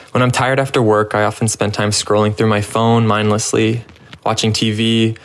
When 0.09 0.23
I'm 0.23 0.31
tired 0.31 0.59
after 0.59 0.81
work, 0.81 1.13
I 1.13 1.25
often 1.25 1.47
spend 1.47 1.75
time 1.75 1.91
scrolling 1.91 2.35
through 2.35 2.47
my 2.47 2.61
phone 2.61 3.05
mindlessly, 3.05 3.85
watching 4.25 4.51
TV, 4.51 5.15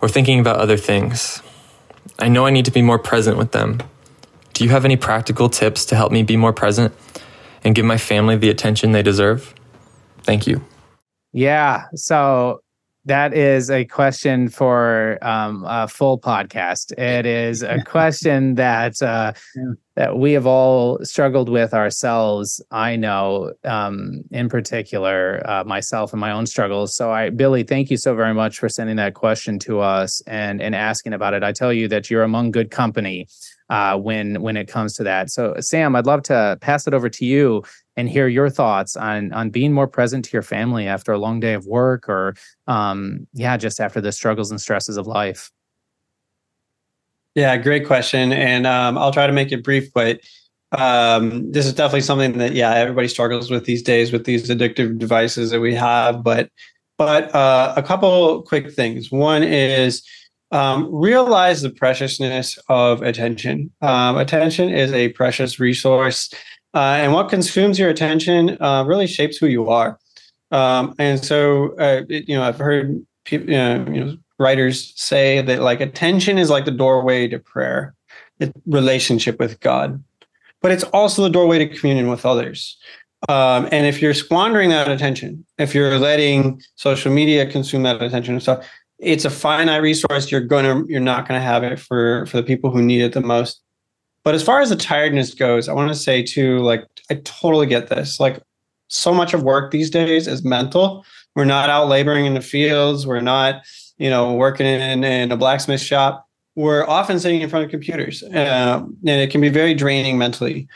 or 0.00 0.08
thinking 0.08 0.40
about 0.40 0.56
other 0.56 0.78
things. 0.78 1.42
I 2.18 2.28
know 2.28 2.46
I 2.46 2.50
need 2.50 2.64
to 2.64 2.70
be 2.70 2.80
more 2.80 2.98
present 2.98 3.36
with 3.36 3.52
them. 3.52 3.82
Do 4.54 4.64
you 4.64 4.70
have 4.70 4.86
any 4.86 4.96
practical 4.96 5.50
tips 5.50 5.84
to 5.84 5.96
help 5.96 6.12
me 6.12 6.22
be 6.22 6.38
more 6.38 6.54
present 6.54 6.94
and 7.62 7.74
give 7.74 7.84
my 7.84 7.98
family 7.98 8.36
the 8.36 8.48
attention 8.48 8.92
they 8.92 9.02
deserve? 9.02 9.52
Thank 10.22 10.46
you. 10.46 10.64
Yeah. 11.34 11.82
So 11.94 12.62
that 13.06 13.34
is 13.34 13.70
a 13.70 13.84
question 13.84 14.48
for 14.48 15.18
um, 15.22 15.64
a 15.66 15.88
full 15.88 16.18
podcast. 16.18 16.92
It 16.98 17.24
is 17.46 17.62
a 17.62 17.82
question 17.82 18.56
that 18.56 19.00
uh, 19.00 19.32
yeah. 19.54 19.62
that 19.94 20.18
we 20.18 20.32
have 20.32 20.46
all 20.46 20.98
struggled 21.02 21.48
with 21.48 21.72
ourselves. 21.72 22.62
I 22.70 22.96
know, 22.96 23.52
um, 23.64 24.22
in 24.30 24.48
particular, 24.48 25.42
uh, 25.48 25.64
myself 25.64 26.12
and 26.12 26.20
my 26.20 26.32
own 26.32 26.46
struggles. 26.46 26.96
So, 26.96 27.12
I, 27.12 27.30
Billy, 27.30 27.62
thank 27.62 27.90
you 27.90 27.96
so 27.96 28.14
very 28.14 28.34
much 28.34 28.58
for 28.58 28.68
sending 28.68 28.96
that 28.96 29.14
question 29.14 29.58
to 29.60 29.80
us 29.80 30.20
and 30.26 30.60
and 30.60 30.74
asking 30.74 31.12
about 31.12 31.32
it. 31.32 31.42
I 31.42 31.52
tell 31.52 31.72
you 31.72 31.88
that 31.88 32.10
you're 32.10 32.24
among 32.24 32.50
good 32.50 32.70
company 32.70 33.28
uh, 33.70 33.96
when 33.98 34.42
when 34.42 34.56
it 34.56 34.68
comes 34.68 34.94
to 34.94 35.04
that. 35.04 35.30
So, 35.30 35.54
Sam, 35.60 35.96
I'd 35.96 36.06
love 36.06 36.22
to 36.24 36.58
pass 36.60 36.86
it 36.86 36.94
over 36.94 37.08
to 37.08 37.24
you 37.24 37.62
and 37.96 38.08
hear 38.08 38.28
your 38.28 38.50
thoughts 38.50 38.96
on 38.96 39.32
on 39.32 39.50
being 39.50 39.72
more 39.72 39.88
present 39.88 40.24
to 40.26 40.32
your 40.32 40.42
family 40.42 40.86
after 40.86 41.12
a 41.12 41.18
long 41.18 41.40
day 41.40 41.54
of 41.54 41.66
work 41.66 42.08
or 42.08 42.34
um, 42.66 43.26
yeah 43.32 43.56
just 43.56 43.80
after 43.80 44.00
the 44.00 44.12
struggles 44.12 44.50
and 44.50 44.60
stresses 44.60 44.96
of 44.96 45.06
life. 45.06 45.50
Yeah 47.34 47.56
great 47.56 47.86
question. 47.86 48.32
And 48.32 48.66
um, 48.66 48.96
i'll 48.96 49.12
try 49.12 49.26
to 49.26 49.32
make 49.32 49.52
it 49.52 49.64
brief 49.64 49.92
but 49.92 50.20
um, 50.72 51.50
this 51.52 51.64
is 51.66 51.74
definitely 51.74 52.00
something 52.00 52.38
that 52.38 52.52
yeah 52.52 52.74
everybody 52.74 53.08
struggles 53.08 53.50
with 53.50 53.64
these 53.64 53.82
days 53.82 54.12
with 54.12 54.24
these 54.24 54.48
addictive 54.48 54.98
devices 54.98 55.50
that 55.50 55.60
we 55.60 55.74
have. 55.74 56.22
But 56.22 56.50
but 56.98 57.34
uh, 57.34 57.74
a 57.76 57.82
couple 57.82 58.42
quick 58.42 58.72
things. 58.72 59.12
One 59.12 59.42
is 59.42 60.02
um, 60.52 60.88
realize 60.94 61.62
the 61.62 61.70
preciousness 61.70 62.58
of 62.68 63.02
attention 63.02 63.70
um, 63.82 64.16
attention 64.16 64.68
is 64.68 64.92
a 64.92 65.08
precious 65.10 65.58
resource 65.58 66.32
uh, 66.76 66.98
and 67.00 67.14
what 67.14 67.30
consumes 67.30 67.78
your 67.78 67.88
attention 67.88 68.58
uh, 68.60 68.84
really 68.86 69.06
shapes 69.06 69.38
who 69.38 69.46
you 69.46 69.70
are. 69.70 69.98
Um, 70.50 70.94
and 70.98 71.24
so, 71.24 71.74
uh, 71.78 72.02
it, 72.08 72.28
you 72.28 72.36
know, 72.36 72.42
I've 72.42 72.58
heard 72.58 73.04
people, 73.24 73.48
you 73.48 73.56
know, 73.56 73.86
you 73.90 74.04
know, 74.04 74.16
writers 74.38 74.92
say 74.94 75.40
that 75.40 75.62
like 75.62 75.80
attention 75.80 76.36
is 76.36 76.50
like 76.50 76.66
the 76.66 76.70
doorway 76.70 77.28
to 77.28 77.38
prayer, 77.38 77.94
it, 78.40 78.52
relationship 78.66 79.38
with 79.40 79.58
God, 79.60 80.04
but 80.60 80.70
it's 80.70 80.84
also 80.84 81.22
the 81.22 81.30
doorway 81.30 81.58
to 81.58 81.66
communion 81.66 82.08
with 82.08 82.26
others. 82.26 82.76
Um, 83.30 83.68
and 83.72 83.86
if 83.86 84.02
you're 84.02 84.14
squandering 84.14 84.68
that 84.68 84.88
attention, 84.88 85.46
if 85.56 85.74
you're 85.74 85.98
letting 85.98 86.60
social 86.74 87.10
media 87.10 87.50
consume 87.50 87.84
that 87.84 88.02
attention 88.02 88.34
and 88.34 88.42
stuff, 88.42 88.68
it's 88.98 89.24
a 89.24 89.30
finite 89.30 89.82
resource. 89.82 90.30
You're 90.30 90.40
gonna, 90.40 90.84
you're 90.86 91.00
not 91.00 91.28
gonna 91.28 91.40
have 91.40 91.62
it 91.62 91.78
for 91.78 92.26
for 92.26 92.36
the 92.36 92.42
people 92.42 92.70
who 92.70 92.82
need 92.82 93.02
it 93.02 93.12
the 93.12 93.20
most. 93.20 93.60
But 94.24 94.34
as 94.34 94.42
far 94.42 94.60
as 94.60 94.70
the 94.70 94.76
tiredness 94.76 95.34
goes, 95.34 95.68
I 95.68 95.72
want 95.72 95.88
to 95.88 95.94
say 95.94 96.22
too, 96.22 96.58
like 96.58 96.84
I 97.10 97.20
totally 97.24 97.66
get 97.66 97.88
this. 97.88 98.18
Like 98.18 98.40
so 98.88 99.14
much 99.14 99.34
of 99.34 99.42
work 99.42 99.70
these 99.70 99.90
days 99.90 100.26
is 100.26 100.44
mental. 100.44 101.04
We're 101.34 101.44
not 101.44 101.70
out 101.70 101.88
laboring 101.88 102.26
in 102.26 102.34
the 102.34 102.40
fields. 102.40 103.06
We're 103.06 103.20
not, 103.20 103.62
you 103.98 104.10
know, 104.10 104.34
working 104.34 104.66
in, 104.66 105.04
in 105.04 105.30
a 105.30 105.36
blacksmith 105.36 105.80
shop. 105.80 106.26
We're 106.54 106.86
often 106.88 107.20
sitting 107.20 107.42
in 107.42 107.50
front 107.50 107.66
of 107.66 107.70
computers, 107.70 108.22
uh, 108.22 108.82
and 108.82 109.20
it 109.20 109.30
can 109.30 109.42
be 109.42 109.50
very 109.50 109.74
draining 109.74 110.16
mentally. 110.16 110.66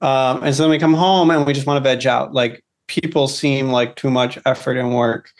Um, 0.00 0.42
and 0.42 0.54
so 0.54 0.64
then 0.64 0.70
we 0.70 0.78
come 0.78 0.94
home 0.94 1.30
and 1.30 1.46
we 1.46 1.52
just 1.52 1.66
want 1.66 1.82
to 1.82 1.88
veg 1.88 2.06
out. 2.06 2.34
Like 2.34 2.64
people 2.88 3.28
seem 3.28 3.70
like 3.70 3.96
too 3.96 4.10
much 4.10 4.38
effort 4.44 4.76
and 4.76 4.94
work. 4.94 5.30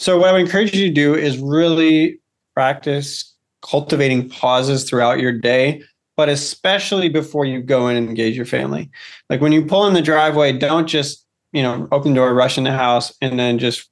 So 0.00 0.18
what 0.18 0.30
I 0.30 0.32
would 0.32 0.40
encourage 0.40 0.74
you 0.74 0.88
to 0.88 0.94
do 0.94 1.14
is 1.14 1.38
really 1.38 2.18
practice 2.54 3.34
cultivating 3.62 4.28
pauses 4.28 4.88
throughout 4.88 5.20
your 5.20 5.32
day 5.32 5.82
but 6.20 6.28
especially 6.28 7.08
before 7.08 7.46
you 7.46 7.62
go 7.62 7.88
in 7.88 7.96
and 7.96 8.06
engage 8.06 8.36
your 8.36 8.44
family. 8.44 8.90
Like 9.30 9.40
when 9.40 9.52
you 9.52 9.64
pull 9.64 9.86
in 9.86 9.94
the 9.94 10.02
driveway, 10.02 10.52
don't 10.52 10.86
just, 10.86 11.24
you 11.52 11.62
know, 11.62 11.88
open 11.92 12.12
the 12.12 12.16
door, 12.16 12.34
rush 12.34 12.58
in 12.58 12.64
the 12.64 12.72
house, 12.72 13.10
and 13.22 13.38
then 13.38 13.58
just 13.58 13.88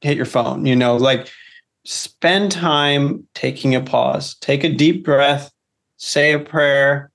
hit 0.00 0.16
your 0.16 0.26
phone. 0.26 0.66
You 0.66 0.74
know, 0.74 0.96
like 0.96 1.28
spend 1.84 2.50
time 2.50 3.24
taking 3.34 3.76
a 3.76 3.80
pause, 3.80 4.34
take 4.40 4.64
a 4.64 4.68
deep 4.68 5.04
breath, 5.04 5.52
say 5.98 6.32
a 6.32 6.40
prayer, 6.40 7.12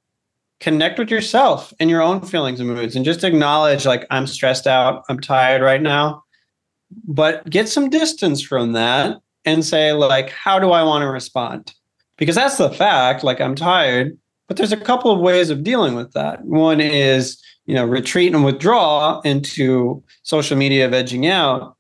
connect 0.62 0.98
with 0.98 1.12
yourself 1.12 1.74
and 1.82 1.90
your 1.90 2.02
own 2.02 2.22
feelings 2.22 2.62
and 2.62 2.70
moods, 2.70 2.96
and 2.96 3.04
just 3.04 3.26
acknowledge, 3.26 3.86
like, 3.86 4.08
I'm 4.12 4.28
stressed 4.28 4.66
out, 4.66 5.04
I'm 5.10 5.20
tired 5.20 5.62
right 5.62 5.82
now. 5.82 6.23
But 7.06 7.50
get 7.50 7.70
some 7.70 7.90
distance 7.90 8.42
from 8.42 8.74
that 8.74 9.18
and 9.46 9.64
say, 9.64 9.94
like, 9.94 10.30
how 10.30 10.60
do 10.60 10.72
I 10.72 10.84
want 10.84 11.04
to 11.04 11.10
respond? 11.10 11.74
Because 12.18 12.36
that's 12.36 12.58
the 12.58 12.70
fact. 12.70 13.24
Like, 13.24 13.42
I'm 13.42 13.56
tired 13.56 14.18
but 14.48 14.58
there's 14.58 14.72
a 14.72 14.78
couple 14.78 15.12
of 15.12 15.20
ways 15.20 15.50
of 15.50 15.64
dealing 15.64 15.96
with 15.96 16.12
that. 16.14 16.44
One 16.46 16.82
is, 16.82 17.42
you 17.66 17.74
know, 17.74 17.86
retreat 17.86 18.34
and 18.34 18.44
withdraw 18.44 19.22
into 19.22 20.04
social 20.24 20.58
media 20.58 20.90
vegging 20.90 21.30
out. 21.30 21.76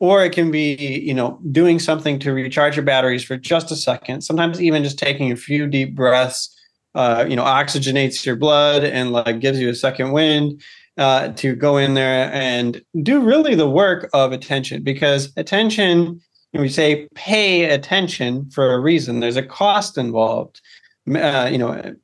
Or 0.00 0.24
it 0.24 0.32
can 0.32 0.50
be, 0.50 0.74
you 0.74 1.14
know, 1.14 1.38
doing 1.50 1.78
something 1.78 2.18
to 2.20 2.32
recharge 2.32 2.74
your 2.74 2.84
batteries 2.84 3.22
for 3.22 3.36
just 3.36 3.70
a 3.70 3.76
second. 3.76 4.22
Sometimes 4.22 4.60
even 4.60 4.82
just 4.82 4.98
taking 4.98 5.30
a 5.30 5.36
few 5.36 5.66
deep 5.66 5.94
breaths, 5.94 6.54
uh, 6.94 7.26
you 7.28 7.36
know, 7.36 7.44
oxygenates 7.44 8.24
your 8.24 8.36
blood 8.36 8.82
and 8.82 9.12
like 9.12 9.40
gives 9.40 9.60
you 9.60 9.68
a 9.68 9.74
second 9.74 10.12
wind 10.12 10.62
uh, 10.98 11.28
to 11.28 11.54
go 11.54 11.76
in 11.76 11.94
there 11.94 12.32
and 12.32 12.82
do 13.02 13.20
really 13.20 13.54
the 13.54 13.70
work 13.70 14.08
of 14.12 14.32
attention 14.32 14.82
because 14.82 15.32
attention, 15.36 16.20
we 16.52 16.68
say 16.68 17.08
pay 17.14 17.64
attention 17.64 18.50
for 18.50 18.72
a 18.72 18.80
reason. 18.80 19.20
There's 19.20 19.36
a 19.36 19.42
cost 19.42 19.96
involved 19.96 20.60
uh, 21.08 21.48
you 21.50 21.58
know, 21.58 21.94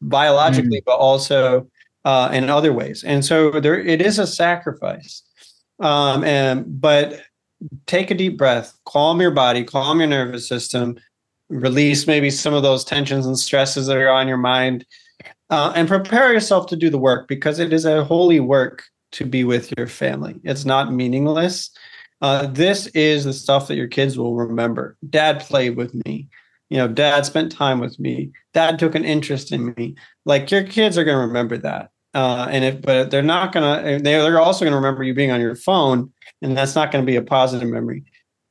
biologically, 0.00 0.80
mm. 0.80 0.84
but 0.84 0.96
also 0.96 1.66
uh, 2.04 2.30
in 2.32 2.50
other 2.50 2.72
ways. 2.72 3.02
And 3.04 3.24
so 3.24 3.60
there, 3.60 3.78
it 3.78 4.00
is 4.00 4.18
a 4.18 4.26
sacrifice. 4.26 5.22
Um, 5.80 6.24
and 6.24 6.80
but 6.80 7.22
take 7.86 8.10
a 8.10 8.14
deep 8.14 8.38
breath, 8.38 8.78
calm 8.84 9.20
your 9.20 9.30
body, 9.30 9.64
calm 9.64 9.98
your 9.98 10.08
nervous 10.08 10.48
system, 10.48 10.98
release 11.48 12.06
maybe 12.06 12.30
some 12.30 12.54
of 12.54 12.62
those 12.62 12.84
tensions 12.84 13.26
and 13.26 13.38
stresses 13.38 13.86
that 13.86 13.96
are 13.96 14.08
on 14.08 14.28
your 14.28 14.36
mind, 14.36 14.84
uh, 15.50 15.72
and 15.74 15.88
prepare 15.88 16.32
yourself 16.32 16.66
to 16.68 16.76
do 16.76 16.90
the 16.90 16.98
work 16.98 17.28
because 17.28 17.58
it 17.58 17.72
is 17.72 17.84
a 17.84 18.04
holy 18.04 18.40
work 18.40 18.84
to 19.12 19.24
be 19.24 19.44
with 19.44 19.72
your 19.76 19.86
family. 19.86 20.40
It's 20.44 20.64
not 20.64 20.92
meaningless. 20.92 21.70
Uh, 22.20 22.46
this 22.46 22.86
is 22.88 23.24
the 23.24 23.32
stuff 23.32 23.68
that 23.68 23.76
your 23.76 23.88
kids 23.88 24.18
will 24.18 24.34
remember. 24.34 24.96
Dad 25.08 25.40
played 25.40 25.76
with 25.76 25.94
me 26.06 26.28
you 26.68 26.76
know 26.76 26.88
dad 26.88 27.24
spent 27.24 27.52
time 27.52 27.78
with 27.78 27.98
me 27.98 28.30
dad 28.54 28.78
took 28.78 28.94
an 28.94 29.04
interest 29.04 29.52
in 29.52 29.74
me 29.76 29.94
like 30.24 30.50
your 30.50 30.64
kids 30.64 30.98
are 30.98 31.04
going 31.04 31.16
to 31.16 31.26
remember 31.26 31.56
that 31.56 31.90
uh, 32.14 32.46
and 32.50 32.64
if 32.64 32.82
but 32.82 33.10
they're 33.10 33.22
not 33.22 33.52
going 33.52 33.98
to 33.98 34.02
they're 34.02 34.40
also 34.40 34.64
going 34.64 34.72
to 34.72 34.76
remember 34.76 35.02
you 35.02 35.14
being 35.14 35.30
on 35.30 35.40
your 35.40 35.56
phone 35.56 36.10
and 36.42 36.56
that's 36.56 36.74
not 36.74 36.90
going 36.90 37.04
to 37.04 37.10
be 37.10 37.16
a 37.16 37.22
positive 37.22 37.68
memory 37.68 38.04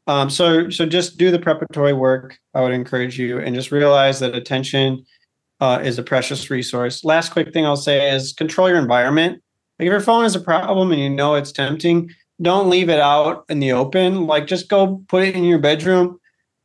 um, 0.07 0.29
so 0.29 0.69
so 0.69 0.85
just 0.85 1.17
do 1.17 1.31
the 1.31 1.39
preparatory 1.39 1.93
work 1.93 2.37
i 2.53 2.61
would 2.61 2.71
encourage 2.71 3.19
you 3.19 3.39
and 3.39 3.55
just 3.55 3.71
realize 3.71 4.19
that 4.19 4.35
attention 4.35 5.03
uh, 5.61 5.79
is 5.83 5.97
a 5.97 6.03
precious 6.03 6.49
resource 6.49 7.03
last 7.03 7.31
quick 7.31 7.53
thing 7.53 7.65
i'll 7.65 7.75
say 7.75 8.13
is 8.13 8.33
control 8.33 8.69
your 8.69 8.77
environment 8.77 9.41
like 9.79 9.87
if 9.87 9.91
your 9.91 9.99
phone 9.99 10.25
is 10.25 10.35
a 10.35 10.39
problem 10.39 10.91
and 10.91 11.01
you 11.01 11.09
know 11.09 11.35
it's 11.35 11.51
tempting 11.51 12.09
don't 12.41 12.69
leave 12.69 12.89
it 12.89 12.99
out 12.99 13.45
in 13.47 13.59
the 13.59 13.71
open 13.71 14.27
like 14.27 14.47
just 14.47 14.67
go 14.69 15.01
put 15.07 15.23
it 15.23 15.35
in 15.35 15.43
your 15.43 15.59
bedroom 15.59 16.19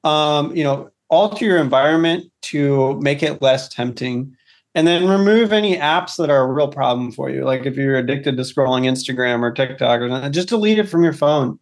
um, 0.04 0.54
you 0.54 0.64
know, 0.64 0.90
alter 1.08 1.44
your 1.44 1.58
environment 1.58 2.30
to 2.42 2.98
make 3.00 3.22
it 3.22 3.42
less 3.42 3.68
tempting. 3.68 4.34
And 4.74 4.86
then 4.86 5.08
remove 5.08 5.52
any 5.52 5.76
apps 5.76 6.16
that 6.16 6.30
are 6.30 6.42
a 6.42 6.52
real 6.52 6.68
problem 6.68 7.10
for 7.10 7.28
you. 7.28 7.44
Like 7.44 7.66
if 7.66 7.76
you're 7.76 7.96
addicted 7.96 8.36
to 8.36 8.44
scrolling 8.44 8.86
Instagram 8.86 9.40
or 9.40 9.50
TikTok 9.50 10.00
or 10.00 10.08
something, 10.08 10.32
just 10.32 10.48
delete 10.48 10.78
it 10.78 10.88
from 10.88 11.02
your 11.02 11.12
phone. 11.12 11.58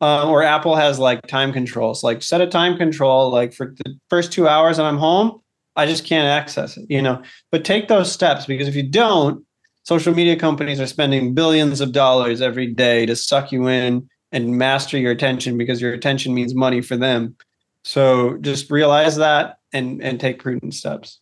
Uh, 0.00 0.28
or 0.28 0.42
Apple 0.42 0.74
has 0.74 0.98
like 0.98 1.26
time 1.26 1.52
controls, 1.52 2.02
like 2.02 2.22
set 2.22 2.40
a 2.40 2.46
time 2.46 2.76
control, 2.76 3.30
like 3.30 3.52
for 3.52 3.74
the 3.84 3.98
first 4.08 4.32
two 4.32 4.48
hours 4.48 4.78
and 4.78 4.86
I'm 4.86 4.98
home, 4.98 5.40
I 5.76 5.86
just 5.86 6.04
can't 6.04 6.26
access 6.26 6.76
it, 6.76 6.86
you 6.88 7.02
know. 7.02 7.22
But 7.50 7.64
take 7.64 7.88
those 7.88 8.10
steps 8.10 8.46
because 8.46 8.68
if 8.68 8.74
you 8.74 8.82
don't, 8.82 9.44
social 9.82 10.14
media 10.14 10.36
companies 10.36 10.80
are 10.80 10.86
spending 10.86 11.34
billions 11.34 11.80
of 11.80 11.92
dollars 11.92 12.40
every 12.40 12.66
day 12.66 13.06
to 13.06 13.14
suck 13.14 13.52
you 13.52 13.68
in 13.68 14.08
and 14.32 14.58
master 14.58 14.98
your 14.98 15.12
attention 15.12 15.56
because 15.56 15.80
your 15.80 15.92
attention 15.92 16.34
means 16.34 16.54
money 16.54 16.80
for 16.80 16.96
them. 16.96 17.36
So 17.84 18.36
just 18.38 18.70
realize 18.70 19.16
that 19.16 19.58
and 19.72 20.02
and 20.02 20.18
take 20.18 20.40
prudent 20.40 20.74
steps. 20.74 21.20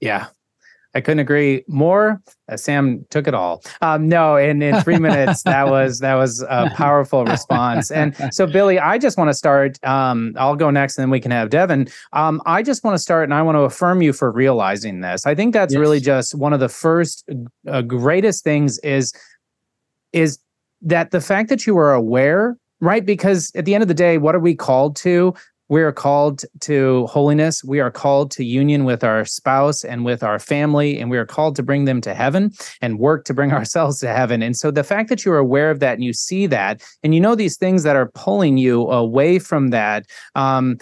Yeah. 0.00 0.26
I 0.94 1.00
couldn't 1.00 1.18
agree 1.18 1.64
more. 1.68 2.20
Uh, 2.48 2.56
Sam 2.56 3.04
took 3.10 3.28
it 3.28 3.34
all. 3.34 3.62
Um, 3.82 4.08
no, 4.08 4.36
and 4.36 4.62
in 4.62 4.80
three 4.80 4.98
minutes, 4.98 5.42
that 5.42 5.66
was 5.70 6.00
that 6.00 6.14
was 6.14 6.42
a 6.42 6.70
powerful 6.74 7.24
response. 7.24 7.90
And 7.90 8.16
so, 8.34 8.46
Billy, 8.46 8.78
I 8.78 8.98
just 8.98 9.18
want 9.18 9.28
to 9.28 9.34
start. 9.34 9.82
Um, 9.84 10.34
I'll 10.38 10.56
go 10.56 10.70
next, 10.70 10.96
and 10.96 11.02
then 11.02 11.10
we 11.10 11.20
can 11.20 11.30
have 11.30 11.50
Devin. 11.50 11.88
Um, 12.12 12.40
I 12.46 12.62
just 12.62 12.84
want 12.84 12.94
to 12.94 12.98
start, 12.98 13.24
and 13.24 13.34
I 13.34 13.42
want 13.42 13.56
to 13.56 13.60
affirm 13.60 14.02
you 14.02 14.12
for 14.12 14.32
realizing 14.32 15.00
this. 15.00 15.26
I 15.26 15.34
think 15.34 15.52
that's 15.52 15.74
yes. 15.74 15.80
really 15.80 16.00
just 16.00 16.34
one 16.34 16.52
of 16.52 16.60
the 16.60 16.68
first 16.68 17.28
uh, 17.66 17.82
greatest 17.82 18.44
things 18.44 18.78
is 18.78 19.12
is 20.12 20.38
that 20.80 21.10
the 21.10 21.20
fact 21.20 21.48
that 21.50 21.66
you 21.66 21.76
are 21.76 21.92
aware 21.92 22.56
right? 22.80 23.04
Because 23.04 23.50
at 23.54 23.64
the 23.64 23.74
end 23.74 23.82
of 23.82 23.88
the 23.88 23.94
day, 23.94 24.18
what 24.18 24.34
are 24.34 24.40
we 24.40 24.54
called 24.54 24.96
to? 24.96 25.34
We 25.68 25.82
are 25.82 25.92
called 25.92 26.44
to 26.60 27.06
holiness. 27.06 27.62
We 27.62 27.80
are 27.80 27.90
called 27.90 28.30
to 28.32 28.44
union 28.44 28.84
with 28.84 29.04
our 29.04 29.24
spouse 29.24 29.84
and 29.84 30.04
with 30.04 30.22
our 30.22 30.38
family, 30.38 30.98
and 30.98 31.10
we 31.10 31.18
are 31.18 31.26
called 31.26 31.56
to 31.56 31.62
bring 31.62 31.84
them 31.84 32.00
to 32.02 32.14
heaven 32.14 32.52
and 32.80 32.98
work 32.98 33.24
to 33.26 33.34
bring 33.34 33.52
ourselves 33.58 34.00
to 34.00 34.08
heaven. 34.08 34.42
And 34.42 34.56
so 34.56 34.70
the 34.70 34.84
fact 34.84 35.08
that 35.10 35.24
you're 35.24 35.38
aware 35.38 35.70
of 35.70 35.80
that 35.80 35.94
and 35.94 36.04
you 36.04 36.12
see 36.12 36.46
that, 36.46 36.82
and 37.02 37.14
you 37.14 37.20
know 37.20 37.34
these 37.34 37.56
things 37.56 37.82
that 37.82 37.96
are 37.96 38.10
pulling 38.14 38.56
you 38.56 38.88
away 38.88 39.38
from 39.38 39.68
that, 39.68 40.06
um, 40.34 40.78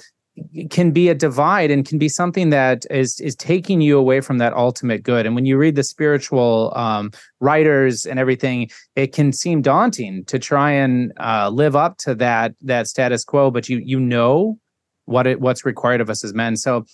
can 0.70 0.90
be 0.90 1.08
a 1.08 1.14
divide 1.14 1.70
and 1.70 1.86
can 1.86 1.98
be 1.98 2.08
something 2.08 2.50
that 2.50 2.84
is 2.90 3.18
is 3.20 3.34
taking 3.36 3.80
you 3.80 3.98
away 3.98 4.20
from 4.20 4.38
that 4.38 4.52
ultimate 4.52 5.02
good 5.02 5.24
and 5.24 5.34
when 5.34 5.46
you 5.46 5.56
read 5.56 5.76
the 5.76 5.82
spiritual 5.82 6.72
um, 6.76 7.10
writers 7.40 8.04
and 8.04 8.18
everything 8.18 8.68
it 8.96 9.14
can 9.14 9.32
seem 9.32 9.62
daunting 9.62 10.24
to 10.26 10.38
try 10.38 10.70
and 10.70 11.12
uh, 11.18 11.48
live 11.48 11.74
up 11.74 11.96
to 11.96 12.14
that 12.14 12.54
that 12.60 12.86
status 12.86 13.24
quo 13.24 13.50
but 13.50 13.68
you 13.68 13.80
you 13.82 13.98
know 13.98 14.58
what 15.06 15.26
it 15.26 15.40
what's 15.40 15.64
required 15.64 16.00
of 16.00 16.10
us 16.10 16.22
as 16.22 16.34
men 16.34 16.56
so 16.56 16.84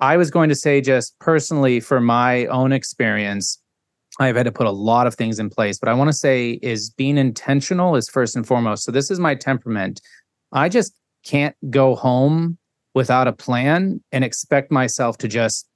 i 0.00 0.16
was 0.16 0.30
going 0.30 0.48
to 0.48 0.54
say 0.54 0.80
just 0.80 1.18
personally 1.18 1.80
for 1.80 2.00
my 2.00 2.46
own 2.46 2.72
experience 2.72 3.60
I've 4.20 4.34
had 4.34 4.46
to 4.46 4.52
put 4.52 4.66
a 4.66 4.72
lot 4.72 5.06
of 5.06 5.14
things 5.14 5.38
in 5.38 5.48
place, 5.48 5.78
but 5.78 5.88
I 5.88 5.94
want 5.94 6.08
to 6.08 6.12
say 6.12 6.58
is 6.60 6.90
being 6.90 7.16
intentional 7.16 7.94
is 7.94 8.08
first 8.08 8.34
and 8.34 8.44
foremost. 8.44 8.82
So 8.82 8.90
this 8.90 9.12
is 9.12 9.20
my 9.20 9.36
temperament. 9.36 10.00
I 10.50 10.68
just 10.68 10.92
can't 11.24 11.54
go 11.70 11.94
home 11.94 12.58
without 12.94 13.28
a 13.28 13.32
plan 13.32 14.02
and 14.12 14.24
expect 14.24 14.72
myself 14.72 15.18
to 15.18 15.28
just 15.28 15.68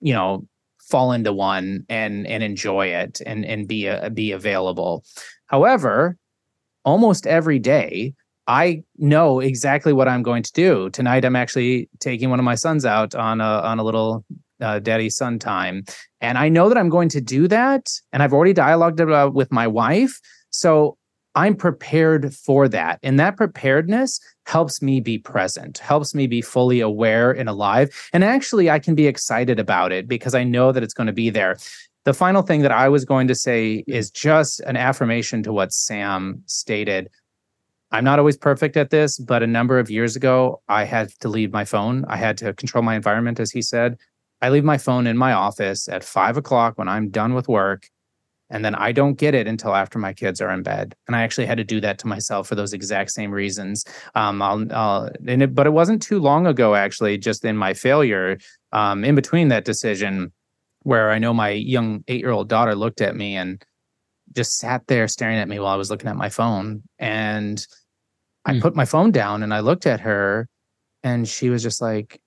you 0.00 0.12
know 0.12 0.46
fall 0.82 1.12
into 1.12 1.32
one 1.32 1.86
and 1.88 2.26
and 2.26 2.42
enjoy 2.42 2.86
it 2.86 3.20
and 3.24 3.44
and 3.44 3.66
be 3.66 3.86
a, 3.86 4.10
be 4.10 4.32
available 4.32 5.04
however 5.46 6.16
almost 6.84 7.26
every 7.26 7.58
day 7.58 8.12
i 8.46 8.82
know 8.98 9.40
exactly 9.40 9.92
what 9.92 10.08
i'm 10.08 10.22
going 10.22 10.42
to 10.42 10.52
do 10.52 10.90
tonight 10.90 11.24
i'm 11.24 11.36
actually 11.36 11.88
taking 12.00 12.30
one 12.30 12.38
of 12.38 12.44
my 12.44 12.54
sons 12.54 12.84
out 12.84 13.14
on 13.14 13.40
a 13.40 13.44
on 13.44 13.78
a 13.78 13.84
little 13.84 14.24
uh, 14.60 14.78
daddy 14.78 15.10
son 15.10 15.38
time 15.38 15.84
and 16.20 16.38
i 16.38 16.48
know 16.48 16.68
that 16.68 16.78
i'm 16.78 16.88
going 16.88 17.08
to 17.08 17.20
do 17.20 17.48
that 17.48 17.90
and 18.12 18.22
i've 18.22 18.32
already 18.32 18.54
dialogued 18.54 19.00
about 19.00 19.34
with 19.34 19.50
my 19.50 19.66
wife 19.66 20.20
so 20.50 20.96
i'm 21.34 21.56
prepared 21.56 22.32
for 22.34 22.68
that 22.68 22.98
and 23.02 23.18
that 23.18 23.36
preparedness 23.36 24.20
helps 24.46 24.82
me 24.82 25.00
be 25.00 25.18
present, 25.18 25.78
helps 25.78 26.14
me 26.14 26.26
be 26.26 26.40
fully 26.42 26.80
aware 26.80 27.30
and 27.30 27.48
alive. 27.48 27.90
And 28.12 28.24
actually, 28.24 28.70
I 28.70 28.78
can 28.78 28.94
be 28.94 29.06
excited 29.06 29.58
about 29.58 29.92
it 29.92 30.08
because 30.08 30.34
I 30.34 30.44
know 30.44 30.72
that 30.72 30.82
it's 30.82 30.94
going 30.94 31.06
to 31.06 31.12
be 31.12 31.30
there. 31.30 31.56
The 32.04 32.14
final 32.14 32.42
thing 32.42 32.62
that 32.62 32.72
I 32.72 32.88
was 32.88 33.04
going 33.04 33.28
to 33.28 33.34
say 33.34 33.84
is 33.86 34.10
just 34.10 34.60
an 34.60 34.76
affirmation 34.76 35.42
to 35.44 35.52
what 35.52 35.72
Sam 35.72 36.42
stated. 36.46 37.08
I'm 37.92 38.04
not 38.04 38.18
always 38.18 38.36
perfect 38.36 38.76
at 38.76 38.90
this, 38.90 39.18
but 39.18 39.42
a 39.42 39.46
number 39.46 39.78
of 39.78 39.90
years 39.90 40.16
ago, 40.16 40.62
I 40.68 40.84
had 40.84 41.10
to 41.20 41.28
leave 41.28 41.52
my 41.52 41.64
phone. 41.64 42.04
I 42.08 42.16
had 42.16 42.38
to 42.38 42.54
control 42.54 42.82
my 42.82 42.96
environment, 42.96 43.38
as 43.38 43.50
he 43.50 43.62
said. 43.62 43.98
I 44.40 44.48
leave 44.48 44.64
my 44.64 44.78
phone 44.78 45.06
in 45.06 45.16
my 45.16 45.32
office 45.32 45.88
at 45.88 46.02
five 46.02 46.36
o'clock 46.36 46.78
when 46.78 46.88
I'm 46.88 47.10
done 47.10 47.34
with 47.34 47.48
work 47.48 47.88
and 48.52 48.62
then 48.64 48.74
I 48.74 48.92
don't 48.92 49.14
get 49.14 49.34
it 49.34 49.48
until 49.48 49.74
after 49.74 49.98
my 49.98 50.12
kids 50.12 50.40
are 50.40 50.50
in 50.50 50.62
bed. 50.62 50.94
And 51.06 51.16
I 51.16 51.22
actually 51.22 51.46
had 51.46 51.56
to 51.56 51.64
do 51.64 51.80
that 51.80 51.98
to 52.00 52.06
myself 52.06 52.46
for 52.46 52.54
those 52.54 52.74
exact 52.74 53.10
same 53.10 53.30
reasons. 53.30 53.84
Um, 54.14 54.42
I'll, 54.42 54.72
I'll 54.72 55.10
it, 55.26 55.54
but 55.54 55.66
it 55.66 55.72
wasn't 55.72 56.02
too 56.02 56.18
long 56.18 56.46
ago, 56.46 56.74
actually, 56.74 57.16
just 57.16 57.44
in 57.46 57.56
my 57.56 57.72
failure, 57.72 58.38
um, 58.72 59.04
in 59.04 59.14
between 59.14 59.48
that 59.48 59.64
decision, 59.64 60.32
where 60.80 61.10
I 61.10 61.18
know 61.18 61.32
my 61.32 61.48
young 61.48 62.04
eight-year-old 62.08 62.48
daughter 62.50 62.74
looked 62.74 63.00
at 63.00 63.16
me 63.16 63.36
and 63.36 63.64
just 64.34 64.58
sat 64.58 64.86
there 64.86 65.08
staring 65.08 65.38
at 65.38 65.48
me 65.48 65.58
while 65.58 65.72
I 65.72 65.76
was 65.76 65.90
looking 65.90 66.10
at 66.10 66.16
my 66.16 66.28
phone, 66.28 66.82
and 66.98 67.66
I 68.44 68.54
mm. 68.54 68.60
put 68.60 68.74
my 68.74 68.84
phone 68.84 69.10
down 69.10 69.42
and 69.42 69.54
I 69.54 69.60
looked 69.60 69.86
at 69.86 70.00
her, 70.00 70.48
and 71.02 71.28
she 71.28 71.50
was 71.50 71.62
just 71.62 71.80
like, 71.80 72.20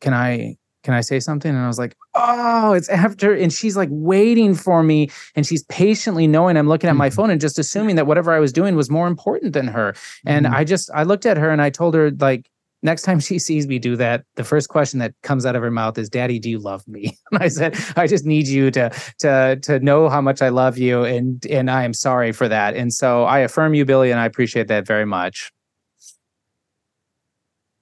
"Can 0.00 0.14
I?" 0.14 0.56
can 0.84 0.94
I 0.94 1.00
say 1.00 1.18
something? 1.18 1.50
And 1.50 1.64
I 1.64 1.66
was 1.66 1.78
like, 1.78 1.96
oh, 2.14 2.74
it's 2.74 2.88
after. 2.90 3.34
And 3.34 3.52
she's 3.52 3.76
like 3.76 3.88
waiting 3.90 4.54
for 4.54 4.82
me. 4.82 5.10
And 5.34 5.44
she's 5.46 5.64
patiently 5.64 6.26
knowing 6.26 6.56
I'm 6.56 6.68
looking 6.68 6.90
at 6.90 6.94
my 6.94 7.08
mm-hmm. 7.08 7.16
phone 7.16 7.30
and 7.30 7.40
just 7.40 7.58
assuming 7.58 7.96
that 7.96 8.06
whatever 8.06 8.32
I 8.32 8.38
was 8.38 8.52
doing 8.52 8.76
was 8.76 8.90
more 8.90 9.08
important 9.08 9.54
than 9.54 9.66
her. 9.68 9.94
And 10.26 10.44
mm-hmm. 10.46 10.54
I 10.54 10.62
just, 10.62 10.90
I 10.94 11.02
looked 11.02 11.26
at 11.26 11.38
her 11.38 11.50
and 11.50 11.62
I 11.62 11.70
told 11.70 11.94
her, 11.94 12.10
like, 12.10 12.50
next 12.84 13.02
time 13.02 13.18
she 13.18 13.38
sees 13.38 13.66
me 13.66 13.78
do 13.78 13.96
that, 13.96 14.24
the 14.36 14.44
first 14.44 14.68
question 14.68 15.00
that 15.00 15.14
comes 15.22 15.44
out 15.44 15.56
of 15.56 15.62
her 15.62 15.70
mouth 15.70 15.98
is, 15.98 16.08
Daddy, 16.08 16.38
do 16.38 16.50
you 16.50 16.58
love 16.58 16.86
me? 16.86 17.18
And 17.32 17.42
I 17.42 17.48
said, 17.48 17.76
I 17.96 18.06
just 18.06 18.24
need 18.24 18.46
you 18.46 18.70
to, 18.70 18.90
to, 19.20 19.58
to 19.62 19.80
know 19.80 20.08
how 20.08 20.20
much 20.20 20.42
I 20.42 20.50
love 20.50 20.78
you. 20.78 21.02
And, 21.02 21.44
and 21.46 21.70
I 21.70 21.82
am 21.82 21.94
sorry 21.94 22.30
for 22.30 22.46
that. 22.46 22.76
And 22.76 22.92
so 22.92 23.24
I 23.24 23.40
affirm 23.40 23.74
you, 23.74 23.84
Billy, 23.84 24.12
and 24.12 24.20
I 24.20 24.26
appreciate 24.26 24.68
that 24.68 24.86
very 24.86 25.06
much. 25.06 25.50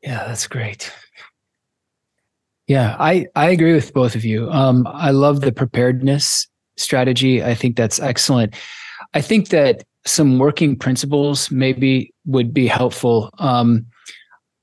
Yeah, 0.03 0.25
that's 0.27 0.47
great. 0.47 0.91
Yeah, 2.67 2.97
I, 2.99 3.27
I 3.35 3.51
agree 3.51 3.75
with 3.75 3.93
both 3.93 4.15
of 4.15 4.25
you. 4.25 4.51
Um, 4.51 4.87
I 4.91 5.11
love 5.11 5.43
the 5.43 5.53
preparedness 5.53 6.49
strategy. 6.77 7.43
I 7.43 7.55
think 7.55 7.77
that's 7.77 8.01
excellent. 8.01 8.55
I 9.13 9.21
think 9.21 9.49
that 9.49 9.85
some 10.07 10.39
working 10.39 10.77
principles 10.77 11.51
maybe 11.51 12.15
would 12.25 12.55
be 12.55 12.67
helpful. 12.67 13.31
Um, 13.39 13.87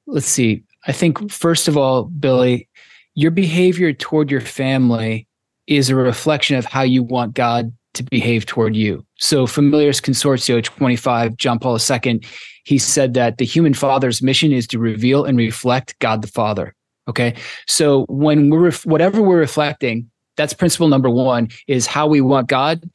let's 0.10 0.28
see. 0.28 0.64
I 0.88 0.92
think, 0.92 1.32
first 1.32 1.68
of 1.68 1.78
all, 1.78 2.06
Billy, 2.06 2.68
your 3.16 3.32
behavior 3.32 3.94
toward 3.94 4.32
your 4.32 4.42
family 4.42 5.28
is 5.68 5.90
a 5.90 5.96
reflection 5.96 6.56
of 6.56 6.66
how 6.66 6.82
you 6.82 7.04
want 7.04 7.34
God 7.34 7.72
to 7.94 8.04
behave 8.04 8.46
toward 8.46 8.76
you. 8.76 9.06
So, 9.18 9.46
Familiaris 9.46 10.02
Consortio 10.02 10.64
25, 10.64 11.38
John 11.38 11.60
Paul 11.60 11.78
II, 11.78 12.22
he 12.64 12.78
said 12.78 13.14
that 13.16 13.38
the 13.38 13.46
human 13.46 13.74
father's 13.74 14.22
mission 14.22 14.52
is 14.52 14.68
to 14.68 14.80
reveal 14.80 15.26
and 15.26 15.38
reflect 15.38 15.98
God 16.00 16.22
the 16.22 16.28
Father. 16.28 16.76
Okay. 17.08 17.34
So 17.66 18.06
when 18.08 18.52
we're, 18.52 18.72
whatever 18.84 19.22
we're 19.22 19.40
reflecting, 19.40 20.10
that's 20.38 20.54
principle 20.54 20.88
number 20.88 21.10
one 21.10 21.50
is 21.68 21.88
how 21.88 22.08
we 22.08 22.22
want 22.22 22.48
God 22.48 22.88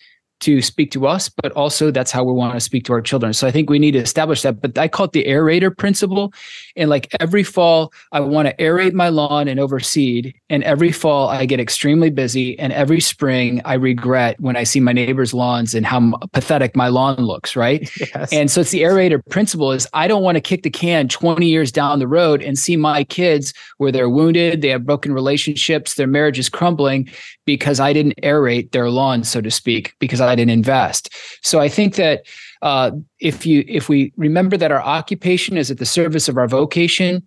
to 0.45 0.61
speak 0.61 0.91
to 0.91 1.07
us, 1.07 1.31
but 1.31 1.53
also 1.53 1.91
that's 1.91 2.11
how 2.11 2.23
we 2.23 2.33
want 2.33 2.53
to 2.53 2.61
speak 2.61 2.85
to 2.85 2.93
our 2.93 3.01
children. 3.01 3.33
So 3.33 3.47
I 3.47 3.51
think 3.51 3.71
we 3.71 3.79
need 3.79 3.93
to 3.93 3.99
establish 3.99 4.43
that. 4.43 4.61
But 4.61 4.77
I 4.77 4.89
call 4.89 5.07
it 5.07 5.13
the 5.13 5.25
aerator 5.25 5.75
principle. 5.75 6.35
And 6.77 6.91
like 6.91 7.09
every 7.19 7.43
fall, 7.43 7.95
I 8.13 8.21
want 8.21 8.49
to 8.49 8.55
aerate 8.57 8.93
my 8.93 9.09
lawn 9.09 9.49
and 9.49 9.59
overseed. 9.59 10.35
And 10.51 10.63
every 10.65 10.93
fall, 10.93 11.29
I 11.29 11.47
get 11.47 11.61
extremely 11.61 12.11
busy. 12.11 12.59
And 12.59 12.75
every 12.75 13.01
spring, 13.01 13.63
I 13.65 13.75
regret 13.75 14.39
when 14.39 14.55
I 14.55 14.65
see 14.65 14.81
my 14.81 14.93
neighbor's 14.93 15.33
lawns 15.33 15.75
and 15.75 15.87
how 15.87 16.13
pathetic 16.35 16.77
my 16.77 16.89
lawn 16.89 17.17
looks. 17.17 17.57
Right. 17.57 17.91
Yes. 18.15 18.33
And 18.33 18.51
so 18.51 18.61
it's 18.61 18.71
the 18.71 18.83
aerator 18.83 19.21
principle 19.31 19.73
is 19.73 19.89
I 19.95 20.09
don't 20.09 20.23
want 20.23 20.37
to 20.37 20.41
kick 20.41 20.63
the 20.63 20.71
can 20.71 21.09
20 21.09 21.47
years 21.47 21.73
down 21.73 21.99
the 21.99 22.07
road 22.07 22.43
and 22.43 22.59
see 22.59 22.77
my 22.77 23.03
kids 23.03 23.55
where 23.79 23.91
they're 23.91 24.11
wounded, 24.11 24.61
they 24.61 24.69
have 24.69 24.85
broken 24.85 25.15
relationships, 25.15 25.95
their 25.95 26.07
marriage 26.07 26.39
is 26.39 26.51
crumbling 26.51 27.09
because 27.47 27.81
I 27.81 27.93
didn't 27.93 28.15
aerate 28.23 28.73
their 28.73 28.91
lawn, 28.91 29.25
so 29.25 29.41
to 29.41 29.51
speak, 29.51 29.95
because 29.99 30.21
I 30.21 30.34
didn't 30.35 30.51
invest. 30.51 31.15
So 31.43 31.61
I 31.61 31.69
think 31.69 31.97
that 31.97 32.27
uh, 32.63 32.93
if 33.21 33.45
you 33.45 33.65
if 33.69 33.89
we 33.89 34.13
remember 34.17 34.57
that 34.57 34.73
our 34.73 34.83
occupation 34.83 35.57
is 35.57 35.71
at 35.71 35.79
the 35.79 35.87
service 35.87 36.29
of 36.29 36.37
our 36.37 36.49
vocation, 36.49 37.27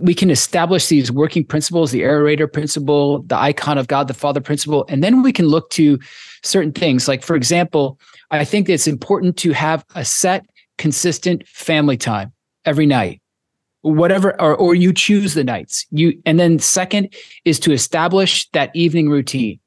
we 0.00 0.14
can 0.14 0.30
establish 0.30 0.88
these 0.88 1.10
working 1.10 1.44
principles, 1.44 1.90
the 1.90 2.02
aerator 2.02 2.52
principle, 2.52 3.22
the 3.22 3.36
icon 3.36 3.78
of 3.78 3.88
God 3.88 4.08
the 4.08 4.14
Father 4.14 4.40
principle, 4.40 4.84
and 4.88 5.02
then 5.04 5.22
we 5.22 5.32
can 5.32 5.46
look 5.46 5.70
to 5.70 5.98
certain 6.42 6.72
things. 6.72 7.08
Like 7.08 7.22
for 7.22 7.36
example, 7.36 7.98
I 8.30 8.44
think 8.44 8.68
it's 8.68 8.86
important 8.86 9.36
to 9.38 9.52
have 9.52 9.84
a 9.94 10.04
set, 10.04 10.46
consistent 10.78 11.46
family 11.46 11.96
time 11.96 12.32
every 12.64 12.86
night 12.86 13.20
whatever 13.82 14.38
or, 14.40 14.54
or 14.54 14.74
you 14.74 14.92
choose 14.92 15.34
the 15.34 15.44
nights 15.44 15.86
you 15.90 16.20
and 16.26 16.38
then 16.38 16.58
second 16.58 17.12
is 17.44 17.58
to 17.58 17.72
establish 17.72 18.48
that 18.50 18.70
evening 18.74 19.08
routine 19.08 19.58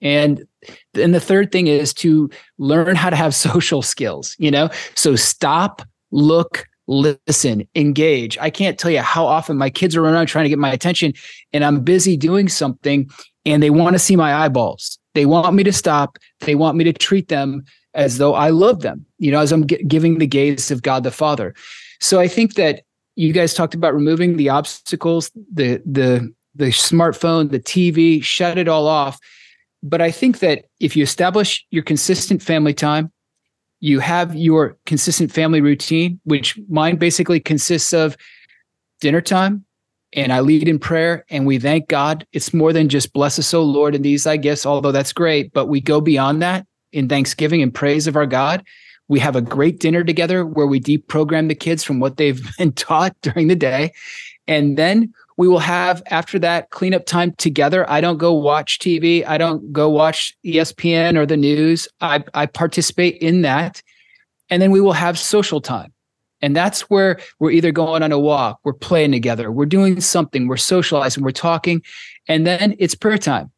and 0.00 0.46
then 0.94 1.12
the 1.12 1.20
third 1.20 1.50
thing 1.50 1.66
is 1.66 1.92
to 1.92 2.30
learn 2.58 2.96
how 2.96 3.10
to 3.10 3.16
have 3.16 3.34
social 3.48 3.82
skills 3.82 4.36
you 4.38 4.50
know? 4.50 4.68
So 4.94 5.16
stop 5.16 5.82
look 6.10 6.66
listen 6.86 7.68
engage. 7.74 8.38
I 8.38 8.48
can't 8.48 8.78
tell 8.78 8.90
you 8.90 9.00
how 9.00 9.26
often 9.26 9.58
my 9.58 9.68
kids 9.68 9.94
are 9.94 10.02
around 10.02 10.26
trying 10.26 10.44
to 10.44 10.48
get 10.48 10.58
my 10.58 10.72
attention 10.72 11.12
and 11.52 11.64
i'm 11.64 11.80
busy 11.80 12.16
doing 12.16 12.48
something 12.48 13.10
and 13.44 13.62
they 13.62 13.70
want 13.70 13.94
to 13.94 13.98
see 13.98 14.16
my 14.16 14.34
eyeballs. 14.34 14.98
They 15.14 15.26
want 15.26 15.54
me 15.54 15.64
to 15.64 15.72
stop. 15.72 16.18
They 16.40 16.54
want 16.54 16.76
me 16.76 16.84
to 16.84 16.92
treat 16.92 17.28
them 17.28 17.64
as 17.94 18.18
though 18.18 18.34
i 18.34 18.50
love 18.50 18.80
them 18.80 19.04
you 19.18 19.32
know 19.32 19.40
as 19.40 19.50
i'm 19.50 19.66
g- 19.66 19.82
giving 19.84 20.18
the 20.18 20.26
gaze 20.26 20.70
of 20.70 20.82
god 20.82 21.04
the 21.04 21.10
father. 21.10 21.54
So 22.00 22.20
i 22.20 22.28
think 22.28 22.54
that 22.54 22.82
you 23.18 23.32
guys 23.32 23.52
talked 23.52 23.74
about 23.74 23.94
removing 23.94 24.36
the 24.36 24.48
obstacles, 24.48 25.32
the 25.52 25.82
the 25.84 26.32
the 26.54 26.66
smartphone, 26.66 27.50
the 27.50 27.58
TV, 27.58 28.22
shut 28.22 28.58
it 28.58 28.68
all 28.68 28.86
off. 28.86 29.18
But 29.82 30.00
I 30.00 30.10
think 30.10 30.40
that 30.40 30.64
if 30.80 30.96
you 30.96 31.02
establish 31.02 31.64
your 31.70 31.82
consistent 31.82 32.42
family 32.42 32.74
time, 32.74 33.12
you 33.80 34.00
have 34.00 34.34
your 34.34 34.76
consistent 34.86 35.30
family 35.30 35.60
routine, 35.60 36.20
which 36.24 36.58
mine 36.68 36.96
basically 36.96 37.38
consists 37.38 37.92
of 37.92 38.16
dinner 39.00 39.20
time, 39.20 39.64
and 40.12 40.32
I 40.32 40.40
lead 40.40 40.68
in 40.68 40.78
prayer 40.78 41.24
and 41.30 41.46
we 41.46 41.58
thank 41.58 41.88
God. 41.88 42.26
It's 42.32 42.54
more 42.54 42.72
than 42.72 42.88
just 42.88 43.12
bless 43.12 43.38
us, 43.38 43.52
O 43.52 43.62
Lord, 43.62 43.94
and 43.94 44.04
these 44.04 44.26
I 44.26 44.36
guess, 44.36 44.64
although 44.64 44.92
that's 44.92 45.12
great, 45.12 45.52
but 45.52 45.66
we 45.66 45.80
go 45.80 46.00
beyond 46.00 46.42
that 46.42 46.66
in 46.92 47.08
thanksgiving 47.08 47.62
and 47.62 47.74
praise 47.74 48.06
of 48.06 48.16
our 48.16 48.26
God. 48.26 48.64
We 49.08 49.20
have 49.20 49.36
a 49.36 49.42
great 49.42 49.80
dinner 49.80 50.04
together 50.04 50.44
where 50.44 50.66
we 50.66 50.80
deprogram 50.80 51.48
the 51.48 51.54
kids 51.54 51.84
from 51.84 52.00
what 52.00 52.16
they've 52.16 52.42
been 52.58 52.72
taught 52.72 53.16
during 53.22 53.48
the 53.48 53.56
day. 53.56 53.92
And 54.46 54.76
then 54.76 55.12
we 55.38 55.46
will 55.46 55.60
have 55.60 56.02
after 56.10 56.38
that 56.40 56.70
cleanup 56.70 57.06
time 57.06 57.32
together. 57.38 57.88
I 57.88 58.00
don't 58.00 58.18
go 58.18 58.34
watch 58.34 58.80
TV. 58.80 59.24
I 59.24 59.38
don't 59.38 59.72
go 59.72 59.88
watch 59.88 60.36
ESPN 60.44 61.16
or 61.16 61.24
the 61.24 61.36
news. 61.36 61.86
I, 62.00 62.24
I 62.34 62.46
participate 62.46 63.18
in 63.22 63.42
that. 63.42 63.80
And 64.50 64.60
then 64.60 64.72
we 64.72 64.80
will 64.80 64.92
have 64.92 65.16
social 65.16 65.60
time. 65.60 65.92
And 66.42 66.56
that's 66.56 66.82
where 66.90 67.20
we're 67.38 67.52
either 67.52 67.70
going 67.70 68.02
on 68.02 68.12
a 68.12 68.18
walk, 68.18 68.60
we're 68.64 68.72
playing 68.72 69.12
together, 69.12 69.50
we're 69.50 69.66
doing 69.66 70.00
something, 70.00 70.46
we're 70.46 70.56
socializing, 70.56 71.24
we're 71.24 71.30
talking. 71.30 71.82
And 72.28 72.46
then 72.46 72.76
it's 72.78 72.94
prayer 72.94 73.18
time. 73.18 73.50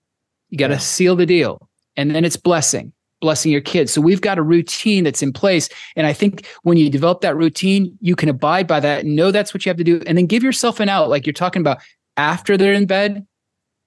You 0.49 0.59
got 0.59 0.69
to 0.69 0.79
seal 0.79 1.17
the 1.17 1.27
deal. 1.27 1.69
And 1.97 2.15
then 2.15 2.25
it's 2.25 2.37
blessing 2.37 2.93
blessing 3.21 3.53
your 3.53 3.61
kids. 3.61 3.93
So 3.93 4.01
we've 4.01 4.21
got 4.21 4.39
a 4.39 4.43
routine 4.43 5.05
that's 5.05 5.23
in 5.23 5.33
place. 5.33 5.69
And 5.97 6.07
I 6.07 6.13
think 6.13 6.47
when 6.63 6.77
you 6.77 6.91
develop 6.91 7.21
that 7.21 7.37
routine, 7.37 7.97
you 8.01 8.17
can 8.17 8.29
abide 8.29 8.67
by 8.67 8.81
that 8.81 9.05
and 9.05 9.15
know 9.15 9.31
that's 9.31 9.53
what 9.53 9.65
you 9.65 9.71
have 9.71 9.77
to 9.77 9.85
do. 9.85 10.03
And 10.07 10.17
then 10.17 10.27
give 10.27 10.43
yourself 10.43 10.81
an 10.81 10.89
out, 10.89 11.09
like 11.09 11.27
you're 11.27 11.33
talking 11.33 11.61
about 11.61 11.79
after 12.17 12.57
they're 12.57 12.73
in 12.73 12.87
bed. 12.87 13.27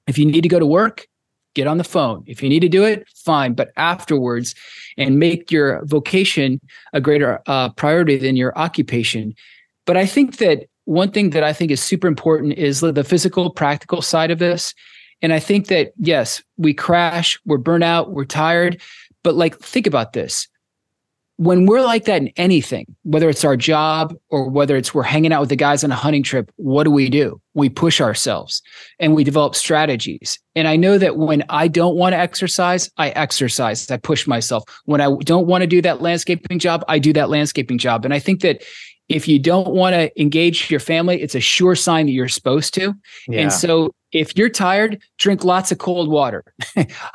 If 0.07 0.17
you 0.17 0.25
need 0.25 0.41
to 0.41 0.49
go 0.49 0.59
to 0.59 0.65
work, 0.65 1.07
get 1.55 1.67
on 1.67 1.77
the 1.77 1.83
phone. 1.83 2.23
If 2.27 2.43
you 2.43 2.49
need 2.49 2.59
to 2.61 2.69
do 2.69 2.83
it, 2.83 3.07
fine. 3.15 3.53
But 3.53 3.71
afterwards, 3.77 4.53
and 4.97 5.17
make 5.17 5.51
your 5.51 5.83
vocation 5.85 6.59
a 6.93 7.01
greater 7.01 7.41
uh, 7.47 7.69
priority 7.69 8.17
than 8.17 8.35
your 8.35 8.57
occupation. 8.57 9.33
But 9.85 9.97
I 9.97 10.05
think 10.05 10.37
that 10.37 10.65
one 10.85 11.11
thing 11.11 11.29
that 11.31 11.43
I 11.43 11.53
think 11.53 11.71
is 11.71 11.81
super 11.81 12.07
important 12.07 12.53
is 12.53 12.81
the 12.81 13.03
physical, 13.03 13.49
practical 13.49 14.01
side 14.01 14.31
of 14.31 14.39
this. 14.39 14.73
And 15.21 15.31
I 15.31 15.39
think 15.39 15.67
that, 15.67 15.93
yes, 15.97 16.43
we 16.57 16.73
crash, 16.73 17.39
we're 17.45 17.57
burnt 17.57 17.83
out, 17.83 18.11
we're 18.11 18.25
tired, 18.25 18.81
but 19.23 19.35
like, 19.35 19.57
think 19.59 19.87
about 19.87 20.13
this. 20.13 20.47
When 21.37 21.65
we're 21.65 21.81
like 21.81 22.05
that 22.05 22.21
in 22.21 22.27
anything, 22.37 22.95
whether 23.03 23.27
it's 23.27 23.43
our 23.43 23.57
job 23.57 24.15
or 24.29 24.47
whether 24.47 24.77
it's 24.77 24.93
we're 24.93 25.01
hanging 25.01 25.33
out 25.33 25.39
with 25.39 25.49
the 25.49 25.55
guys 25.55 25.83
on 25.83 25.91
a 25.91 25.95
hunting 25.95 26.21
trip, 26.21 26.51
what 26.57 26.83
do 26.83 26.91
we 26.91 27.09
do? 27.09 27.41
We 27.55 27.69
push 27.69 27.99
ourselves 27.99 28.61
and 28.99 29.15
we 29.15 29.23
develop 29.23 29.55
strategies. 29.55 30.37
And 30.55 30.67
I 30.67 30.75
know 30.75 30.99
that 30.99 31.17
when 31.17 31.43
I 31.49 31.67
don't 31.67 31.95
want 31.95 32.13
to 32.13 32.19
exercise, 32.19 32.89
I 32.97 33.09
exercise. 33.09 33.89
I 33.89 33.97
push 33.97 34.27
myself. 34.27 34.63
When 34.85 35.01
I 35.01 35.11
don't 35.21 35.47
want 35.47 35.63
to 35.63 35.67
do 35.67 35.81
that 35.81 36.03
landscaping 36.03 36.59
job, 36.59 36.85
I 36.87 36.99
do 36.99 37.11
that 37.13 37.31
landscaping 37.31 37.79
job. 37.79 38.05
And 38.05 38.13
I 38.13 38.19
think 38.19 38.41
that 38.41 38.63
if 39.09 39.27
you 39.27 39.39
don't 39.39 39.69
want 39.69 39.93
to 39.93 40.21
engage 40.21 40.71
your 40.71 40.79
family, 40.79 41.21
it's 41.21 41.35
a 41.35 41.39
sure 41.39 41.75
sign 41.75 42.05
that 42.05 42.13
you're 42.13 42.27
supposed 42.27 42.73
to. 42.75 42.93
Yeah. 43.27 43.41
And 43.41 43.53
so 43.53 43.93
if 44.13 44.37
you're 44.37 44.49
tired, 44.49 45.01
drink 45.17 45.43
lots 45.43 45.71
of 45.71 45.79
cold 45.79 46.09
water. 46.09 46.43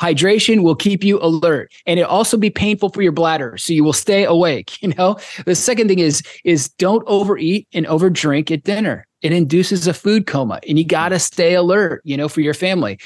Hydration 0.01 0.62
will 0.62 0.74
keep 0.74 1.03
you 1.03 1.18
alert 1.22 1.72
and 1.86 1.99
it 1.99 2.03
also 2.03 2.36
be 2.36 2.51
painful 2.51 2.91
for 2.91 3.03
your 3.03 3.12
bladder. 3.12 3.57
So 3.57 3.72
you 3.72 3.84
will 3.84 3.93
stay 3.93 4.24
awake. 4.24 4.76
You 4.89 4.95
know, 4.95 5.18
the 5.45 5.57
second 5.57 5.89
thing 5.89 5.99
is, 5.99 6.22
is 6.45 6.68
don't 6.70 7.03
overeat 7.07 7.66
and 7.74 7.84
overdrink 7.86 8.51
at 8.51 8.62
dinner. 8.62 9.07
It 9.23 9.33
induces 9.33 9.87
a 9.87 9.95
food 9.95 10.27
coma 10.27 10.61
and 10.69 10.79
you 10.79 10.85
got 10.85 11.09
to 11.09 11.19
stay 11.19 11.55
alert, 11.55 12.03
you 12.05 12.16
know, 12.16 12.29
for 12.29 12.41
your 12.41 12.55
family. 12.55 12.99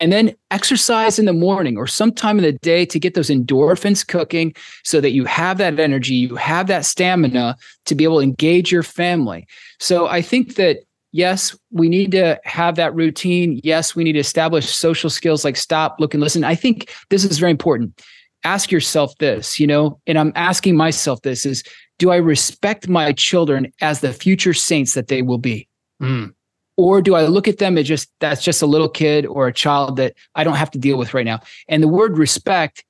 And 0.00 0.12
then 0.12 0.34
exercise 0.50 1.18
in 1.18 1.26
the 1.26 1.32
morning 1.32 1.76
or 1.76 1.86
sometime 1.86 2.38
in 2.38 2.44
the 2.44 2.52
day 2.52 2.84
to 2.86 2.98
get 2.98 3.14
those 3.14 3.30
endorphins 3.30 4.06
cooking 4.06 4.54
so 4.82 5.00
that 5.00 5.12
you 5.12 5.24
have 5.26 5.58
that 5.58 5.78
energy, 5.78 6.14
you 6.14 6.34
have 6.36 6.66
that 6.66 6.84
stamina 6.84 7.56
to 7.86 7.94
be 7.94 8.04
able 8.04 8.18
to 8.18 8.24
engage 8.24 8.72
your 8.72 8.82
family. 8.82 9.46
So 9.78 10.08
I 10.08 10.22
think 10.22 10.56
that 10.56 10.78
yes, 11.12 11.56
we 11.70 11.88
need 11.88 12.12
to 12.12 12.40
have 12.44 12.76
that 12.76 12.94
routine. 12.94 13.60
Yes, 13.64 13.94
we 13.94 14.04
need 14.04 14.12
to 14.12 14.20
establish 14.20 14.68
social 14.68 15.10
skills 15.10 15.44
like 15.44 15.56
stop, 15.56 15.96
look, 15.98 16.14
and 16.14 16.22
listen. 16.22 16.44
I 16.44 16.54
think 16.54 16.92
this 17.10 17.24
is 17.24 17.38
very 17.38 17.50
important. 17.50 18.00
Ask 18.44 18.70
yourself 18.70 19.12
this, 19.18 19.60
you 19.60 19.66
know, 19.66 20.00
and 20.06 20.18
I'm 20.18 20.32
asking 20.34 20.76
myself 20.76 21.22
this 21.22 21.44
is 21.44 21.62
do 22.00 22.10
I 22.10 22.16
respect 22.16 22.88
my 22.88 23.12
children 23.12 23.70
as 23.82 24.00
the 24.00 24.12
future 24.12 24.54
saints 24.54 24.94
that 24.94 25.08
they 25.08 25.20
will 25.20 25.38
be? 25.38 25.68
Mm. 26.02 26.32
Or 26.78 27.02
do 27.02 27.14
I 27.14 27.26
look 27.26 27.46
at 27.46 27.58
them 27.58 27.76
as 27.76 27.86
just 27.86 28.10
that's 28.20 28.42
just 28.42 28.62
a 28.62 28.66
little 28.66 28.88
kid 28.88 29.26
or 29.26 29.46
a 29.46 29.52
child 29.52 29.96
that 29.96 30.14
I 30.34 30.42
don't 30.42 30.56
have 30.56 30.70
to 30.70 30.78
deal 30.78 30.96
with 30.96 31.12
right 31.12 31.26
now? 31.26 31.40
And 31.68 31.82
the 31.82 31.88
word 31.88 32.16
respect 32.16 32.82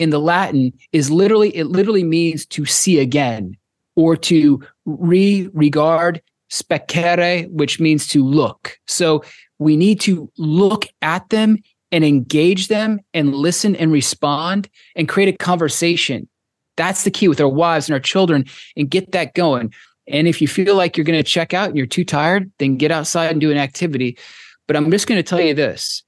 in 0.00 0.10
the 0.10 0.18
Latin 0.18 0.72
is 0.90 1.12
literally, 1.12 1.56
it 1.56 1.66
literally 1.66 2.02
means 2.02 2.44
to 2.46 2.66
see 2.66 2.98
again 2.98 3.56
or 3.94 4.16
to 4.16 4.60
re 4.84 5.48
regard 5.54 6.20
specere, 6.50 7.48
which 7.50 7.78
means 7.78 8.08
to 8.08 8.24
look. 8.24 8.76
So 8.88 9.22
we 9.60 9.76
need 9.76 10.00
to 10.00 10.28
look 10.38 10.88
at 11.02 11.28
them 11.28 11.58
and 11.92 12.04
engage 12.04 12.66
them 12.66 12.98
and 13.14 13.32
listen 13.32 13.76
and 13.76 13.92
respond 13.92 14.68
and 14.96 15.08
create 15.08 15.32
a 15.32 15.38
conversation. 15.38 16.28
That's 16.76 17.04
the 17.04 17.10
key 17.10 17.28
with 17.28 17.40
our 17.40 17.48
wives 17.48 17.88
and 17.88 17.94
our 17.94 18.00
children 18.00 18.44
and 18.76 18.90
get 18.90 19.12
that 19.12 19.34
going. 19.34 19.72
And 20.08 20.28
if 20.28 20.40
you 20.40 20.48
feel 20.48 20.76
like 20.76 20.96
you're 20.96 21.04
going 21.04 21.18
to 21.18 21.28
check 21.28 21.52
out 21.52 21.68
and 21.68 21.76
you're 21.76 21.86
too 21.86 22.04
tired, 22.04 22.50
then 22.58 22.76
get 22.76 22.92
outside 22.92 23.32
and 23.32 23.40
do 23.40 23.50
an 23.50 23.56
activity. 23.56 24.18
But 24.66 24.76
I'm 24.76 24.90
just 24.90 25.06
going 25.06 25.18
to 25.18 25.28
tell 25.28 25.40
you 25.40 25.54
this 25.54 26.02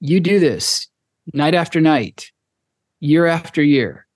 you 0.00 0.20
do 0.20 0.40
this 0.40 0.88
night 1.32 1.54
after 1.54 1.80
night, 1.80 2.30
year 3.00 3.26
after 3.26 3.62
year. 3.62 4.06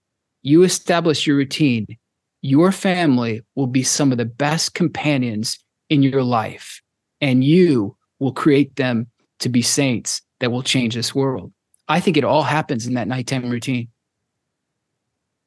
You 0.43 0.63
establish 0.63 1.27
your 1.27 1.37
routine 1.37 1.99
your 2.45 2.73
family 2.73 3.41
will 3.55 3.67
be 3.67 3.83
some 3.83 4.13
of 4.13 4.19
the 4.19 4.27
best 4.27 4.75
companions 4.75 5.59
in 5.89 6.03
your 6.03 6.23
life, 6.23 6.83
and 7.23 7.43
you 7.43 7.97
will 8.19 8.35
create 8.35 8.77
them 8.77 9.07
to 9.39 9.49
be 9.49 9.63
saints 9.63 10.21
that 10.41 10.53
will 10.53 10.63
change 10.63 10.95
this 10.95 11.15
world. 11.15 11.55
I 11.89 12.01
think 12.01 12.19
it 12.19 12.25
all 12.25 12.43
happens 12.43 12.87
in 12.87 12.95
that 12.95 13.09
nighttime 13.09 13.49
routine. 13.49 13.89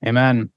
Amen. 0.06 0.52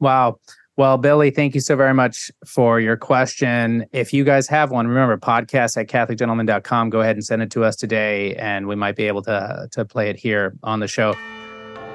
Wow. 0.00 0.38
Well, 0.76 0.98
Billy, 0.98 1.30
thank 1.30 1.54
you 1.54 1.62
so 1.62 1.74
very 1.74 1.94
much 1.94 2.30
for 2.44 2.80
your 2.80 2.98
question. 2.98 3.86
If 3.92 4.12
you 4.12 4.24
guys 4.24 4.46
have 4.48 4.70
one, 4.70 4.86
remember 4.86 5.16
podcast 5.16 5.78
at 5.78 5.86
catholicgentleman.com. 5.86 6.90
Go 6.90 7.00
ahead 7.00 7.16
and 7.16 7.24
send 7.24 7.42
it 7.42 7.50
to 7.52 7.64
us 7.64 7.76
today, 7.76 8.34
and 8.34 8.66
we 8.66 8.74
might 8.74 8.94
be 8.94 9.04
able 9.04 9.22
to, 9.22 9.68
to 9.72 9.84
play 9.86 10.10
it 10.10 10.16
here 10.16 10.54
on 10.62 10.80
the 10.80 10.88
show. 10.88 11.14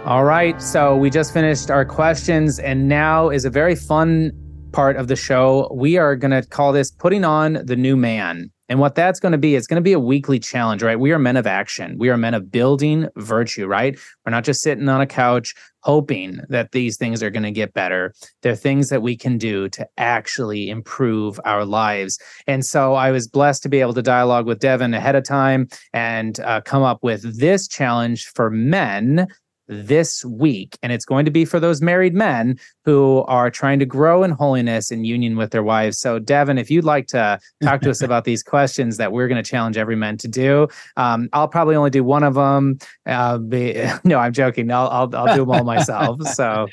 All 0.05 0.23
right. 0.23 0.59
So 0.59 0.97
we 0.97 1.11
just 1.11 1.31
finished 1.31 1.69
our 1.69 1.85
questions, 1.85 2.57
and 2.57 2.87
now 2.87 3.29
is 3.29 3.45
a 3.45 3.51
very 3.51 3.75
fun 3.75 4.31
part 4.71 4.95
of 4.95 5.07
the 5.07 5.15
show. 5.15 5.71
We 5.71 5.97
are 5.97 6.15
going 6.15 6.31
to 6.31 6.41
call 6.41 6.71
this 6.71 6.89
Putting 6.89 7.23
on 7.23 7.63
the 7.63 7.75
New 7.75 7.95
Man. 7.95 8.49
And 8.67 8.79
what 8.79 8.95
that's 8.95 9.19
going 9.19 9.33
to 9.33 9.37
be, 9.37 9.55
it's 9.55 9.67
going 9.67 9.75
to 9.75 9.83
be 9.83 9.91
a 9.91 9.99
weekly 9.99 10.39
challenge, 10.39 10.81
right? 10.81 10.97
We 10.97 11.11
are 11.11 11.19
men 11.19 11.35
of 11.35 11.45
action. 11.45 11.97
We 11.99 12.09
are 12.09 12.17
men 12.17 12.33
of 12.33 12.49
building 12.49 13.09
virtue, 13.17 13.67
right? 13.67 13.99
We're 14.25 14.31
not 14.31 14.45
just 14.45 14.61
sitting 14.61 14.87
on 14.87 15.01
a 15.01 15.05
couch 15.05 15.53
hoping 15.83 16.41
that 16.49 16.71
these 16.71 16.97
things 16.97 17.21
are 17.23 17.29
going 17.29 17.43
to 17.43 17.51
get 17.51 17.73
better. 17.73 18.13
They're 18.41 18.55
things 18.55 18.89
that 18.89 19.01
we 19.01 19.15
can 19.15 19.37
do 19.37 19.69
to 19.69 19.87
actually 19.97 20.69
improve 20.69 21.39
our 21.45 21.65
lives. 21.65 22.19
And 22.47 22.65
so 22.65 22.93
I 22.93 23.11
was 23.11 23.27
blessed 23.27 23.63
to 23.63 23.69
be 23.69 23.81
able 23.81 23.93
to 23.93 24.01
dialogue 24.01 24.45
with 24.45 24.59
Devin 24.59 24.93
ahead 24.93 25.15
of 25.15 25.23
time 25.23 25.67
and 25.93 26.39
uh, 26.41 26.61
come 26.61 26.83
up 26.83 26.99
with 27.03 27.39
this 27.39 27.67
challenge 27.67 28.27
for 28.27 28.49
men 28.49 29.27
this 29.71 30.25
week. 30.25 30.77
And 30.83 30.91
it's 30.91 31.05
going 31.05 31.23
to 31.23 31.31
be 31.31 31.45
for 31.45 31.59
those 31.59 31.81
married 31.81 32.13
men 32.13 32.59
who 32.83 33.23
are 33.27 33.49
trying 33.49 33.79
to 33.79 33.85
grow 33.85 34.21
in 34.23 34.31
holiness 34.31 34.91
in 34.91 35.05
union 35.05 35.37
with 35.37 35.51
their 35.51 35.63
wives. 35.63 35.97
So, 35.97 36.19
Devin, 36.19 36.57
if 36.57 36.69
you'd 36.69 36.83
like 36.83 37.07
to 37.07 37.39
talk 37.63 37.81
to 37.81 37.89
us 37.89 38.01
about 38.01 38.25
these 38.25 38.43
questions 38.43 38.97
that 38.97 39.13
we're 39.13 39.29
going 39.29 39.41
to 39.41 39.49
challenge 39.49 39.77
every 39.77 39.95
man 39.95 40.17
to 40.17 40.27
do, 40.27 40.67
um, 40.97 41.29
I'll 41.31 41.47
probably 41.47 41.75
only 41.75 41.89
do 41.89 42.03
one 42.03 42.23
of 42.23 42.33
them. 42.33 42.77
Uh, 43.05 43.37
be, 43.37 43.81
no, 44.03 44.19
I'm 44.19 44.33
joking. 44.33 44.69
I'll, 44.71 44.89
I'll, 44.89 45.15
I'll 45.15 45.35
do 45.35 45.41
them 45.41 45.51
all 45.51 45.63
myself. 45.63 46.19
So, 46.31 46.67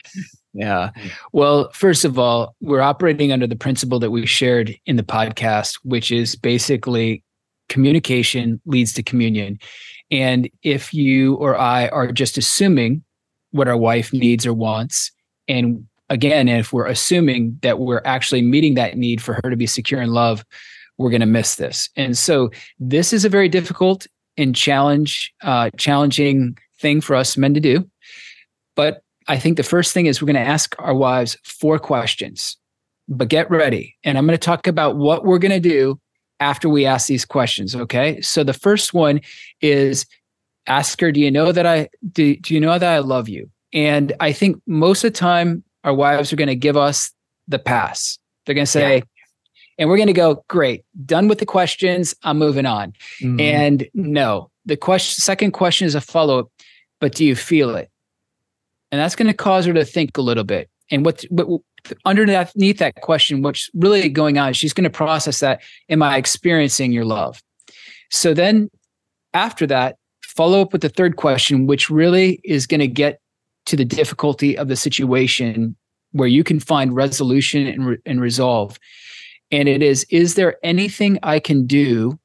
Yeah. 0.54 0.90
Well, 1.32 1.70
first 1.72 2.04
of 2.04 2.18
all, 2.18 2.54
we're 2.60 2.80
operating 2.80 3.32
under 3.32 3.46
the 3.46 3.56
principle 3.56 3.98
that 3.98 4.10
we 4.10 4.24
shared 4.24 4.74
in 4.86 4.96
the 4.96 5.02
podcast, 5.02 5.78
which 5.82 6.10
is 6.10 6.36
basically 6.36 7.22
communication 7.68 8.60
leads 8.66 8.92
to 8.94 9.02
communion. 9.02 9.58
And 10.10 10.48
if 10.62 10.94
you 10.94 11.34
or 11.34 11.56
I 11.56 11.88
are 11.88 12.12
just 12.12 12.38
assuming 12.38 13.04
what 13.50 13.68
our 13.68 13.76
wife 13.76 14.12
needs 14.12 14.46
or 14.46 14.54
wants, 14.54 15.10
and 15.48 15.86
again, 16.08 16.48
if 16.48 16.72
we're 16.72 16.86
assuming 16.86 17.58
that 17.62 17.78
we're 17.78 18.02
actually 18.04 18.42
meeting 18.42 18.74
that 18.74 18.96
need 18.96 19.20
for 19.22 19.34
her 19.34 19.50
to 19.50 19.56
be 19.56 19.66
secure 19.66 20.00
in 20.00 20.10
love, 20.10 20.44
we're 20.96 21.10
going 21.10 21.20
to 21.20 21.26
miss 21.26 21.56
this. 21.56 21.88
And 21.96 22.16
so 22.16 22.50
this 22.78 23.12
is 23.12 23.24
a 23.24 23.28
very 23.28 23.48
difficult 23.48 24.06
and 24.36 24.54
challenge, 24.54 25.32
uh, 25.42 25.70
challenging 25.76 26.56
thing 26.80 27.00
for 27.00 27.16
us 27.16 27.36
men 27.36 27.54
to 27.54 27.60
do. 27.60 27.88
But 28.76 29.02
I 29.26 29.38
think 29.38 29.56
the 29.56 29.62
first 29.62 29.92
thing 29.92 30.06
is 30.06 30.22
we're 30.22 30.26
going 30.26 30.36
to 30.36 30.40
ask 30.40 30.74
our 30.78 30.94
wives 30.94 31.36
four 31.44 31.78
questions. 31.78 32.56
But 33.08 33.28
get 33.28 33.50
ready. 33.50 33.96
And 34.04 34.18
I'm 34.18 34.26
going 34.26 34.38
to 34.38 34.44
talk 34.44 34.66
about 34.66 34.96
what 34.96 35.24
we're 35.24 35.38
going 35.38 35.62
to 35.62 35.68
do 35.68 35.98
after 36.40 36.68
we 36.68 36.86
ask 36.86 37.06
these 37.06 37.24
questions. 37.24 37.74
Okay. 37.74 38.20
So 38.20 38.44
the 38.44 38.52
first 38.52 38.94
one 38.94 39.20
is 39.60 40.06
ask 40.66 41.00
her, 41.00 41.10
do 41.10 41.20
you 41.20 41.30
know 41.30 41.52
that 41.52 41.66
I 41.66 41.88
do, 42.12 42.36
do 42.36 42.54
you 42.54 42.60
know 42.60 42.78
that 42.78 42.92
I 42.92 42.98
love 42.98 43.28
you? 43.28 43.50
And 43.72 44.12
I 44.20 44.32
think 44.32 44.60
most 44.66 45.04
of 45.04 45.12
the 45.12 45.18
time 45.18 45.64
our 45.84 45.94
wives 45.94 46.32
are 46.32 46.36
going 46.36 46.48
to 46.48 46.56
give 46.56 46.76
us 46.76 47.12
the 47.48 47.58
pass. 47.58 48.18
They're 48.44 48.54
going 48.54 48.66
to 48.66 48.70
say, 48.70 48.96
yeah. 48.96 49.02
and 49.78 49.88
we're 49.88 49.96
going 49.96 50.08
to 50.08 50.12
go, 50.12 50.44
great, 50.48 50.84
done 51.04 51.28
with 51.28 51.38
the 51.38 51.46
questions. 51.46 52.14
I'm 52.22 52.38
moving 52.38 52.66
on. 52.66 52.92
Mm-hmm. 53.22 53.40
And 53.40 53.88
no, 53.94 54.50
the 54.66 54.76
question, 54.76 55.20
second 55.20 55.52
question 55.52 55.86
is 55.86 55.94
a 55.94 56.00
follow 56.00 56.38
up, 56.40 56.48
but 57.00 57.14
do 57.14 57.24
you 57.24 57.36
feel 57.36 57.74
it? 57.76 57.90
And 58.90 59.00
that's 59.00 59.16
going 59.16 59.28
to 59.28 59.34
cause 59.34 59.66
her 59.66 59.74
to 59.74 59.84
think 59.84 60.16
a 60.16 60.22
little 60.22 60.44
bit. 60.44 60.70
And 60.90 61.04
what, 61.04 61.24
what 61.30 61.60
underneath 62.04 62.78
that 62.78 62.94
question, 63.02 63.42
what's 63.42 63.70
really 63.74 64.08
going 64.08 64.38
on, 64.38 64.52
she's 64.52 64.72
going 64.72 64.84
to 64.84 64.90
process 64.90 65.40
that. 65.40 65.60
Am 65.88 66.02
I 66.02 66.16
experiencing 66.16 66.92
your 66.92 67.04
love? 67.04 67.42
So 68.10 68.34
then 68.34 68.70
after 69.34 69.66
that, 69.66 69.96
follow 70.22 70.60
up 70.60 70.72
with 70.72 70.82
the 70.82 70.88
third 70.88 71.16
question, 71.16 71.66
which 71.66 71.90
really 71.90 72.40
is 72.44 72.66
going 72.66 72.80
to 72.80 72.88
get 72.88 73.20
to 73.66 73.76
the 73.76 73.84
difficulty 73.84 74.56
of 74.56 74.68
the 74.68 74.76
situation 74.76 75.76
where 76.12 76.28
you 76.28 76.42
can 76.42 76.58
find 76.58 76.94
resolution 76.94 77.66
and, 77.66 77.86
re- 77.86 77.98
and 78.06 78.20
resolve. 78.20 78.78
And 79.50 79.68
it 79.68 79.82
is, 79.82 80.06
is 80.10 80.34
there 80.34 80.56
anything 80.62 81.18
I 81.22 81.38
can 81.38 81.66
do 81.66 82.18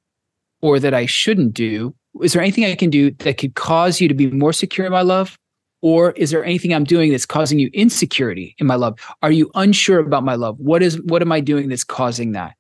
or 0.61 0.79
that 0.79 0.93
I 0.93 1.05
shouldn't 1.05 1.53
do? 1.53 1.93
Is 2.21 2.33
there 2.33 2.41
anything 2.41 2.65
I 2.65 2.75
can 2.75 2.89
do 2.89 3.11
that 3.11 3.37
could 3.37 3.55
cause 3.55 3.99
you 3.99 4.07
to 4.07 4.13
be 4.13 4.27
more 4.27 4.53
secure 4.53 4.85
in 4.85 4.91
my 4.91 5.01
love? 5.01 5.37
Or 5.83 6.11
is 6.11 6.31
there 6.31 6.45
anything 6.45 6.73
I'm 6.73 6.85
doing 6.85 7.11
that's 7.11 7.25
causing 7.25 7.59
you 7.59 7.69
insecurity 7.73 8.55
in 8.57 8.65
my 8.65 8.75
love? 8.75 8.97
Are 9.21 9.33
you 9.33 9.51
unsure 9.53 9.99
about 9.99 10.23
my 10.23 10.35
love? 10.35 10.57
What 10.57 10.81
is 10.81 10.99
what 11.01 11.21
am 11.21 11.33
I 11.33 11.41
doing 11.41 11.67
that's 11.67 11.83
causing 11.83 12.31
that? 12.31 12.55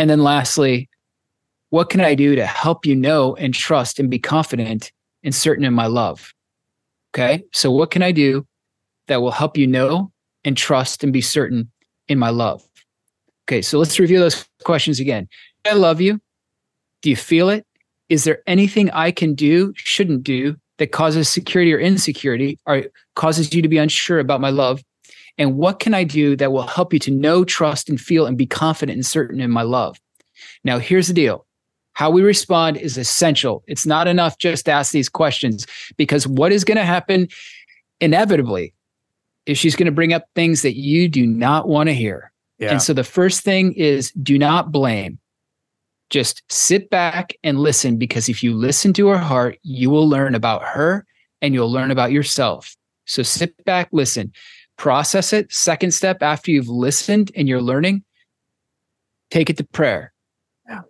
And 0.00 0.10
then 0.10 0.20
lastly, 0.20 0.90
what 1.70 1.90
can 1.90 2.00
I 2.00 2.16
do 2.16 2.34
to 2.34 2.44
help 2.44 2.84
you 2.84 2.96
know 2.96 3.36
and 3.36 3.54
trust 3.54 4.00
and 4.00 4.10
be 4.10 4.18
confident 4.18 4.90
and 5.22 5.32
certain 5.32 5.64
in 5.64 5.74
my 5.74 5.86
love? 5.86 6.34
Okay. 7.14 7.44
So 7.52 7.70
what 7.70 7.92
can 7.92 8.02
I 8.02 8.10
do 8.10 8.44
that 9.06 9.22
will 9.22 9.30
help 9.30 9.56
you 9.56 9.68
know 9.68 10.10
and 10.44 10.56
trust 10.56 11.04
and 11.04 11.12
be 11.12 11.20
certain 11.20 11.70
in 12.08 12.18
my 12.18 12.30
love? 12.30 12.64
Okay. 13.44 13.62
So 13.62 13.78
let's 13.78 14.00
review 14.00 14.18
those 14.18 14.44
questions 14.64 14.98
again. 14.98 15.28
I 15.64 15.74
love 15.74 16.00
you. 16.00 16.20
Do 17.02 17.10
you 17.10 17.16
feel 17.16 17.48
it? 17.48 17.64
Is 18.08 18.24
there 18.24 18.42
anything 18.48 18.90
I 18.90 19.12
can 19.12 19.36
do, 19.36 19.72
shouldn't 19.76 20.24
do 20.24 20.56
that 20.82 20.90
causes 20.90 21.28
security 21.28 21.72
or 21.72 21.78
insecurity 21.78 22.58
or 22.66 22.82
causes 23.14 23.54
you 23.54 23.62
to 23.62 23.68
be 23.68 23.78
unsure 23.78 24.18
about 24.18 24.40
my 24.40 24.50
love? 24.50 24.82
And 25.38 25.56
what 25.56 25.78
can 25.78 25.94
I 25.94 26.02
do 26.02 26.34
that 26.34 26.50
will 26.50 26.66
help 26.66 26.92
you 26.92 26.98
to 26.98 27.10
know, 27.12 27.44
trust, 27.44 27.88
and 27.88 28.00
feel 28.00 28.26
and 28.26 28.36
be 28.36 28.46
confident 28.46 28.96
and 28.96 29.06
certain 29.06 29.40
in 29.40 29.48
my 29.52 29.62
love? 29.62 30.00
Now, 30.64 30.80
here's 30.80 31.06
the 31.06 31.14
deal 31.14 31.46
how 31.92 32.10
we 32.10 32.22
respond 32.22 32.78
is 32.78 32.98
essential. 32.98 33.62
It's 33.68 33.86
not 33.86 34.08
enough 34.08 34.38
just 34.38 34.64
to 34.64 34.72
ask 34.72 34.90
these 34.90 35.08
questions 35.08 35.68
because 35.96 36.26
what 36.26 36.50
is 36.50 36.64
going 36.64 36.78
to 36.78 36.84
happen 36.84 37.28
inevitably 38.00 38.74
is 39.46 39.58
she's 39.58 39.76
going 39.76 39.86
to 39.86 39.92
bring 39.92 40.12
up 40.12 40.24
things 40.34 40.62
that 40.62 40.76
you 40.76 41.08
do 41.08 41.28
not 41.28 41.68
want 41.68 41.90
to 41.90 41.94
hear. 41.94 42.32
Yeah. 42.58 42.72
And 42.72 42.82
so 42.82 42.92
the 42.92 43.04
first 43.04 43.42
thing 43.42 43.72
is 43.74 44.10
do 44.20 44.36
not 44.36 44.72
blame. 44.72 45.20
Just 46.12 46.42
sit 46.50 46.90
back 46.90 47.32
and 47.42 47.58
listen 47.58 47.96
because 47.96 48.28
if 48.28 48.42
you 48.42 48.52
listen 48.54 48.92
to 48.92 49.08
her 49.08 49.16
heart, 49.16 49.58
you 49.62 49.88
will 49.88 50.06
learn 50.06 50.34
about 50.34 50.62
her 50.62 51.06
and 51.40 51.54
you'll 51.54 51.72
learn 51.72 51.90
about 51.90 52.12
yourself. 52.12 52.76
So 53.06 53.22
sit 53.22 53.64
back, 53.64 53.88
listen, 53.92 54.30
process 54.76 55.32
it. 55.32 55.50
Second 55.50 55.92
step 55.92 56.22
after 56.22 56.50
you've 56.50 56.68
listened 56.68 57.32
and 57.34 57.48
you're 57.48 57.62
learning, 57.62 58.04
take 59.30 59.48
it 59.48 59.56
to 59.56 59.64
prayer. 59.64 60.12
Yeah. 60.68 60.82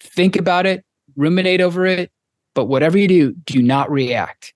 Think 0.00 0.36
about 0.36 0.64
it, 0.64 0.86
ruminate 1.16 1.60
over 1.60 1.84
it, 1.84 2.10
but 2.54 2.64
whatever 2.64 2.96
you 2.96 3.08
do, 3.08 3.32
do 3.44 3.60
not 3.60 3.90
react. 3.90 4.54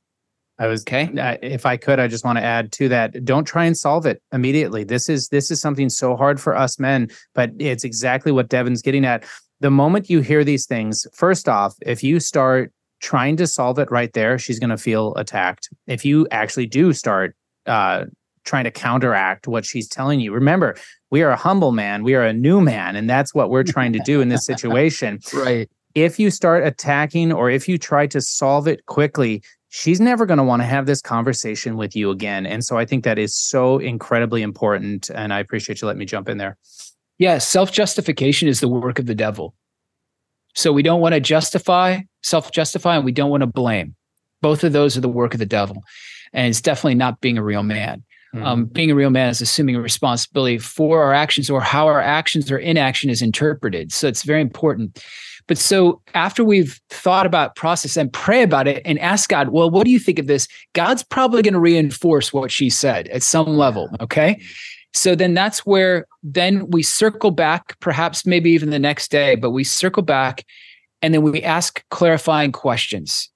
I 0.59 0.67
was 0.67 0.81
okay. 0.85 1.11
Uh, 1.14 1.37
if 1.43 1.67
I 1.67 1.77
could, 1.77 2.01
I 2.01 2.09
just 2.09 2.25
want 2.25 2.39
to 2.39 2.43
add 2.43 2.73
to 2.73 2.89
that. 2.89 3.23
Don't 3.27 3.45
try 3.45 3.67
and 3.67 3.77
solve 3.77 4.07
it 4.07 4.23
immediately. 4.33 4.85
This 4.85 5.11
is 5.11 5.29
this 5.29 5.51
is 5.51 5.61
something 5.61 5.91
so 5.91 6.17
hard 6.17 6.41
for 6.41 6.57
us 6.57 6.79
men, 6.79 7.11
but 7.35 7.51
it's 7.59 7.85
exactly 7.85 8.33
what 8.33 8.49
Devin's 8.49 8.81
getting 8.81 9.05
at 9.05 9.27
the 9.61 9.70
moment 9.70 10.11
you 10.11 10.20
hear 10.20 10.44
these 10.44 10.66
things, 10.66 11.07
first 11.12 11.48
off, 11.48 11.74
if 11.82 12.02
you 12.02 12.20
start 12.20 12.72
trying 13.00 13.36
to 13.36 13.46
solve 13.46 13.78
it 13.78 13.90
right 13.90 14.12
there, 14.12 14.38
she's 14.38 14.59
going 14.59 14.70
to 14.70 14.76
feel 14.76 15.14
attacked. 15.14 15.68
If 15.86 16.04
you 16.04 16.26
actually 16.30 16.66
do 16.66 16.92
start 16.92 17.34
uh, 17.66 18.04
trying 18.44 18.64
to 18.64 18.70
counteract 18.70 19.48
what 19.48 19.64
she's 19.64 19.88
telling 19.88 20.20
you, 20.20 20.32
remember, 20.32 20.76
we 21.11 21.22
are 21.22 21.30
a 21.30 21.36
humble 21.36 21.72
man, 21.72 22.04
we 22.04 22.14
are 22.14 22.24
a 22.24 22.32
new 22.32 22.61
man, 22.61 22.96
and 22.96 23.09
that's 23.09 23.34
what 23.34 23.50
we're 23.50 23.62
trying 23.62 23.92
to 23.92 24.00
do 24.00 24.20
in 24.20 24.28
this 24.28 24.44
situation. 24.44 25.20
right. 25.34 25.68
If 25.94 26.18
you 26.18 26.30
start 26.30 26.66
attacking 26.66 27.32
or 27.32 27.48
if 27.48 27.68
you 27.68 27.78
try 27.78 28.07
to 28.09 28.20
solve 28.20 28.68
it 28.68 28.84
quickly, 28.84 29.42
she's 29.70 30.00
never 30.00 30.26
going 30.26 30.38
to 30.38 30.44
want 30.44 30.61
to 30.61 30.66
have 30.66 30.86
this 30.86 31.00
conversation 31.00 31.76
with 31.76 31.96
you 31.96 32.11
again. 32.11 32.44
And 32.44 32.64
so 32.64 32.76
I 32.76 32.84
think 32.84 33.04
that 33.04 33.18
is 33.18 33.34
so 33.34 33.78
incredibly 33.78 34.42
important. 34.42 35.11
And 35.14 35.32
I 35.32 35.38
appreciate 35.38 35.80
you 35.80 35.86
letting 35.86 36.00
me 36.00 36.07
jump 36.07 36.28
in 36.28 36.36
there. 36.38 36.59
Yeah, 37.19 37.39
self 37.39 37.73
justification 37.73 38.49
is 38.49 38.61
the 38.61 38.69
work 38.69 38.99
of 38.99 39.07
the 39.07 39.14
devil. 39.14 39.55
So 40.55 40.73
we 40.73 40.83
don't 40.83 41.01
want 41.01 41.14
to 41.14 41.21
justify, 41.21 42.01
self 42.23 42.51
justify, 42.53 42.97
and 42.97 43.05
we 43.05 43.12
don't 43.12 43.31
want 43.31 43.43
to 43.43 43.47
blame. 43.47 43.95
Both 44.43 44.64
of 44.64 44.73
those 44.73 44.97
are 44.97 45.01
the 45.03 45.09
work 45.09 45.35
of 45.35 45.41
the 45.41 45.47
devil. 45.47 45.83
And 46.33 46.49
it's 46.49 46.61
definitely 46.61 46.97
not 46.97 47.21
being 47.21 47.39
a 47.39 47.43
real 47.43 47.62
man. 47.62 48.03
Mm-hmm. 48.35 48.45
Um, 48.45 48.64
being 48.67 48.91
a 48.91 48.95
real 48.95 49.11
man 49.11 49.29
is 49.31 49.41
assuming 49.41 49.77
a 49.77 49.81
responsibility 49.81 50.59
for 50.59 51.03
our 51.03 51.14
actions 51.14 51.49
or 51.49 51.61
how 51.61 51.87
our 51.87 52.01
actions 52.01 52.51
or 52.51 52.59
inaction 52.59 53.09
is 53.09 53.23
interpreted. 53.23 53.93
So 53.93 54.09
it's 54.09 54.23
very 54.23 54.41
important. 54.41 55.03
But 55.47 55.59
so 55.59 56.03
after 56.14 56.45
we've 56.45 56.81
thought 56.91 57.25
about 57.25 57.55
process 57.55 57.97
and 57.97 58.12
pray 58.12 58.43
about 58.43 58.67
it 58.67 58.83
and 58.85 58.99
ask 58.99 59.31
God, 59.31 59.51
well, 59.51 59.71
what 59.71 59.85
do 59.85 59.91
you 59.91 59.99
think 59.99 60.19
of 60.19 60.27
this? 60.27 60.49
God's 60.73 61.03
probably 61.05 61.43
going 61.43 61.55
to 61.55 61.61
reinforce 61.61 62.33
what 62.33 62.51
she 62.51 62.69
said 62.69 63.09
at 63.09 63.23
some 63.23 63.57
level. 63.57 63.89
Okay. 64.01 64.41
So 64.93 65.14
then 65.14 65.34
that's 65.34 65.66
where 65.66 66.07
then 66.22 66.70
we 66.70 66.82
circle 66.82 67.30
back, 67.30 67.78
perhaps 67.80 68.24
maybe 68.24 68.51
even 68.51 68.70
the 68.70 68.78
next 68.78 69.11
day, 69.11 69.34
but 69.34 69.51
we 69.51 69.64
circle 69.64 70.03
back 70.03 70.45
and 71.03 71.12
then 71.12 71.22
we 71.22 71.43
ask 71.43 71.84
clarifying 71.91 72.53
questions. 72.53 73.30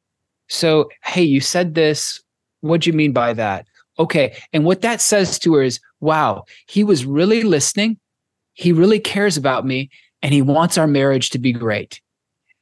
So, 0.49 0.89
hey, 1.05 1.23
you 1.23 1.41
said 1.41 1.75
this. 1.75 2.23
What 2.61 2.81
do 2.83 2.91
you 2.91 2.97
mean 2.97 3.13
by 3.13 3.35
that? 3.35 3.67
Okay. 3.99 4.37
And 4.53 4.65
what 4.65 4.81
that 4.81 5.01
says 5.01 5.39
to 5.41 5.55
her 5.55 5.63
is, 5.63 5.81
wow, 6.01 6.45
he 6.67 6.83
was 6.83 7.05
really 7.05 7.43
listening. 7.43 7.99
He 8.55 8.73
really 8.73 8.99
cares 8.99 9.37
about 9.37 9.67
me 9.67 9.91
and 10.23 10.33
he 10.33 10.43
wants 10.43 10.79
our 10.79 10.87
marriage 10.87 11.31
to 11.31 11.39
be 11.39 11.53
great. 11.53 12.01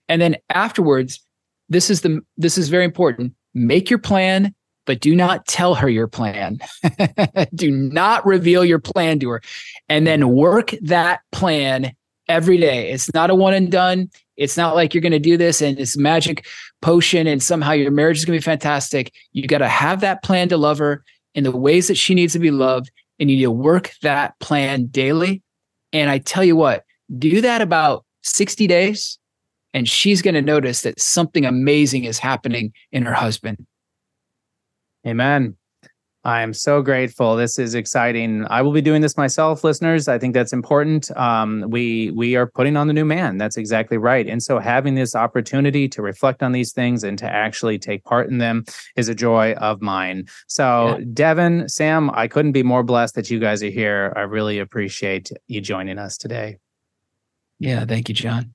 And 0.08 0.20
then 0.20 0.36
afterwards, 0.50 1.20
this 1.68 1.90
is 1.90 2.00
the 2.00 2.20
this 2.36 2.58
is 2.58 2.68
very 2.68 2.84
important. 2.84 3.34
Make 3.54 3.90
your 3.90 3.98
plan 3.98 4.54
but 4.88 5.00
do 5.00 5.14
not 5.14 5.46
tell 5.46 5.74
her 5.74 5.90
your 5.90 6.08
plan. 6.08 6.58
do 7.54 7.70
not 7.70 8.24
reveal 8.24 8.64
your 8.64 8.78
plan 8.78 9.18
to 9.18 9.28
her. 9.28 9.42
And 9.90 10.06
then 10.06 10.30
work 10.30 10.74
that 10.80 11.20
plan 11.30 11.92
every 12.26 12.56
day. 12.56 12.90
It's 12.90 13.12
not 13.12 13.28
a 13.28 13.34
one 13.34 13.52
and 13.52 13.70
done. 13.70 14.08
It's 14.38 14.56
not 14.56 14.74
like 14.74 14.94
you're 14.94 15.02
going 15.02 15.12
to 15.12 15.18
do 15.18 15.36
this 15.36 15.60
and 15.60 15.78
it's 15.78 15.98
magic 15.98 16.46
potion 16.80 17.26
and 17.26 17.42
somehow 17.42 17.72
your 17.72 17.90
marriage 17.90 18.16
is 18.16 18.24
going 18.24 18.38
to 18.38 18.42
be 18.42 18.50
fantastic. 18.50 19.12
You 19.32 19.46
got 19.46 19.58
to 19.58 19.68
have 19.68 20.00
that 20.00 20.22
plan 20.22 20.48
to 20.48 20.56
love 20.56 20.78
her 20.78 21.04
in 21.34 21.44
the 21.44 21.54
ways 21.54 21.88
that 21.88 21.96
she 21.96 22.14
needs 22.14 22.32
to 22.32 22.38
be 22.38 22.50
loved. 22.50 22.90
And 23.18 23.30
you 23.30 23.36
need 23.36 23.42
to 23.42 23.50
work 23.50 23.92
that 24.00 24.40
plan 24.40 24.86
daily. 24.86 25.42
And 25.92 26.08
I 26.08 26.16
tell 26.16 26.44
you 26.44 26.56
what, 26.56 26.84
do 27.18 27.42
that 27.42 27.60
about 27.60 28.06
60 28.22 28.66
days, 28.66 29.18
and 29.74 29.86
she's 29.86 30.22
going 30.22 30.34
to 30.34 30.42
notice 30.42 30.80
that 30.80 30.98
something 30.98 31.44
amazing 31.44 32.04
is 32.04 32.18
happening 32.18 32.72
in 32.90 33.02
her 33.04 33.12
husband. 33.12 33.66
Amen. 35.06 35.56
I'm 36.24 36.52
so 36.52 36.82
grateful. 36.82 37.36
This 37.36 37.58
is 37.58 37.74
exciting. 37.74 38.44
I 38.50 38.60
will 38.60 38.72
be 38.72 38.82
doing 38.82 39.00
this 39.00 39.16
myself, 39.16 39.62
listeners. 39.62 40.08
I 40.08 40.18
think 40.18 40.34
that's 40.34 40.52
important. 40.52 41.10
Um, 41.16 41.64
we 41.68 42.10
we 42.10 42.34
are 42.34 42.46
putting 42.46 42.76
on 42.76 42.88
the 42.88 42.92
new 42.92 43.04
man. 43.04 43.38
That's 43.38 43.56
exactly 43.56 43.96
right. 43.96 44.26
And 44.26 44.42
so 44.42 44.58
having 44.58 44.94
this 44.94 45.14
opportunity 45.14 45.88
to 45.88 46.02
reflect 46.02 46.42
on 46.42 46.52
these 46.52 46.72
things 46.72 47.04
and 47.04 47.16
to 47.18 47.24
actually 47.24 47.78
take 47.78 48.04
part 48.04 48.28
in 48.28 48.38
them 48.38 48.64
is 48.96 49.08
a 49.08 49.14
joy 49.14 49.52
of 49.54 49.80
mine. 49.80 50.26
So, 50.48 50.98
yeah. 50.98 51.04
Devin, 51.14 51.68
Sam, 51.68 52.10
I 52.12 52.26
couldn't 52.26 52.52
be 52.52 52.64
more 52.64 52.82
blessed 52.82 53.14
that 53.14 53.30
you 53.30 53.38
guys 53.38 53.62
are 53.62 53.70
here. 53.70 54.12
I 54.16 54.20
really 54.20 54.58
appreciate 54.58 55.30
you 55.46 55.60
joining 55.60 55.98
us 55.98 56.18
today. 56.18 56.58
Yeah, 57.60 57.84
thank 57.86 58.08
you, 58.08 58.14
John. 58.14 58.54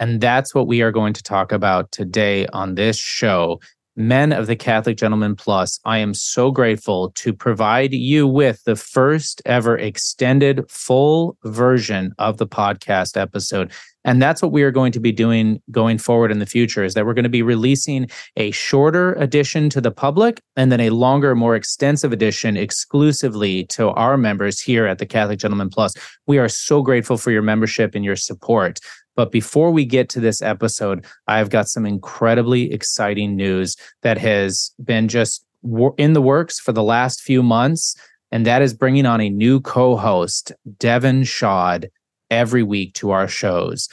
And 0.00 0.20
that's 0.20 0.54
what 0.54 0.66
we 0.66 0.80
are 0.80 0.90
going 0.90 1.12
to 1.12 1.22
talk 1.22 1.52
about 1.52 1.92
today 1.92 2.46
on 2.46 2.74
this 2.74 2.98
show 2.98 3.60
men 3.96 4.32
of 4.32 4.46
the 4.46 4.56
Catholic 4.56 4.96
Gentleman 4.96 5.36
Plus, 5.36 5.80
I 5.84 5.98
am 5.98 6.14
so 6.14 6.50
grateful 6.50 7.10
to 7.16 7.32
provide 7.32 7.92
you 7.92 8.26
with 8.26 8.62
the 8.64 8.76
first 8.76 9.42
ever 9.44 9.76
extended 9.76 10.68
full 10.70 11.36
version 11.44 12.14
of 12.18 12.38
the 12.38 12.46
podcast 12.46 13.20
episode. 13.20 13.72
And 14.04 14.22
that's 14.22 14.40
what 14.40 14.52
we 14.52 14.62
are 14.62 14.70
going 14.70 14.92
to 14.92 15.00
be 15.00 15.12
doing 15.12 15.60
going 15.70 15.98
forward 15.98 16.30
in 16.30 16.38
the 16.38 16.46
future 16.46 16.82
is 16.82 16.94
that 16.94 17.04
we're 17.04 17.14
going 17.14 17.24
to 17.24 17.28
be 17.28 17.42
releasing 17.42 18.08
a 18.36 18.50
shorter 18.50 19.12
edition 19.14 19.68
to 19.70 19.80
the 19.80 19.90
public 19.90 20.40
and 20.56 20.72
then 20.72 20.80
a 20.80 20.90
longer, 20.90 21.34
more 21.34 21.54
extensive 21.54 22.12
edition 22.12 22.56
exclusively 22.56 23.64
to 23.66 23.90
our 23.90 24.16
members 24.16 24.60
here 24.60 24.86
at 24.86 24.98
the 24.98 25.06
Catholic 25.06 25.38
Gentleman 25.38 25.68
Plus. 25.68 25.94
We 26.26 26.38
are 26.38 26.48
so 26.48 26.82
grateful 26.82 27.18
for 27.18 27.30
your 27.30 27.42
membership 27.42 27.94
and 27.94 28.04
your 28.04 28.16
support. 28.16 28.80
But 29.20 29.32
before 29.32 29.70
we 29.70 29.84
get 29.84 30.08
to 30.10 30.20
this 30.20 30.40
episode, 30.40 31.04
I've 31.26 31.50
got 31.50 31.68
some 31.68 31.84
incredibly 31.84 32.72
exciting 32.72 33.36
news 33.36 33.76
that 34.00 34.16
has 34.16 34.72
been 34.82 35.08
just 35.08 35.44
in 35.98 36.14
the 36.14 36.22
works 36.22 36.58
for 36.58 36.72
the 36.72 36.82
last 36.82 37.20
few 37.20 37.42
months. 37.42 37.94
And 38.32 38.46
that 38.46 38.62
is 38.62 38.72
bringing 38.72 39.04
on 39.04 39.20
a 39.20 39.28
new 39.28 39.60
co 39.60 39.94
host, 39.98 40.52
Devin 40.78 41.24
Schadt, 41.24 41.90
every 42.30 42.62
week 42.62 42.94
to 42.94 43.10
our 43.10 43.28
shows. 43.28 43.90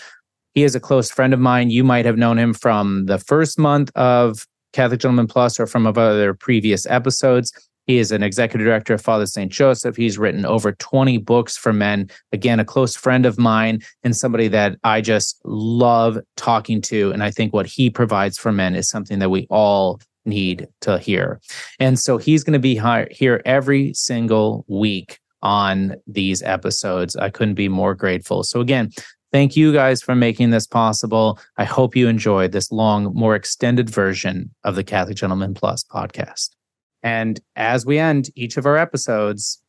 He 0.53 0.63
is 0.63 0.75
a 0.75 0.79
close 0.79 1.11
friend 1.11 1.33
of 1.33 1.41
mine. 1.41 1.71
You 1.71 1.83
might 1.83 2.05
have 2.05 2.17
known 2.17 2.39
him 2.39 2.53
from 2.53 3.07
the 3.07 3.17
first 3.17 3.59
month 3.59 3.91
of 3.95 4.47
Catholic 4.71 5.01
Gentleman 5.01 5.27
Plus 5.27 5.59
or 5.59 5.67
from 5.67 5.85
other 5.85 6.35
previous 6.35 6.85
episodes. 6.85 7.51
He 7.87 7.97
is 7.97 8.11
an 8.11 8.21
executive 8.21 8.65
director 8.65 8.93
of 8.93 9.01
Father 9.01 9.25
St. 9.25 9.51
Joseph. 9.51 9.95
He's 9.95 10.17
written 10.17 10.45
over 10.45 10.73
20 10.73 11.17
books 11.19 11.57
for 11.57 11.73
men. 11.73 12.09
Again, 12.33 12.59
a 12.59 12.65
close 12.65 12.95
friend 12.95 13.25
of 13.25 13.39
mine 13.39 13.81
and 14.03 14.15
somebody 14.15 14.49
that 14.49 14.75
I 14.83 15.01
just 15.01 15.41
love 15.45 16.19
talking 16.35 16.81
to. 16.81 17.11
And 17.11 17.23
I 17.23 17.31
think 17.31 17.53
what 17.53 17.65
he 17.65 17.89
provides 17.89 18.37
for 18.37 18.51
men 18.51 18.75
is 18.75 18.89
something 18.89 19.19
that 19.19 19.29
we 19.29 19.47
all 19.49 20.01
need 20.25 20.67
to 20.81 20.99
hear. 20.99 21.39
And 21.79 21.97
so 21.97 22.17
he's 22.17 22.43
going 22.43 22.53
to 22.53 22.59
be 22.59 22.79
here 23.11 23.41
every 23.45 23.93
single 23.93 24.65
week 24.67 25.19
on 25.41 25.95
these 26.05 26.43
episodes. 26.43 27.15
I 27.15 27.29
couldn't 27.29 27.55
be 27.55 27.69
more 27.69 27.95
grateful. 27.95 28.43
So, 28.43 28.59
again, 28.59 28.91
thank 29.31 29.55
you 29.55 29.71
guys 29.71 30.01
for 30.01 30.15
making 30.15 30.49
this 30.49 30.67
possible. 30.67 31.39
I 31.57 31.63
hope 31.63 31.95
you 31.95 32.09
enjoyed 32.09 32.51
this 32.51 32.71
long, 32.71 33.13
more 33.13 33.35
extended 33.35 33.89
version 33.89 34.53
of 34.65 34.75
the 34.75 34.83
Catholic 34.83 35.15
Gentleman 35.15 35.53
Plus 35.53 35.85
podcast. 35.85 36.56
And 37.03 37.39
as 37.55 37.85
we 37.85 37.99
end 37.99 38.29
each 38.35 38.57
of 38.57 38.65
our 38.65 38.77
episodes, 38.77 39.61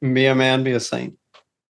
be 0.00 0.26
a 0.26 0.34
man, 0.34 0.64
be 0.64 0.72
a 0.72 0.80
saint. 0.80 1.14